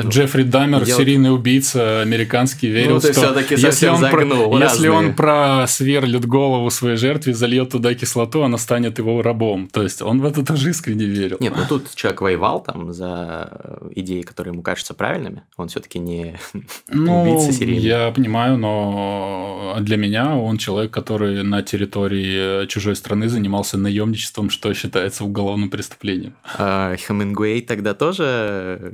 Джеффри 0.00 0.42
Даммер 0.80 0.96
серийный 0.96 1.34
убийца 1.34 2.00
американский 2.02 2.68
верил, 2.68 2.94
ну, 2.94 3.00
что 3.00 3.40
если 3.50 3.88
он, 3.88 4.00
загнул, 4.00 4.50
про, 4.50 4.64
если 4.64 4.88
он 4.88 5.14
просверлит 5.14 6.26
голову 6.26 6.70
своей 6.70 6.96
жертве, 6.96 7.34
зальет 7.34 7.70
туда 7.70 7.94
кислоту, 7.94 8.42
она 8.42 8.58
станет 8.58 8.98
его 8.98 9.22
рабом. 9.22 9.68
То 9.68 9.82
есть 9.82 10.02
он 10.02 10.20
в 10.20 10.24
это 10.24 10.44
тоже 10.44 10.70
искренне 10.70 11.04
верил. 11.04 11.36
Нет, 11.40 11.54
ну 11.56 11.62
тут 11.68 11.94
человек 11.94 12.20
воевал 12.20 12.62
там 12.62 12.92
за 12.92 13.80
идеи, 13.94 14.22
которые 14.22 14.52
ему 14.52 14.62
кажутся 14.62 14.94
правильными. 14.94 15.42
Он 15.56 15.68
все-таки 15.68 15.98
не 15.98 16.38
ну, 16.88 17.22
убийца 17.22 17.52
серийный. 17.52 17.82
Я 17.82 18.10
понимаю, 18.10 18.58
но 18.58 19.76
для 19.80 19.96
меня 19.96 20.36
он 20.36 20.58
человек, 20.58 20.90
который 20.90 21.42
на 21.42 21.62
территории 21.62 22.66
чужой 22.66 22.96
страны 22.96 23.28
занимался 23.28 23.78
наемничеством, 23.78 24.50
что 24.50 24.72
считается 24.74 25.24
уголовным 25.24 25.70
преступлением. 25.70 26.34
А, 26.58 26.96
Хемингуэй 26.96 27.62
тогда 27.62 27.94
тоже 27.94 28.92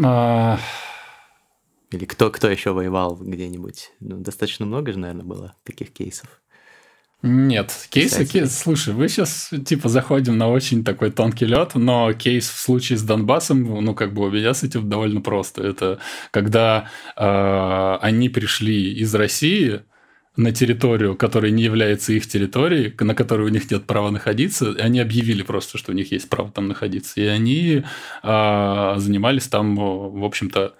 а... 0.00 0.58
Или 1.90 2.04
кто, 2.06 2.30
кто 2.30 2.48
еще 2.48 2.72
воевал 2.72 3.16
где-нибудь? 3.16 3.90
Ну, 4.00 4.18
достаточно 4.18 4.64
много 4.64 4.92
же, 4.92 4.98
наверное, 4.98 5.24
было 5.24 5.54
таких 5.64 5.92
кейсов. 5.92 6.40
Нет, 7.24 7.86
кейсы, 7.90 8.26
кейс, 8.26 8.58
слушай, 8.58 8.92
вы 8.92 9.08
сейчас 9.08 9.50
типа 9.64 9.88
заходим 9.88 10.36
на 10.38 10.48
очень 10.48 10.82
такой 10.82 11.12
тонкий 11.12 11.44
лед, 11.44 11.76
но 11.76 12.12
кейс 12.14 12.48
в 12.48 12.58
случае 12.58 12.98
с 12.98 13.02
Донбассом, 13.02 13.62
ну 13.62 13.94
как 13.94 14.12
бы 14.12 14.26
у 14.26 14.30
меня 14.30 14.54
с 14.54 14.64
этим 14.64 14.88
довольно 14.88 15.20
просто. 15.20 15.62
Это 15.62 16.00
когда 16.32 16.90
э, 17.16 17.98
они 18.00 18.28
пришли 18.28 18.92
из 18.94 19.14
России, 19.14 19.82
на 20.36 20.50
территорию, 20.52 21.16
которая 21.16 21.50
не 21.50 21.62
является 21.62 22.12
их 22.12 22.26
территорией, 22.26 22.94
на 23.00 23.14
которой 23.14 23.46
у 23.46 23.50
них 23.50 23.70
нет 23.70 23.84
права 23.84 24.10
находиться, 24.10 24.72
и 24.72 24.80
они 24.80 25.00
объявили 25.00 25.42
просто, 25.42 25.76
что 25.76 25.92
у 25.92 25.94
них 25.94 26.10
есть 26.10 26.28
право 26.28 26.50
там 26.50 26.68
находиться. 26.68 27.20
И 27.20 27.26
они 27.26 27.84
э, 28.22 28.94
занимались 28.96 29.48
там, 29.48 29.76
в 29.76 30.24
общем-то, 30.24 30.74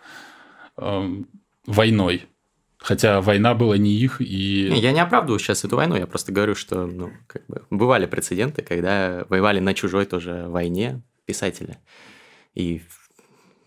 э, 0.79 1.23
войной. 1.67 2.27
Хотя 2.79 3.21
война 3.21 3.55
была 3.55 3.77
не 3.77 3.93
их 3.93 4.21
и... 4.21 4.69
Не, 4.71 4.81
я 4.81 4.93
не 4.93 5.01
оправдываю 5.01 5.39
сейчас 5.39 5.65
эту 5.65 5.77
войну, 5.77 5.97
я 5.97 6.07
просто 6.07 6.33
говорю, 6.33 6.55
что 6.57 6.87
ну, 6.87 7.13
как 7.29 7.47
бы 7.47 7.63
бывали 7.71 8.07
прецеденты, 8.07 8.63
когда 8.63 9.25
воевали 9.29 9.61
на 9.61 9.73
чужой 9.75 10.05
тоже 10.07 10.47
войне 10.49 11.03
писатели. 11.25 11.79
И 12.55 12.83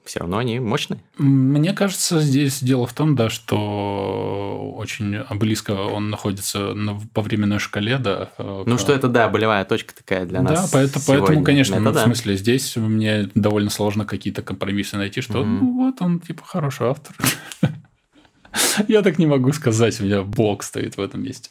все 0.05 0.19
равно 0.19 0.37
они 0.37 0.59
мощные. 0.59 0.99
Мне 1.17 1.73
кажется, 1.73 2.19
здесь 2.21 2.61
дело 2.61 2.85
в 2.85 2.93
том, 2.93 3.15
да, 3.15 3.29
что 3.29 4.73
очень 4.77 5.23
близко 5.35 5.71
он 5.71 6.09
находится 6.09 6.73
на, 6.73 6.99
по 7.13 7.21
временной 7.21 7.59
шкале, 7.59 7.97
да. 7.97 8.29
Э, 8.37 8.63
ну, 8.65 8.77
к... 8.77 8.79
что 8.79 8.93
это, 8.93 9.07
да, 9.07 9.27
болевая 9.27 9.65
точка 9.65 9.95
такая 9.95 10.25
для 10.25 10.41
нас. 10.41 10.71
Да, 10.71 10.79
поэтому, 10.79 11.05
поэтому 11.07 11.43
конечно, 11.43 11.79
ну, 11.79 11.91
в 11.91 11.97
смысле, 11.97 12.37
здесь 12.37 12.75
мне 12.75 13.29
довольно 13.35 13.69
сложно 13.69 14.05
какие-то 14.05 14.41
компромиссы 14.41 14.97
найти, 14.97 15.21
что 15.21 15.39
mm-hmm. 15.39 15.59
ну 15.61 15.73
вот 15.85 16.01
он, 16.01 16.19
типа, 16.19 16.43
хороший 16.45 16.87
автор. 16.87 17.15
Я 18.87 19.01
так 19.01 19.17
не 19.17 19.25
могу 19.25 19.51
сказать, 19.53 19.99
у 19.99 20.03
меня 20.03 20.21
блок 20.21 20.63
стоит 20.63 20.97
в 20.97 21.01
этом 21.01 21.23
месте. 21.23 21.49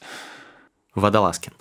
Водолазкин. 0.95 1.53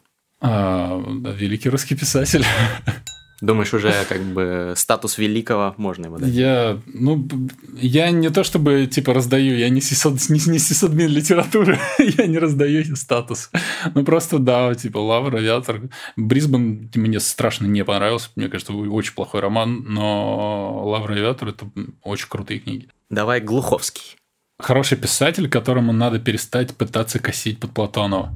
А, 0.42 1.02
великий 1.38 1.70
русский 1.70 1.96
писатель. 1.96 2.46
Думаешь, 3.44 3.74
уже 3.74 3.94
как 4.08 4.22
бы 4.22 4.74
статус 4.78 5.18
великого 5.18 5.74
можно 5.76 6.06
ему 6.06 6.18
дать? 6.18 6.30
Я, 6.30 6.80
ну, 6.86 7.28
я 7.76 8.10
не 8.10 8.30
то 8.30 8.46
чтобы 8.46 8.88
типа 8.88 9.14
раздаю, 9.14 9.58
я 9.58 9.68
не, 9.68 9.82
сисад, 9.82 10.14
не, 10.30 10.40
не 10.50 10.60
сисадмин 10.60 11.10
литературы, 11.10 11.78
я 12.00 12.26
не 12.26 12.38
раздаю 12.38 12.96
статус. 12.96 13.52
Ну, 13.96 14.06
просто 14.06 14.40
да, 14.40 14.74
типа 14.76 14.98
Лавр, 15.00 15.36
Авиатор. 15.36 15.82
Брисбен 16.16 16.90
мне 16.96 17.20
страшно 17.20 17.66
не 17.66 17.84
понравился, 17.84 18.30
мне 18.38 18.48
кажется, 18.48 18.72
очень 18.72 19.14
плохой 19.14 19.42
роман, 19.42 19.84
но 19.90 20.82
Лавр, 20.86 21.12
Авиатор– 21.12 21.50
это 21.50 21.70
очень 22.02 22.30
крутые 22.30 22.62
книги. 22.62 22.88
Давай 23.10 23.42
Глуховский. 23.42 24.16
Хороший 24.58 24.98
писатель, 24.98 25.50
которому 25.50 25.92
надо 25.92 26.18
перестать 26.18 26.78
пытаться 26.78 27.20
косить 27.20 27.60
под 27.60 27.72
Платонова. 27.72 28.34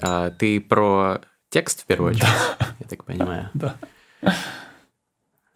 А, 0.00 0.30
ты 0.30 0.60
про 0.60 1.22
текст 1.50 1.82
в 1.82 1.86
первую 1.86 2.12
очередь, 2.12 2.28
да. 2.60 2.68
я 2.78 2.86
так 2.86 3.02
понимаю. 3.02 3.50
Да. 3.54 3.74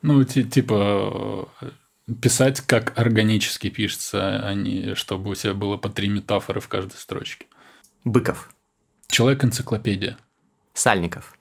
Ну, 0.04 0.24
типа 0.24 1.48
писать 2.20 2.60
как 2.62 2.98
органически 2.98 3.70
пишется, 3.70 4.44
а 4.44 4.52
не 4.52 4.96
чтобы 4.96 5.30
у 5.30 5.34
тебя 5.36 5.54
было 5.54 5.76
по 5.76 5.88
три 5.88 6.08
метафоры 6.08 6.60
в 6.60 6.66
каждой 6.66 6.96
строчке. 6.96 7.46
Быков. 8.02 8.52
Человек-энциклопедия. 9.06 10.18
Сальников. 10.74 11.36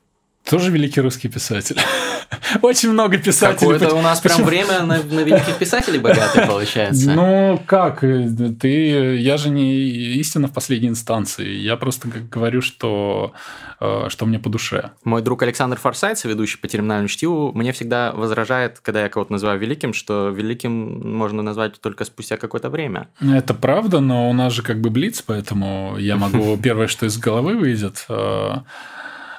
Тоже 0.49 0.71
великий 0.71 1.01
русский 1.01 1.29
писатель. 1.29 1.77
Очень 2.61 2.91
много 2.91 3.17
писателей. 3.17 3.73
Какое-то 3.73 3.95
у 3.95 4.01
нас 4.01 4.19
прям 4.19 4.43
время 4.43 4.81
на, 4.81 4.97
на 4.97 5.19
великих 5.21 5.57
писателей 5.57 5.99
богатых 5.99 6.47
получается. 6.47 7.11
Ну, 7.11 7.61
как? 7.65 8.01
Ты, 8.01 9.17
я 9.17 9.37
же 9.37 9.49
не 9.49 9.73
истина 10.17 10.47
в 10.47 10.51
последней 10.51 10.89
инстанции. 10.89 11.47
Я 11.47 11.77
просто 11.77 12.09
говорю, 12.29 12.61
что, 12.61 13.33
э, 13.79 14.07
что 14.09 14.25
мне 14.25 14.39
по 14.39 14.49
душе. 14.49 14.91
Мой 15.03 15.21
друг 15.21 15.43
Александр 15.43 15.77
Форсайт, 15.77 16.23
ведущий 16.23 16.57
по 16.57 16.67
терминальному 16.67 17.07
чтиву, 17.07 17.51
мне 17.53 17.71
всегда 17.71 18.11
возражает, 18.11 18.79
когда 18.79 19.03
я 19.03 19.09
кого-то 19.09 19.31
называю 19.31 19.59
великим, 19.59 19.93
что 19.93 20.29
великим 20.29 21.15
можно 21.17 21.41
назвать 21.41 21.79
только 21.79 22.05
спустя 22.05 22.37
какое-то 22.37 22.69
время. 22.69 23.07
Это 23.21 23.53
правда, 23.53 23.99
но 23.99 24.29
у 24.29 24.33
нас 24.33 24.53
же 24.53 24.63
как 24.63 24.81
бы 24.81 24.89
блиц, 24.89 25.21
поэтому 25.21 25.95
я 25.97 26.17
могу 26.17 26.57
первое, 26.61 26.87
что 26.87 27.05
из 27.05 27.17
головы 27.17 27.55
выйдет 27.55 28.05
э, 28.09 28.55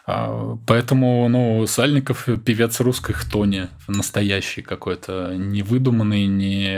поэтому, 0.05 1.28
ну, 1.28 1.66
Сальников 1.66 2.28
певец 2.44 2.80
русской 2.80 3.12
хтони, 3.12 3.68
настоящий 3.88 4.62
какой-то, 4.62 5.34
не 5.36 5.62
выдуманный, 5.62 6.26
не, 6.26 6.74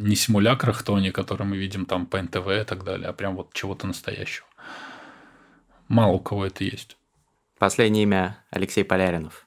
не 0.00 0.16
симулякр 0.16 0.72
хтони, 0.72 1.10
который 1.10 1.46
мы 1.46 1.56
видим 1.56 1.86
там 1.86 2.06
по 2.06 2.20
НТВ 2.20 2.48
и 2.48 2.64
так 2.64 2.84
далее, 2.84 3.08
а 3.08 3.12
прям 3.12 3.36
вот 3.36 3.52
чего-то 3.52 3.86
настоящего. 3.86 4.46
Мало 5.88 6.14
у 6.14 6.18
кого 6.18 6.46
это 6.46 6.64
есть. 6.64 6.96
Последнее 7.58 8.02
имя 8.02 8.44
Алексей 8.50 8.84
Поляринов. 8.84 9.46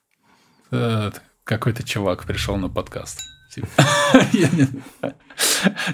Э, 0.71 1.11
какой-то 1.43 1.83
чувак 1.83 2.25
пришел 2.25 2.55
на 2.57 2.69
подкаст. 2.69 3.28
Типа. 3.49 3.67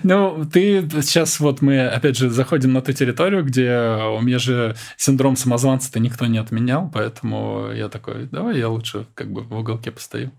Ну, 0.03 0.43
ты 0.51 0.87
сейчас 1.01 1.39
вот 1.39 1.61
мы, 1.61 1.87
опять 1.87 2.17
же, 2.17 2.29
заходим 2.29 2.73
на 2.73 2.81
ту 2.81 2.93
территорию, 2.93 3.43
где 3.43 3.71
у 4.17 4.21
меня 4.21 4.39
же 4.39 4.75
синдром 4.97 5.35
самозванца-то 5.35 5.99
никто 5.99 6.25
не 6.25 6.37
отменял, 6.39 6.89
поэтому 6.91 7.71
я 7.71 7.89
такой, 7.89 8.27
давай 8.31 8.57
я 8.57 8.69
лучше 8.69 9.05
как 9.13 9.31
бы 9.31 9.41
в 9.41 9.57
уголке 9.57 9.91
постою. 9.91 10.31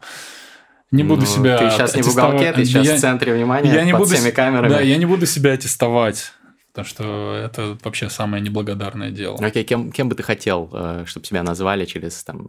Не 0.92 1.02
буду 1.02 1.22
ну, 1.22 1.26
себя 1.26 1.58
Ты 1.58 1.70
сейчас 1.70 1.96
не 1.96 2.02
в 2.02 2.08
уголке, 2.08 2.52
ты 2.52 2.64
сейчас 2.64 2.86
я, 2.86 2.96
в 2.96 3.00
центре 3.00 3.34
внимания 3.34 3.72
я 3.72 3.84
не 3.84 3.92
под 3.92 4.02
буду, 4.02 4.14
всеми 4.14 4.30
камерами. 4.30 4.68
Да, 4.70 4.80
я 4.80 4.96
не 4.96 5.06
буду 5.06 5.26
себя 5.26 5.52
аттестовать. 5.52 6.32
Потому 6.76 6.88
что 6.90 7.34
это 7.42 7.78
вообще 7.84 8.10
самое 8.10 8.42
неблагодарное 8.42 9.10
дело. 9.10 9.38
Окей, 9.38 9.62
okay, 9.62 9.66
кем, 9.66 9.90
кем 9.90 10.10
бы 10.10 10.14
ты 10.14 10.22
хотел, 10.22 10.68
э, 10.74 11.04
чтобы 11.06 11.24
тебя 11.24 11.42
назвали 11.42 11.86
через 11.86 12.22
там, 12.22 12.46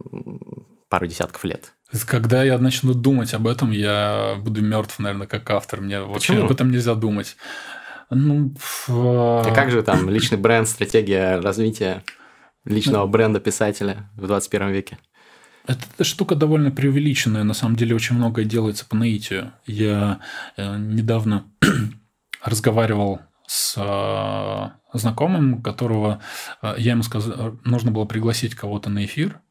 пару 0.90 1.08
десятков 1.08 1.46
лет? 1.46 1.72
Когда 2.06 2.44
я 2.44 2.58
начну 2.58 2.94
думать 2.94 3.34
об 3.34 3.48
этом, 3.48 3.72
я 3.72 4.36
буду 4.42 4.62
мертв, 4.62 5.00
наверное, 5.00 5.28
как 5.28 5.50
автор. 5.50 5.80
Мне 5.80 6.00
Почему? 6.00 6.14
вообще 6.14 6.38
об 6.44 6.52
этом 6.52 6.72
нельзя 6.72 6.94
думать. 6.96 7.38
Ну, 8.10 8.54
а 8.90 9.50
как 9.56 9.72
же 9.72 9.82
там 9.82 10.10
личный 10.10 10.38
бренд, 10.38 10.68
стратегия 10.68 11.40
развития 11.40 12.04
личного 12.66 13.06
ну, 13.06 13.10
бренда 13.10 13.40
писателя 13.40 14.10
в 14.18 14.28
21 14.28 14.72
веке? 14.72 14.98
Эта 15.68 16.04
штука 16.04 16.36
довольно 16.36 16.72
преувеличенная. 16.72 17.46
На 17.46 17.54
самом 17.54 17.78
деле 17.78 17.96
очень 17.96 18.18
многое 18.18 18.44
делается 18.44 18.86
по 18.86 18.98
наитию. 18.98 19.54
Я 19.66 20.20
э, 20.58 20.78
недавно 20.78 21.46
разговаривал 22.44 23.22
с 23.48 23.76
э, 23.78 24.98
знакомым, 24.98 25.64
которого 25.64 26.22
э, 26.62 26.76
я 26.78 26.92
ему 26.92 27.04
сказал, 27.04 27.58
нужно 27.64 27.92
было 27.92 28.06
пригласить 28.06 28.54
кого-то 28.54 28.90
на 28.90 29.06
эфир, 29.06 29.42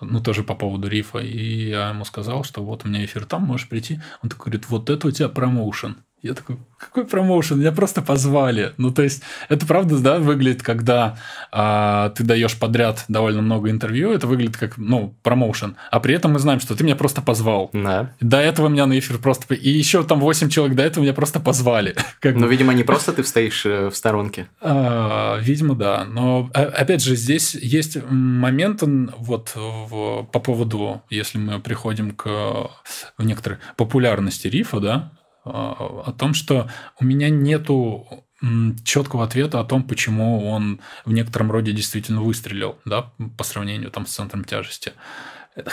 ну, 0.00 0.20
тоже 0.20 0.44
по 0.44 0.54
поводу 0.54 0.88
рифа, 0.88 1.18
и 1.18 1.70
я 1.70 1.88
ему 1.88 2.04
сказал, 2.04 2.44
что 2.44 2.62
вот 2.64 2.84
у 2.84 2.88
меня 2.88 3.04
эфир 3.04 3.24
там, 3.24 3.42
можешь 3.42 3.68
прийти. 3.68 4.00
Он 4.22 4.30
такой 4.30 4.52
говорит, 4.52 4.68
вот 4.68 4.88
это 4.88 5.08
у 5.08 5.10
тебя 5.10 5.28
промоушен. 5.28 6.04
Я 6.22 6.34
такой, 6.34 6.58
какой 6.76 7.06
промоушен? 7.06 7.58
Меня 7.58 7.72
просто 7.72 8.02
позвали. 8.02 8.74
Ну, 8.76 8.90
то 8.90 9.02
есть, 9.02 9.22
это 9.48 9.66
правда, 9.66 9.98
да, 9.98 10.18
выглядит, 10.18 10.62
когда 10.62 11.18
а, 11.50 12.10
ты 12.10 12.24
даешь 12.24 12.58
подряд 12.58 13.04
довольно 13.08 13.40
много 13.40 13.70
интервью, 13.70 14.12
это 14.12 14.26
выглядит 14.26 14.58
как, 14.58 14.76
ну, 14.76 15.14
промоушен. 15.22 15.76
А 15.90 15.98
при 16.00 16.14
этом 16.14 16.32
мы 16.32 16.38
знаем, 16.38 16.60
что 16.60 16.76
ты 16.76 16.84
меня 16.84 16.96
просто 16.96 17.22
позвал. 17.22 17.70
Да. 17.72 18.12
До 18.20 18.38
этого 18.38 18.68
меня 18.68 18.86
на 18.86 18.98
эфир 18.98 19.18
просто... 19.18 19.54
И 19.54 19.70
еще 19.70 20.02
там 20.04 20.20
8 20.20 20.50
человек 20.50 20.76
до 20.76 20.82
этого 20.82 21.02
меня 21.02 21.14
просто 21.14 21.40
позвали. 21.40 21.96
Как 22.20 22.36
ну, 22.36 22.46
видимо, 22.46 22.74
не 22.74 22.84
просто 22.84 23.12
ты 23.12 23.24
стоишь 23.24 23.64
э, 23.64 23.88
в 23.88 23.96
сторонке. 23.96 24.48
А, 24.60 25.38
видимо, 25.40 25.74
да. 25.74 26.04
Но, 26.04 26.50
а, 26.52 26.64
опять 26.64 27.02
же, 27.02 27.16
здесь 27.16 27.54
есть 27.54 27.98
момент 28.10 28.82
вот 29.18 29.52
в, 29.54 30.24
по 30.24 30.40
поводу, 30.40 31.02
если 31.08 31.38
мы 31.38 31.60
приходим 31.60 32.12
к 32.12 32.28
в 33.18 33.24
некоторой 33.24 33.58
популярности 33.76 34.48
рифа, 34.48 34.80
да, 34.80 35.12
о 35.44 36.12
том, 36.18 36.34
что 36.34 36.68
у 36.98 37.04
меня 37.04 37.30
нету 37.30 38.26
четкого 38.84 39.24
ответа 39.24 39.60
о 39.60 39.64
том, 39.64 39.82
почему 39.82 40.48
он 40.48 40.80
в 41.04 41.12
некотором 41.12 41.50
роде 41.50 41.72
действительно 41.72 42.22
выстрелил, 42.22 42.78
да, 42.84 43.12
по 43.36 43.44
сравнению 43.44 43.90
там 43.90 44.06
с 44.06 44.14
центром 44.14 44.44
тяжести. 44.44 44.92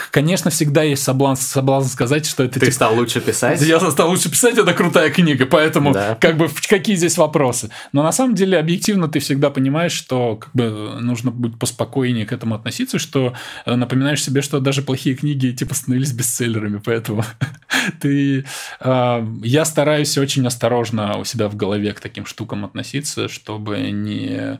Конечно, 0.10 0.50
всегда 0.50 0.82
есть 0.82 1.04
соблазн, 1.04 1.42
соблазн 1.42 1.90
сказать, 1.90 2.26
что 2.26 2.44
это... 2.44 2.56
Ты 2.56 2.62
типа, 2.62 2.72
стал 2.72 2.96
лучше 2.96 3.22
писать? 3.22 3.62
Я 3.62 3.80
стал 3.80 4.10
лучше 4.10 4.30
писать, 4.30 4.58
это 4.58 4.74
крутая 4.74 5.12
книга, 5.12 5.46
поэтому 5.46 5.94
да. 5.94 6.16
как 6.16 6.36
бы 6.36 6.50
какие 6.68 6.96
здесь 6.96 7.16
вопросы? 7.16 7.70
Но 7.92 8.02
на 8.02 8.12
самом 8.12 8.34
деле 8.34 8.58
объективно 8.58 9.08
ты 9.08 9.20
всегда 9.20 9.52
понимаешь, 9.52 9.92
что 9.92 10.38
как 10.38 10.50
бы 10.54 10.98
нужно 11.00 11.30
быть 11.30 11.60
поспокойнее 11.60 12.26
к 12.26 12.32
этому 12.34 12.56
относиться, 12.56 12.98
что 12.98 13.34
э, 13.66 13.76
напоминаешь 13.76 14.24
себе, 14.24 14.42
что 14.42 14.60
даже 14.60 14.82
плохие 14.82 15.16
книги 15.16 15.52
типа 15.52 15.76
становились 15.76 16.12
бестселлерами, 16.12 16.82
поэтому 16.84 17.24
ты... 18.02 18.46
Э, 18.80 19.26
я 19.44 19.64
стараюсь 19.64 20.18
очень 20.18 20.46
осторожно 20.48 21.18
у 21.20 21.24
себя 21.24 21.50
в 21.50 21.56
голове 21.56 21.94
к 21.94 22.00
таким 22.00 22.26
штукам 22.26 22.66
относиться, 22.66 23.28
чтобы 23.28 23.92
не 23.92 24.60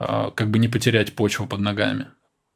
э, 0.00 0.30
как 0.34 0.50
бы 0.50 0.58
не 0.58 0.66
потерять 0.66 1.14
почву 1.14 1.46
под 1.46 1.60
ногами. 1.60 2.06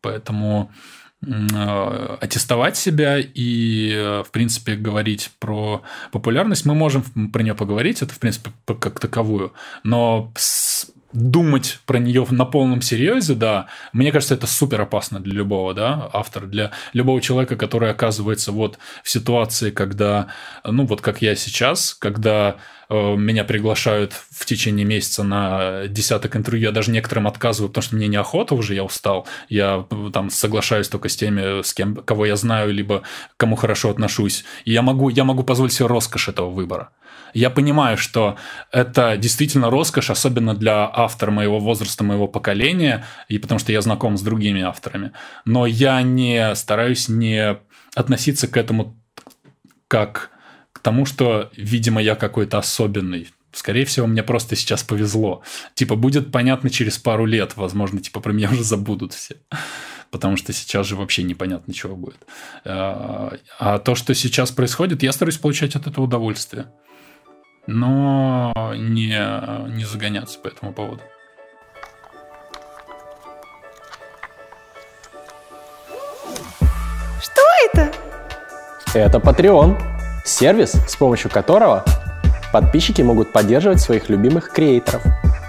Поэтому 0.03 0.73
Э, 0.73 1.00
аттестовать 1.23 2.77
себя 2.79 3.19
и, 3.19 3.93
э, 3.93 4.23
в 4.27 4.31
принципе, 4.31 4.75
говорить 4.75 5.31
про 5.39 5.83
популярность. 6.13 6.65
Мы 6.65 6.75
можем 6.75 7.03
про 7.31 7.43
нее 7.43 7.55
поговорить, 7.55 8.01
это, 8.01 8.15
в 8.15 8.19
принципе, 8.19 8.51
как 8.65 8.99
таковую, 8.99 9.53
но 9.85 10.33
думать 11.13 11.81
про 11.87 11.99
нее 11.99 12.27
на 12.31 12.45
полном 12.45 12.83
серьезе, 12.83 13.35
да, 13.35 13.67
мне 13.93 14.13
кажется, 14.13 14.35
это 14.35 14.47
супер 14.47 14.81
опасно 14.81 15.21
для 15.21 15.35
любого, 15.35 15.75
да, 15.75 16.09
автора, 16.13 16.47
для 16.47 16.71
любого 16.93 17.21
человека, 17.21 17.57
который 17.57 17.91
оказывается 17.91 18.53
вот 18.53 18.79
в 19.03 19.11
ситуации, 19.11 19.71
когда, 19.71 20.29
ну, 20.65 20.87
вот 20.87 21.01
как 21.01 21.21
я 21.21 21.35
сейчас, 21.35 21.95
когда 21.95 22.57
э, 22.89 23.17
меня 23.17 23.45
приглашают 23.45 24.13
в 24.31 24.45
течение 24.45 24.87
месяца 24.87 25.25
на 25.25 25.89
десяток 25.89 26.37
интервью, 26.37 26.69
я 26.69 26.73
даже 26.73 26.93
некоторым 26.93 27.27
отказываю, 27.27 27.71
потому 27.71 27.83
что 27.83 27.97
мне 27.97 28.07
неохота 28.07 28.55
уже, 28.55 28.75
я 28.75 28.85
устал, 28.85 29.27
я 29.49 29.87
э, 29.91 30.11
там 30.13 30.31
соглашаюсь 30.31 30.89
только 30.89 31.09
с 31.09 31.17
теми, 31.17 31.63
с 31.63 31.75
кем, 31.75 31.97
кого 31.97 32.27
я 32.27 32.37
знаю, 32.37 32.73
либо 32.73 33.03
кому 33.37 33.57
хорошо 33.57 33.91
отношусь, 33.91 34.45
и 34.65 34.73
я 34.73 34.83
могу, 34.83 35.09
я 35.09 35.25
могу 35.25 35.43
позволить 35.43 35.73
себе 35.73 35.87
роскошь 35.87 36.29
этого 36.29 36.51
выбора. 36.51 36.91
Я 37.35 37.51
понимаю, 37.51 37.97
что 37.97 38.37
это 38.73 39.17
действительно 39.17 39.71
роскошь, 39.71 40.11
особенно 40.11 40.55
для 40.55 40.91
автора 40.93 41.31
моего 41.31 41.59
возраста, 41.59 42.05
моего 42.05 42.29
поколения, 42.29 43.05
и 43.29 43.39
потому 43.39 43.59
что 43.59 43.73
я 43.73 43.81
знаком 43.81 44.17
с 44.17 44.23
другими 44.23 44.63
авторами. 44.63 45.13
Но 45.45 45.67
я 45.67 46.03
не 46.03 46.55
стараюсь 46.55 47.09
не 47.09 47.59
относиться 47.95 48.49
к 48.49 48.57
этому 48.57 48.97
как 49.89 50.31
к 50.73 50.79
тому, 50.79 51.05
что, 51.05 51.51
видимо, 51.57 52.01
я 52.01 52.15
какой-то 52.15 52.59
особенный. 52.59 53.29
Скорее 53.53 53.85
всего, 53.85 54.07
мне 54.07 54.23
просто 54.23 54.57
сейчас 54.57 54.83
повезло. 54.85 55.43
Типа, 55.75 55.97
будет 55.97 56.31
понятно 56.31 56.71
через 56.71 56.97
пару 56.99 57.27
лет, 57.27 57.57
возможно, 57.57 58.01
типа, 58.01 58.21
про 58.21 58.33
меня 58.33 58.51
уже 58.51 58.63
забудут 58.63 59.13
все. 59.13 59.37
Потому 60.11 60.37
что 60.37 60.53
сейчас 60.53 60.87
же 60.87 60.97
вообще 60.97 61.23
непонятно, 61.23 61.75
чего 61.75 61.97
будет. 61.97 62.27
А, 62.65 63.37
а 63.59 63.79
то, 63.79 63.95
что 63.95 64.15
сейчас 64.15 64.53
происходит, 64.53 65.03
я 65.03 65.13
стараюсь 65.13 65.39
получать 65.39 65.77
от 65.77 65.87
этого 65.87 66.05
удовольствие 66.05 66.67
но 67.71 68.53
не, 68.75 69.17
не 69.75 69.85
загоняться 69.85 70.39
по 70.39 70.49
этому 70.49 70.73
поводу. 70.73 71.03
Что 77.21 77.41
это? 77.73 77.93
Это 78.93 79.19
Patreon, 79.19 79.81
сервис, 80.25 80.73
с 80.73 80.97
помощью 80.97 81.31
которого 81.31 81.85
подписчики 82.53 83.03
могут 83.03 83.33
поддерживать 83.33 83.81
своих 83.81 84.09
любимых 84.09 84.51
креаторов, 84.51 85.03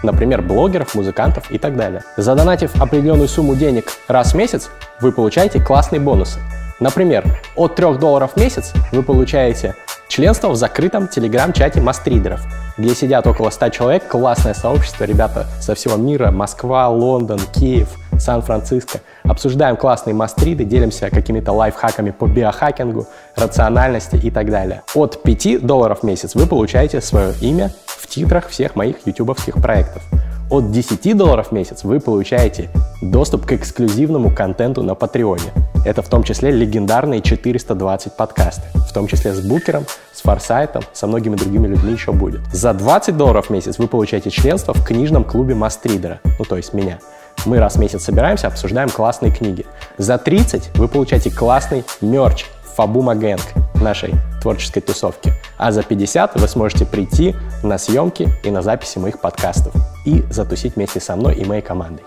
например, 0.04 0.44
блогеров, 0.44 0.94
музыкантов 0.94 1.50
и 1.50 1.58
так 1.58 1.76
далее. 1.76 2.04
Задонатив 2.18 2.80
определенную 2.80 3.28
сумму 3.28 3.56
денег 3.56 3.92
раз 4.08 4.34
в 4.34 4.38
месяц, 4.38 4.70
вы 5.00 5.12
получаете 5.12 5.60
классные 5.60 6.00
бонусы. 6.00 6.40
Например, 6.80 7.26
от 7.56 7.76
3 7.76 7.98
долларов 7.98 8.34
в 8.36 8.40
месяц 8.40 8.74
вы 8.92 9.02
получаете 9.02 9.76
Членство 10.12 10.50
в 10.50 10.58
закрытом 10.58 11.08
телеграм-чате 11.08 11.80
мастридеров, 11.80 12.42
где 12.78 12.94
сидят 12.94 13.26
около 13.28 13.50
100 13.50 13.70
человек, 13.70 14.10
классное 14.10 14.54
сообщество, 14.54 15.06
ребята 15.06 15.48
со 15.62 15.74
всего 15.74 15.96
мира, 15.96 16.32
Москва, 16.32 16.90
Лондон, 16.90 17.40
Киев, 17.54 17.88
Сан-Франциско. 18.20 19.00
Обсуждаем 19.24 19.78
классные 19.78 20.14
мастриды, 20.14 20.66
делимся 20.66 21.10
какими-то 21.10 21.54
лайфхаками 21.54 22.12
по 22.12 22.28
биохакингу, 22.28 23.08
рациональности 23.38 24.18
и 24.18 24.30
так 24.30 24.50
далее. 24.52 24.82
От 24.96 25.24
5 25.24 25.66
долларов 25.66 26.00
в 26.02 26.04
месяц 26.04 26.36
вы 26.36 26.46
получаете 26.46 27.00
свое 27.00 27.34
имя 27.40 27.72
в 27.86 28.06
титрах 28.08 28.50
всех 28.50 28.76
моих 28.76 29.08
ютубовских 29.08 29.62
проектов. 29.62 30.04
От 30.52 30.70
10 30.70 31.16
долларов 31.16 31.48
в 31.48 31.52
месяц 31.54 31.86
вы 31.86 32.02
получаете 32.02 32.70
доступ 33.02 33.46
к 33.46 33.54
эксклюзивному 33.54 34.36
контенту 34.36 34.84
на 34.84 34.96
Патреоне. 34.96 35.50
Это 35.86 36.02
в 36.02 36.10
том 36.10 36.24
числе 36.24 36.52
легендарные 36.52 37.22
420 37.22 38.18
подкасты, 38.18 38.64
в 38.74 38.92
том 38.92 39.08
числе 39.08 39.34
с 39.34 39.40
Букером, 39.40 39.86
с 40.12 40.20
Форсайтом, 40.20 40.84
со 40.92 41.08
многими 41.08 41.38
другими 41.38 41.68
людьми 41.68 41.94
еще 41.94 42.12
будет. 42.12 42.42
За 42.52 42.74
20 42.74 43.16
долларов 43.16 43.48
в 43.48 43.50
месяц 43.50 43.78
вы 43.78 43.88
получаете 43.88 44.30
членство 44.30 44.74
в 44.74 44.86
книжном 44.86 45.24
клубе 45.24 45.56
Мастридера, 45.56 46.20
ну 46.38 46.44
то 46.44 46.58
есть 46.58 46.74
меня. 46.74 47.00
Мы 47.46 47.58
раз 47.60 47.78
в 47.78 47.80
месяц 47.80 48.04
собираемся, 48.04 48.48
обсуждаем 48.48 48.90
классные 48.90 49.34
книги. 49.34 49.66
За 49.98 50.18
30 50.18 50.72
вы 50.76 50.90
получаете 50.90 51.32
классный 51.32 51.86
мерч 52.02 52.48
Фабума 52.76 53.16
Гэнг 53.16 53.42
нашей 53.76 54.14
творческой 54.42 54.82
тусовки. 54.82 55.32
А 55.62 55.72
за 55.72 55.84
50 55.84 56.42
вы 56.42 56.48
сможете 56.48 56.88
прийти 56.88 57.36
на 57.62 57.78
съемки 57.78 58.28
и 58.44 58.50
на 58.50 58.64
записи 58.64 58.98
моих 58.98 59.22
подкастов 59.22 59.76
и 60.08 60.24
затусить 60.32 60.76
вместе 60.76 61.00
со 61.00 61.16
мной 61.16 61.36
и 61.36 61.46
моей 61.46 61.62
командой. 61.62 62.04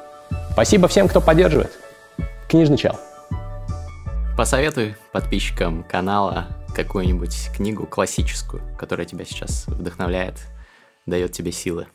Спасибо 0.50 0.88
всем, 0.88 1.06
кто 1.06 1.20
поддерживает. 1.20 1.70
Книжный 2.48 2.76
чел. 2.76 2.98
Посоветуй 4.36 4.96
подписчикам 5.12 5.84
канала 5.84 6.48
какую-нибудь 6.74 7.50
книгу 7.54 7.86
классическую, 7.86 8.60
которая 8.76 9.06
тебя 9.06 9.24
сейчас 9.24 9.68
вдохновляет, 9.68 10.34
дает 11.06 11.30
тебе 11.30 11.52
силы. 11.52 11.86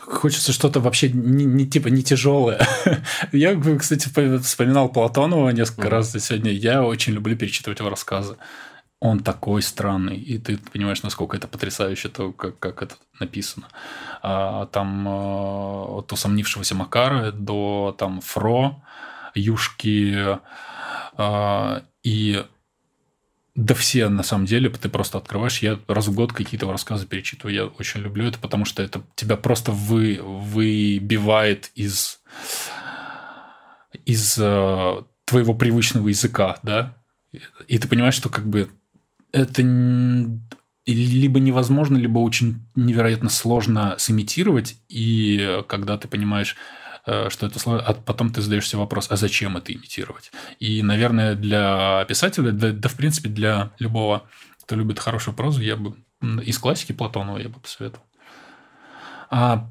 Хочется 0.00 0.52
что-то 0.52 0.78
вообще 0.78 1.08
не, 1.08 1.44
не 1.44 1.66
типа 1.66 1.88
не 1.88 2.04
тяжелое. 2.04 2.64
Я, 3.32 3.60
кстати, 3.80 4.08
вспоминал 4.38 4.88
Платонова 4.90 5.50
несколько 5.50 5.88
mm-hmm. 5.88 5.90
раз 5.90 6.12
сегодня. 6.12 6.52
Я 6.52 6.84
очень 6.84 7.14
люблю 7.14 7.36
перечитывать 7.36 7.80
его 7.80 7.90
рассказы 7.90 8.36
он 9.04 9.20
такой 9.20 9.60
странный, 9.60 10.16
и 10.16 10.38
ты 10.38 10.56
понимаешь, 10.56 11.02
насколько 11.02 11.36
это 11.36 11.46
потрясающе, 11.46 12.08
то, 12.08 12.32
как, 12.32 12.58
как 12.58 12.82
это 12.82 12.94
написано. 13.20 13.68
А, 14.22 14.64
там 14.64 15.06
а, 15.06 15.98
от 15.98 16.10
усомнившегося 16.10 16.74
Макара 16.74 17.30
до 17.30 17.94
там 17.98 18.22
Фро, 18.22 18.82
Юшки 19.34 20.38
а, 21.18 21.82
и 22.02 22.46
да 23.54 23.74
все, 23.74 24.08
на 24.08 24.22
самом 24.22 24.46
деле, 24.46 24.70
ты 24.70 24.88
просто 24.88 25.18
открываешь. 25.18 25.58
Я 25.58 25.78
раз 25.86 26.06
в 26.08 26.14
год 26.14 26.32
какие-то 26.32 26.72
рассказы 26.72 27.06
перечитываю. 27.06 27.54
Я 27.54 27.66
очень 27.66 28.00
люблю 28.00 28.26
это, 28.26 28.38
потому 28.38 28.64
что 28.64 28.82
это 28.82 29.02
тебя 29.16 29.36
просто 29.36 29.70
вы, 29.70 30.18
выбивает 30.22 31.70
из, 31.74 32.22
из 34.06 34.38
э, 34.38 35.02
твоего 35.26 35.52
привычного 35.52 36.08
языка, 36.08 36.56
да? 36.62 36.96
И 37.68 37.78
ты 37.78 37.86
понимаешь, 37.86 38.14
что 38.14 38.30
как 38.30 38.46
бы 38.46 38.70
это 39.34 39.62
либо 40.86 41.40
невозможно, 41.40 41.96
либо 41.96 42.18
очень 42.18 42.66
невероятно 42.74 43.28
сложно 43.28 43.96
сымитировать, 43.98 44.76
и 44.88 45.62
когда 45.66 45.98
ты 45.98 46.08
понимаешь, 46.08 46.56
э, 47.06 47.30
что 47.30 47.46
это 47.46 47.58
сложно, 47.58 47.84
а 47.86 47.94
потом 47.94 48.32
ты 48.32 48.42
задаешься 48.42 48.78
вопрос, 48.78 49.08
а 49.10 49.16
зачем 49.16 49.56
это 49.56 49.72
имитировать? 49.72 50.30
И, 50.60 50.82
наверное, 50.82 51.34
для 51.34 52.04
писателя, 52.04 52.52
да, 52.52 52.70
да 52.70 52.88
в 52.88 52.94
принципе 52.94 53.28
для 53.28 53.72
любого, 53.78 54.24
кто 54.62 54.76
любит 54.76 55.00
хорошую 55.00 55.34
прозу, 55.34 55.62
я 55.62 55.76
бы 55.76 55.96
из 56.42 56.58
классики 56.58 56.92
Платонова 56.92 57.38
я 57.38 57.48
бы 57.48 57.58
посоветовал. 57.60 58.04
А 59.30 59.68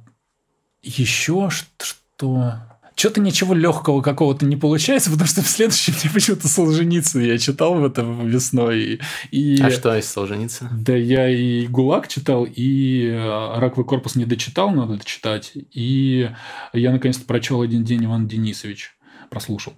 еще 0.81 1.49
что... 1.49 2.72
что-то 2.95 3.21
ничего 3.21 3.53
легкого 3.53 4.01
какого-то 4.01 4.45
не 4.45 4.55
получается, 4.55 5.09
потому 5.09 5.27
что 5.27 5.41
в 5.41 5.47
следующем 5.47 5.93
мне 6.01 6.11
почему-то 6.13 6.47
Солженицын 6.47 7.21
я 7.21 7.37
читал 7.37 7.75
в 7.75 7.85
этом 7.85 8.27
весной. 8.27 8.99
И... 9.31 9.61
А 9.61 9.71
что 9.71 9.95
из 9.97 10.09
Солженицына? 10.09 10.69
Да 10.73 10.95
я 10.95 11.29
и 11.29 11.67
ГУЛАГ 11.67 12.07
читал, 12.07 12.45
и 12.45 13.07
э, 13.07 13.59
Раковый 13.59 13.85
корпус 13.85 14.15
не 14.15 14.25
дочитал, 14.25 14.71
надо 14.71 14.97
дочитать. 14.97 15.51
И 15.55 16.29
я 16.73 16.91
наконец-то 16.91 17.25
прочел 17.25 17.61
«Один 17.61 17.83
день 17.83 18.05
Иван 18.05 18.27
Денисович», 18.27 18.95
прослушал. 19.29 19.73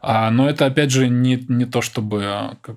А, 0.00 0.30
но 0.30 0.48
это, 0.48 0.66
опять 0.66 0.90
же, 0.90 1.08
не, 1.08 1.44
не 1.48 1.64
то 1.64 1.80
чтобы 1.80 2.56
как 2.60 2.76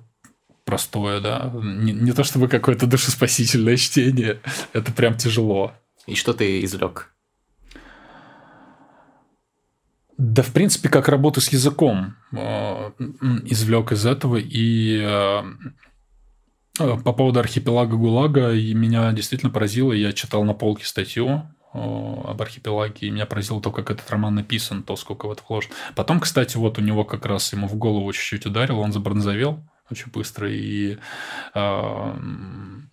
простое, 0.66 1.22
да, 1.22 1.52
не, 1.64 1.94
не 1.94 2.12
то 2.12 2.24
чтобы 2.24 2.48
какое-то 2.48 2.88
душеспасительное 2.88 3.78
чтение, 3.78 4.40
это 4.74 4.92
прям 4.92 5.16
тяжело. 5.16 5.74
И 6.06 6.16
что 6.16 6.34
ты 6.34 6.64
извлек? 6.64 7.14
Да, 10.18 10.42
в 10.42 10.52
принципе, 10.52 10.90
как 10.90 11.10
работу 11.10 11.42
с 11.42 11.50
языком 11.50 12.16
э, 12.32 12.92
извлек 13.46 13.92
из 13.92 14.04
этого. 14.06 14.38
И 14.38 15.00
э, 15.00 15.44
э, 16.80 16.98
по 17.04 17.14
поводу 17.14 17.40
архипелага 17.40 17.96
ГУЛАГа 17.96 18.54
и 18.54 18.74
меня 18.74 19.12
действительно 19.12 19.52
поразило. 19.52 19.94
Я 19.94 20.14
читал 20.14 20.44
на 20.44 20.54
полке 20.54 20.86
статью 20.86 21.44
об 21.72 22.42
архипелаге, 22.42 23.08
и 23.08 23.12
меня 23.12 23.28
поразило 23.28 23.62
то, 23.62 23.72
как 23.72 23.92
этот 23.92 24.10
роман 24.10 24.34
написан, 24.34 24.82
то, 24.82 24.96
сколько 24.96 25.28
в 25.28 25.32
это 25.32 25.44
вложено. 25.48 25.76
Потом, 25.96 26.20
кстати, 26.20 26.58
вот 26.58 26.80
у 26.80 26.82
него 26.82 27.06
как 27.06 27.28
раз 27.28 27.54
ему 27.54 27.68
в 27.68 27.76
голову 27.76 28.12
чуть-чуть 28.12 28.48
ударил, 28.48 28.80
он 28.80 28.92
забронзовел 28.92 29.64
очень 29.92 30.12
быстро, 30.12 30.50
и, 30.52 30.98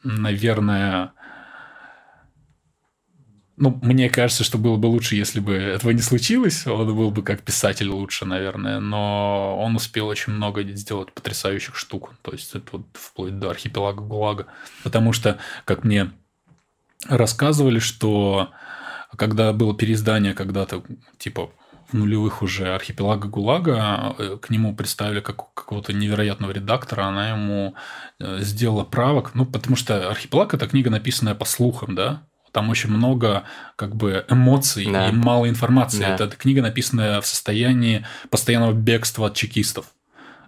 наверное, 0.03 1.12
ну, 3.57 3.79
мне 3.83 4.11
кажется, 4.11 4.43
что 4.43 4.59
было 4.59 4.77
бы 4.77 4.87
лучше, 4.87 5.15
если 5.15 5.39
бы 5.39 5.55
этого 5.55 5.93
не 5.93 6.03
случилось. 6.03 6.67
Он 6.67 6.95
был 6.95 7.11
бы 7.13 7.23
как 7.23 7.43
писатель 7.43 7.89
лучше, 7.89 8.25
наверное. 8.25 8.81
Но 8.81 9.57
он 9.61 9.77
успел 9.77 10.09
очень 10.09 10.33
много 10.33 10.65
сделать 10.75 11.13
потрясающих 11.13 11.77
штук. 11.77 12.15
То 12.23 12.33
есть, 12.33 12.55
это 12.55 12.67
вот 12.73 12.87
вплоть 12.95 13.39
до 13.39 13.51
архипелага 13.51 14.03
ГУЛАГа. 14.03 14.47
Потому 14.83 15.13
что, 15.13 15.39
как 15.65 15.85
мне 15.85 16.11
рассказывали, 17.09 17.79
что 17.79 18.51
когда 19.17 19.53
было 19.53 19.77
переиздание 19.77 20.35
когда-то, 20.35 20.83
типа, 21.19 21.51
в 21.93 21.95
нулевых 21.95 22.43
уже 22.43 22.75
архипелага 22.75 23.29
ГУЛАГа, 23.29 24.17
э, 24.19 24.39
к 24.41 24.51
нему 24.51 24.75
представили 24.75 25.21
как, 25.21 25.55
какого-то 25.55 25.93
невероятного 25.93 26.51
редактора, 26.51 27.05
она 27.05 27.31
ему 27.31 27.77
э, 28.19 28.39
сделала 28.41 28.83
правок, 28.83 29.35
ну, 29.35 29.47
потому 29.47 29.77
что 29.77 30.11
архипелаг– 30.11 30.55
это 30.55 30.67
книга, 30.67 30.91
написанная 30.91 31.37
по 31.37 31.45
слухам, 31.45 31.95
да, 31.95 32.27
там 32.55 32.71
очень 32.71 32.89
много 32.89 33.43
как 33.75 33.97
бы 33.97 34.25
эмоций 34.29 34.91
да. 34.91 35.09
и 35.09 35.13
мало 35.13 35.49
информации. 35.49 35.99
Да. 35.99 36.15
Это 36.15 36.29
книга, 36.29 36.63
написанная 36.63 37.21
в 37.21 37.27
состоянии 37.27 38.07
постоянного 38.31 38.73
бегства 38.73 39.27
от 39.27 39.35
чекистов. 39.35 39.87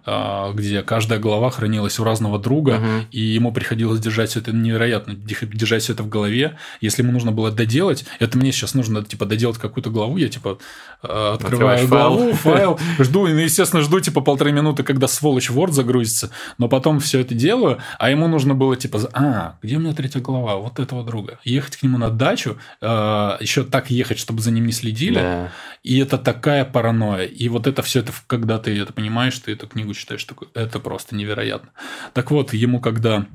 А, 0.09 0.53
где 0.53 0.83
каждая 0.83 1.19
глава 1.19 1.49
хранилась 1.49 1.99
у 1.99 2.03
разного 2.05 2.39
друга, 2.39 2.77
угу. 2.77 3.07
и 3.11 3.19
ему 3.19 3.51
приходилось 3.51 3.99
держать 3.99 4.29
все 4.29 4.39
это 4.39 4.53
невероятно, 4.53 5.13
держать 5.13 5.83
все 5.83 5.91
это 5.91 6.03
в 6.03 6.07
голове. 6.07 6.57
Если 6.79 7.01
ему 7.01 7.11
нужно 7.11 7.33
было 7.33 7.51
доделать, 7.51 8.05
это 8.19 8.37
мне 8.37 8.53
сейчас 8.53 8.73
нужно 8.73 9.03
типа 9.03 9.25
доделать 9.25 9.57
какую-то 9.57 9.89
главу, 9.89 10.15
я 10.15 10.29
типа 10.29 10.59
а, 11.03 11.33
открываю 11.33 11.89
главу, 11.89 12.31
файл, 12.31 12.79
жду, 12.99 13.27
ну, 13.27 13.35
естественно, 13.35 13.81
жду 13.81 13.99
типа 13.99 14.21
полторы 14.21 14.53
минуты, 14.53 14.83
когда 14.83 15.09
сволочь 15.09 15.49
Word 15.49 15.71
загрузится, 15.71 16.31
но 16.57 16.69
потом 16.69 17.01
все 17.01 17.19
это 17.19 17.35
делаю, 17.35 17.79
а 17.99 18.09
ему 18.09 18.29
нужно 18.29 18.55
было 18.55 18.77
типа, 18.77 19.01
а, 19.11 19.57
где 19.61 19.75
у 19.75 19.81
меня 19.81 19.93
третья 19.93 20.21
глава? 20.21 20.55
Вот 20.55 20.79
этого 20.79 21.03
друга. 21.03 21.37
Ехать 21.43 21.75
к 21.75 21.83
нему 21.83 21.97
на 21.97 22.11
дачу, 22.11 22.57
а, 22.79 23.35
еще 23.41 23.65
так 23.65 23.91
ехать, 23.91 24.19
чтобы 24.19 24.39
за 24.39 24.51
ним 24.51 24.67
не 24.67 24.71
следили, 24.71 25.15
да. 25.15 25.51
и 25.83 25.99
это 25.99 26.17
такая 26.17 26.63
паранойя. 26.63 27.25
И 27.25 27.49
вот 27.49 27.67
это 27.67 27.81
все 27.81 27.99
это, 27.99 28.13
когда 28.27 28.57
ты 28.57 28.79
это 28.79 28.93
понимаешь, 28.93 29.37
ты 29.39 29.51
эту 29.51 29.67
книгу 29.67 29.96
считаешь, 29.97 30.21
что 30.21 30.35
это 30.53 30.79
просто 30.79 31.15
невероятно. 31.15 31.71
Так 32.13 32.31
вот, 32.31 32.53
ему 32.53 32.79
когда 32.79 33.25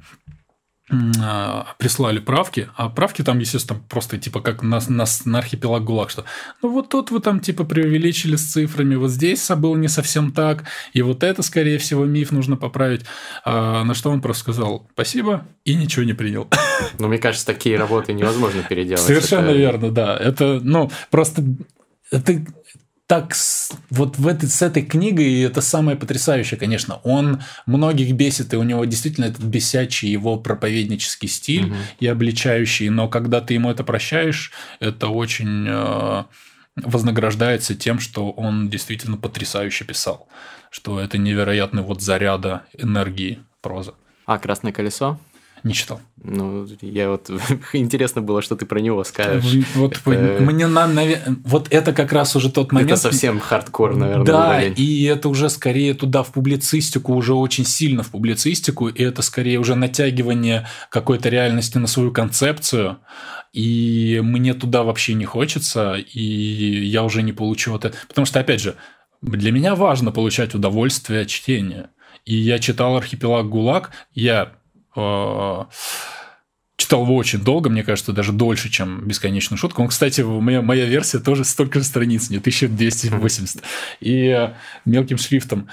а, 1.21 1.69
прислали 1.79 2.19
правки, 2.19 2.69
а 2.77 2.89
правки 2.91 3.23
там, 3.23 3.39
естественно, 3.39 3.81
просто 3.89 4.19
типа 4.19 4.41
как 4.41 4.63
на, 4.63 4.79
на, 4.89 5.05
на 5.25 5.39
архипелаг 5.39 5.85
ГУЛАГ, 5.85 6.11
что 6.11 6.25
ну 6.61 6.71
вот 6.71 6.91
тут 6.91 7.11
вы 7.11 7.21
там 7.21 7.41
типа 7.41 7.65
преувеличили 7.65 8.37
с 8.37 8.53
цифрами, 8.53 8.97
вот 8.97 9.11
здесь 9.11 9.49
было 9.51 9.77
не 9.77 9.89
совсем 9.89 10.33
так, 10.33 10.65
и 10.93 11.01
вот 11.01 11.23
это, 11.23 11.43
скорее 11.43 11.79
всего, 11.79 12.05
миф 12.05 12.31
нужно 12.31 12.57
поправить. 12.57 13.03
А, 13.45 13.85
на 13.85 13.95
что 13.95 14.11
он 14.11 14.21
просто 14.21 14.41
сказал 14.41 14.87
спасибо 14.93 15.47
и 15.65 15.75
ничего 15.75 16.05
не 16.05 16.15
принял. 16.15 16.49
Ну, 16.99 17.09
мне 17.09 17.19
кажется, 17.19 17.47
такие 17.47 17.77
работы 17.79 18.13
невозможно 18.13 18.63
переделать. 18.63 19.01
Совершенно 19.01 19.51
это... 19.51 19.59
верно, 19.59 19.91
да. 19.91 20.17
Это, 20.17 20.61
ну, 20.63 20.91
просто 21.11 21.45
это 22.11 22.45
так 23.13 23.35
вот 23.91 24.17
в 24.17 24.27
этой, 24.27 24.49
с 24.49 24.63
этой 24.63 24.83
книгой 24.83 25.43
это 25.43 25.61
самое 25.61 25.99
потрясающее, 25.99 26.59
конечно. 26.59 26.99
Он 27.05 27.43
многих 27.67 28.15
бесит, 28.15 28.55
и 28.55 28.57
у 28.57 28.63
него 28.63 28.87
действительно 28.87 29.27
этот 29.27 29.43
бесячий 29.43 30.09
его 30.09 30.39
проповеднический 30.39 31.29
стиль 31.29 31.67
угу. 31.67 31.75
и 32.01 32.07
обличающий, 32.07 32.89
но 32.89 33.09
когда 33.09 33.43
ты 33.43 33.53
ему 33.53 33.71
это 33.71 33.85
прощаешь, 33.85 34.51
это 34.81 35.09
очень 35.09 35.67
э, 35.69 36.25
вознаграждается 36.77 37.75
тем, 37.75 38.01
что 38.01 38.31
он 38.31 38.71
действительно 38.71 39.19
потрясающе 39.19 39.85
писал, 39.85 40.27
что 40.71 40.99
это 40.99 41.19
невероятный 41.19 41.83
вот 41.83 42.01
заряда 42.01 42.63
энергии 42.73 43.41
проза. 43.61 43.93
А 44.25 44.39
«Красное 44.39 44.73
колесо»? 44.73 45.19
Не 45.65 45.75
читал. 45.75 46.01
Ну, 46.25 46.67
я 46.81 47.11
вот 47.11 47.31
интересно 47.73 48.21
было, 48.21 48.43
что 48.43 48.57
ты 48.57 48.67
про 48.67 48.81
него 48.81 49.05
скажешь. 49.05 49.65
Вот 49.75 50.01
это... 50.07 50.43
мне 50.43 50.67
наверное, 50.67 51.37
вот 51.45 51.69
это 51.71 51.93
как 51.93 52.13
раз 52.13 52.35
уже 52.37 52.51
тот 52.51 52.73
момент. 52.73 52.91
Это 52.91 53.01
совсем 53.01 53.39
хардкор, 53.39 53.95
наверное. 53.97 54.25
Да, 54.25 54.51
уровень. 54.51 54.75
и 54.77 55.05
это 55.05 55.29
уже 55.29 55.49
скорее 55.51 55.95
туда 55.95 56.23
в 56.23 56.33
публицистику, 56.33 57.15
уже 57.15 57.35
очень 57.35 57.65
сильно 57.65 58.03
в 58.03 58.11
публицистику, 58.11 58.89
и 58.89 59.03
это 59.03 59.23
скорее 59.23 59.59
уже 59.59 59.75
натягивание 59.75 60.67
какой-то 60.91 61.29
реальности 61.29 61.79
на 61.79 61.87
свою 61.87 62.13
концепцию. 62.13 62.99
И 63.53 64.21
мне 64.23 64.55
туда 64.55 64.83
вообще 64.83 65.15
не 65.15 65.27
хочется, 65.27 65.95
и 65.95 66.23
я 66.87 67.03
уже 67.05 67.23
не 67.23 67.33
получу 67.33 67.73
вот 67.73 67.85
это. 67.85 67.97
Потому 68.09 68.25
что, 68.25 68.41
опять 68.41 68.61
же, 68.61 68.77
для 69.21 69.53
меня 69.53 69.75
важно 69.75 70.11
получать 70.11 70.55
удовольствие 70.55 71.23
от 71.23 71.29
чтения. 71.29 71.91
И 72.25 72.35
я 72.35 72.59
читал 72.59 72.97
«Архипелаг 72.97 73.49
ГУЛАГ», 73.49 73.91
я 74.15 74.53
читал 76.83 77.05
его 77.05 77.17
очень 77.17 77.41
долго, 77.41 77.71
мне 77.71 77.85
кажется, 77.85 78.13
даже 78.13 78.33
дольше, 78.33 78.69
чем 78.69 79.07
«Бесконечную 79.07 79.59
шутку». 79.59 79.83
Он, 79.83 79.89
кстати, 79.89 80.21
моя, 80.21 80.63
моя 80.63 80.85
версия 80.85 81.21
тоже 81.21 81.45
столько 81.45 81.79
же 81.79 81.85
страниц, 81.85 82.29
не 82.29 82.39
1280. 82.39 83.63
И 84.01 84.27
э, 84.27 84.55
мелким 84.85 85.17
шрифтом. 85.17 85.69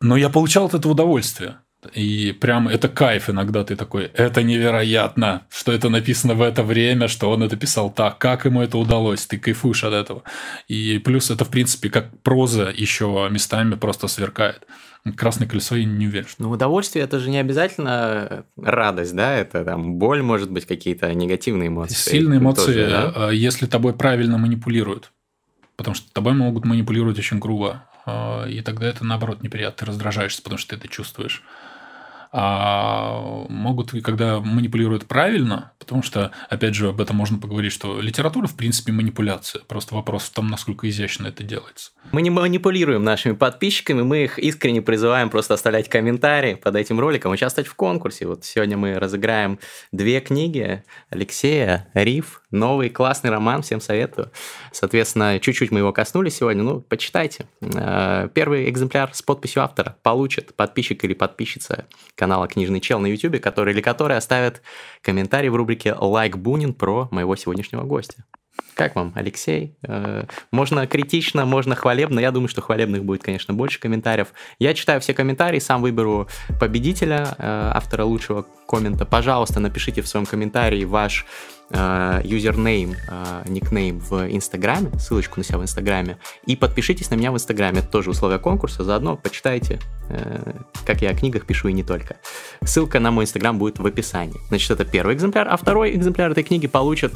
Но 0.00 0.16
я 0.16 0.28
получал 0.28 0.66
от 0.66 0.74
этого 0.74 0.92
удовольствие. 0.92 1.56
И 1.94 2.30
прям 2.32 2.68
это 2.68 2.88
кайф 2.88 3.28
иногда 3.28 3.64
ты 3.64 3.74
такой, 3.74 4.04
это 4.04 4.44
невероятно, 4.44 5.46
что 5.50 5.72
это 5.72 5.88
написано 5.88 6.34
в 6.34 6.42
это 6.42 6.62
время, 6.62 7.08
что 7.08 7.28
он 7.30 7.42
это 7.42 7.56
писал 7.56 7.90
так, 7.90 8.18
как 8.18 8.44
ему 8.44 8.62
это 8.62 8.78
удалось, 8.78 9.26
ты 9.26 9.36
кайфуешь 9.36 9.82
от 9.82 9.92
этого. 9.92 10.22
И 10.68 10.98
плюс 10.98 11.30
это, 11.30 11.44
в 11.44 11.48
принципе, 11.48 11.90
как 11.90 12.22
проза 12.22 12.72
еще 12.72 13.26
местами 13.30 13.74
просто 13.74 14.06
сверкает. 14.06 14.64
Красное 15.16 15.48
колесо 15.48 15.74
я 15.74 15.84
не 15.84 16.06
уверен. 16.06 16.28
Ну, 16.38 16.50
удовольствие 16.50 17.04
это 17.04 17.18
же 17.18 17.28
не 17.28 17.38
обязательно 17.38 18.44
радость, 18.56 19.16
да, 19.16 19.34
это 19.34 19.64
там 19.64 19.94
боль, 19.94 20.22
может 20.22 20.50
быть, 20.50 20.64
какие-то 20.64 21.12
негативные 21.12 21.68
эмоции. 21.68 21.94
Сильные 21.94 22.38
эмоции, 22.38 22.66
тоже, 22.66 22.86
да? 22.88 23.12
А, 23.14 23.30
если 23.30 23.66
тобой 23.66 23.94
правильно 23.94 24.38
манипулируют. 24.38 25.10
Потому 25.76 25.96
что 25.96 26.12
тобой 26.12 26.34
могут 26.34 26.64
манипулировать 26.64 27.18
очень 27.18 27.40
грубо. 27.40 27.88
И 28.48 28.62
тогда 28.64 28.86
это, 28.86 29.04
наоборот, 29.04 29.42
неприятно. 29.42 29.78
Ты 29.78 29.86
раздражаешься, 29.86 30.42
потому 30.42 30.58
что 30.58 30.70
ты 30.70 30.76
это 30.76 30.88
чувствуешь 30.88 31.42
а 32.34 33.44
могут, 33.50 33.92
когда 34.02 34.40
манипулируют 34.40 35.06
правильно, 35.06 35.72
потому 35.78 36.02
что, 36.02 36.30
опять 36.48 36.74
же, 36.74 36.88
об 36.88 37.00
этом 37.00 37.14
можно 37.14 37.38
поговорить, 37.38 37.72
что 37.72 38.00
литература, 38.00 38.46
в 38.46 38.56
принципе, 38.56 38.90
манипуляция. 38.90 39.62
Просто 39.68 39.94
вопрос 39.94 40.24
в 40.24 40.32
том, 40.32 40.48
насколько 40.48 40.88
изящно 40.88 41.26
это 41.26 41.42
делается. 41.42 41.90
Мы 42.10 42.22
не 42.22 42.30
манипулируем 42.30 43.04
нашими 43.04 43.34
подписчиками, 43.34 44.00
мы 44.00 44.24
их 44.24 44.38
искренне 44.38 44.80
призываем 44.80 45.28
просто 45.28 45.54
оставлять 45.54 45.90
комментарии 45.90 46.54
под 46.54 46.76
этим 46.76 46.98
роликом, 46.98 47.32
участвовать 47.32 47.68
в 47.68 47.74
конкурсе. 47.74 48.26
Вот 48.26 48.46
сегодня 48.46 48.78
мы 48.78 48.98
разыграем 48.98 49.58
две 49.92 50.20
книги 50.20 50.84
Алексея 51.10 51.90
Риф, 51.92 52.40
новый 52.50 52.88
классный 52.88 53.30
роман, 53.30 53.62
всем 53.62 53.80
советую. 53.80 54.30
Соответственно, 54.72 55.38
чуть-чуть 55.38 55.70
мы 55.70 55.80
его 55.80 55.92
коснулись 55.92 56.36
сегодня, 56.36 56.62
ну, 56.62 56.80
почитайте. 56.80 57.46
Э, 57.60 58.28
первый 58.32 58.70
экземпляр 58.70 59.10
с 59.12 59.20
подписью 59.20 59.62
автора 59.62 59.96
получит 60.02 60.54
подписчик 60.54 61.04
или 61.04 61.14
подписчица 61.14 61.86
канала 62.22 62.46
«Книжный 62.46 62.78
чел» 62.78 63.00
на 63.00 63.08
YouTube, 63.08 63.40
который 63.40 63.74
или 63.74 63.80
который 63.80 64.16
оставит 64.16 64.62
комментарий 65.00 65.48
в 65.48 65.56
рубрике 65.56 65.92
«Лайк 65.92 66.36
Бунин» 66.36 66.72
про 66.72 67.08
моего 67.10 67.34
сегодняшнего 67.34 67.82
гостя. 67.82 68.24
Как 68.74 68.94
вам, 68.94 69.10
Алексей? 69.16 69.76
Э, 69.82 70.26
можно 70.52 70.86
критично, 70.86 71.44
можно 71.46 71.74
хвалебно. 71.74 72.20
Я 72.20 72.30
думаю, 72.30 72.46
что 72.46 72.60
хвалебных 72.60 73.04
будет, 73.04 73.24
конечно, 73.24 73.54
больше 73.54 73.80
комментариев. 73.80 74.28
Я 74.60 74.72
читаю 74.74 75.00
все 75.00 75.14
комментарии, 75.14 75.58
сам 75.58 75.82
выберу 75.82 76.28
победителя, 76.60 77.34
э, 77.38 77.70
автора 77.74 78.04
лучшего 78.04 78.46
коммента. 78.68 79.04
Пожалуйста, 79.04 79.58
напишите 79.58 80.00
в 80.00 80.06
своем 80.06 80.24
комментарии 80.24 80.84
ваш 80.84 81.26
юзернейм, 81.72 82.94
никнейм 83.46 83.98
в 83.98 84.30
Инстаграме, 84.30 84.90
ссылочку 84.98 85.40
на 85.40 85.44
себя 85.44 85.58
в 85.58 85.62
Инстаграме, 85.62 86.18
и 86.44 86.54
подпишитесь 86.54 87.10
на 87.10 87.14
меня 87.14 87.32
в 87.32 87.36
Инстаграме, 87.36 87.78
это 87.78 87.88
тоже 87.88 88.10
условия 88.10 88.38
конкурса, 88.38 88.84
заодно 88.84 89.16
почитайте, 89.16 89.80
как 90.84 91.00
я 91.00 91.10
о 91.10 91.14
книгах 91.14 91.46
пишу 91.46 91.68
и 91.68 91.72
не 91.72 91.82
только. 91.82 92.16
Ссылка 92.62 93.00
на 93.00 93.10
мой 93.10 93.24
Инстаграм 93.24 93.58
будет 93.58 93.78
в 93.78 93.86
описании. 93.86 94.38
Значит, 94.48 94.70
это 94.70 94.84
первый 94.84 95.14
экземпляр, 95.14 95.48
а 95.48 95.56
второй 95.56 95.96
экземпляр 95.96 96.32
этой 96.32 96.44
книги 96.44 96.66
получит 96.66 97.14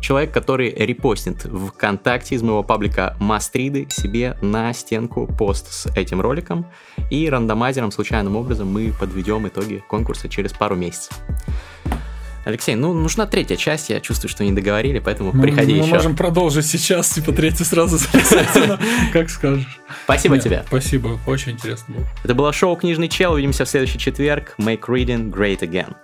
человек, 0.00 0.32
который 0.32 0.70
репостнет 0.70 1.42
ВКонтакте 1.42 2.36
из 2.36 2.42
моего 2.42 2.62
паблика 2.62 3.16
Мастриды 3.20 3.88
себе 3.90 4.38
на 4.40 4.72
стенку 4.72 5.26
пост 5.26 5.70
с 5.70 5.86
этим 5.94 6.22
роликом, 6.22 6.66
и 7.10 7.28
рандомайзером 7.28 7.90
случайным 7.90 8.36
образом 8.36 8.72
мы 8.72 8.94
подведем 8.98 9.46
итоги 9.46 9.82
конкурса 9.86 10.28
через 10.28 10.52
пару 10.52 10.76
месяцев. 10.76 11.18
Алексей, 12.44 12.74
ну 12.74 12.92
нужна 12.94 13.26
третья 13.26 13.56
часть, 13.56 13.90
я 13.90 14.00
чувствую, 14.00 14.30
что 14.30 14.44
не 14.44 14.52
договорили, 14.52 14.98
поэтому 14.98 15.32
ну, 15.32 15.42
приходи 15.42 15.74
мы 15.74 15.78
еще. 15.78 15.90
Мы 15.90 15.96
можем 15.96 16.16
продолжить 16.16 16.66
сейчас, 16.66 17.10
типа 17.10 17.32
третью 17.32 17.66
сразу 17.66 17.98
записать, 17.98 18.48
как 19.12 19.30
скажешь. 19.30 19.80
Спасибо 20.04 20.38
тебе. 20.38 20.64
Спасибо, 20.66 21.18
очень 21.26 21.52
интересно 21.52 21.94
было. 21.94 22.06
Это 22.24 22.34
было 22.34 22.52
шоу 22.52 22.76
«Книжный 22.76 23.08
чел», 23.08 23.32
увидимся 23.32 23.64
в 23.64 23.68
следующий 23.68 23.98
четверг. 23.98 24.54
Make 24.58 24.82
reading 24.88 25.30
great 25.30 25.60
again. 25.60 25.94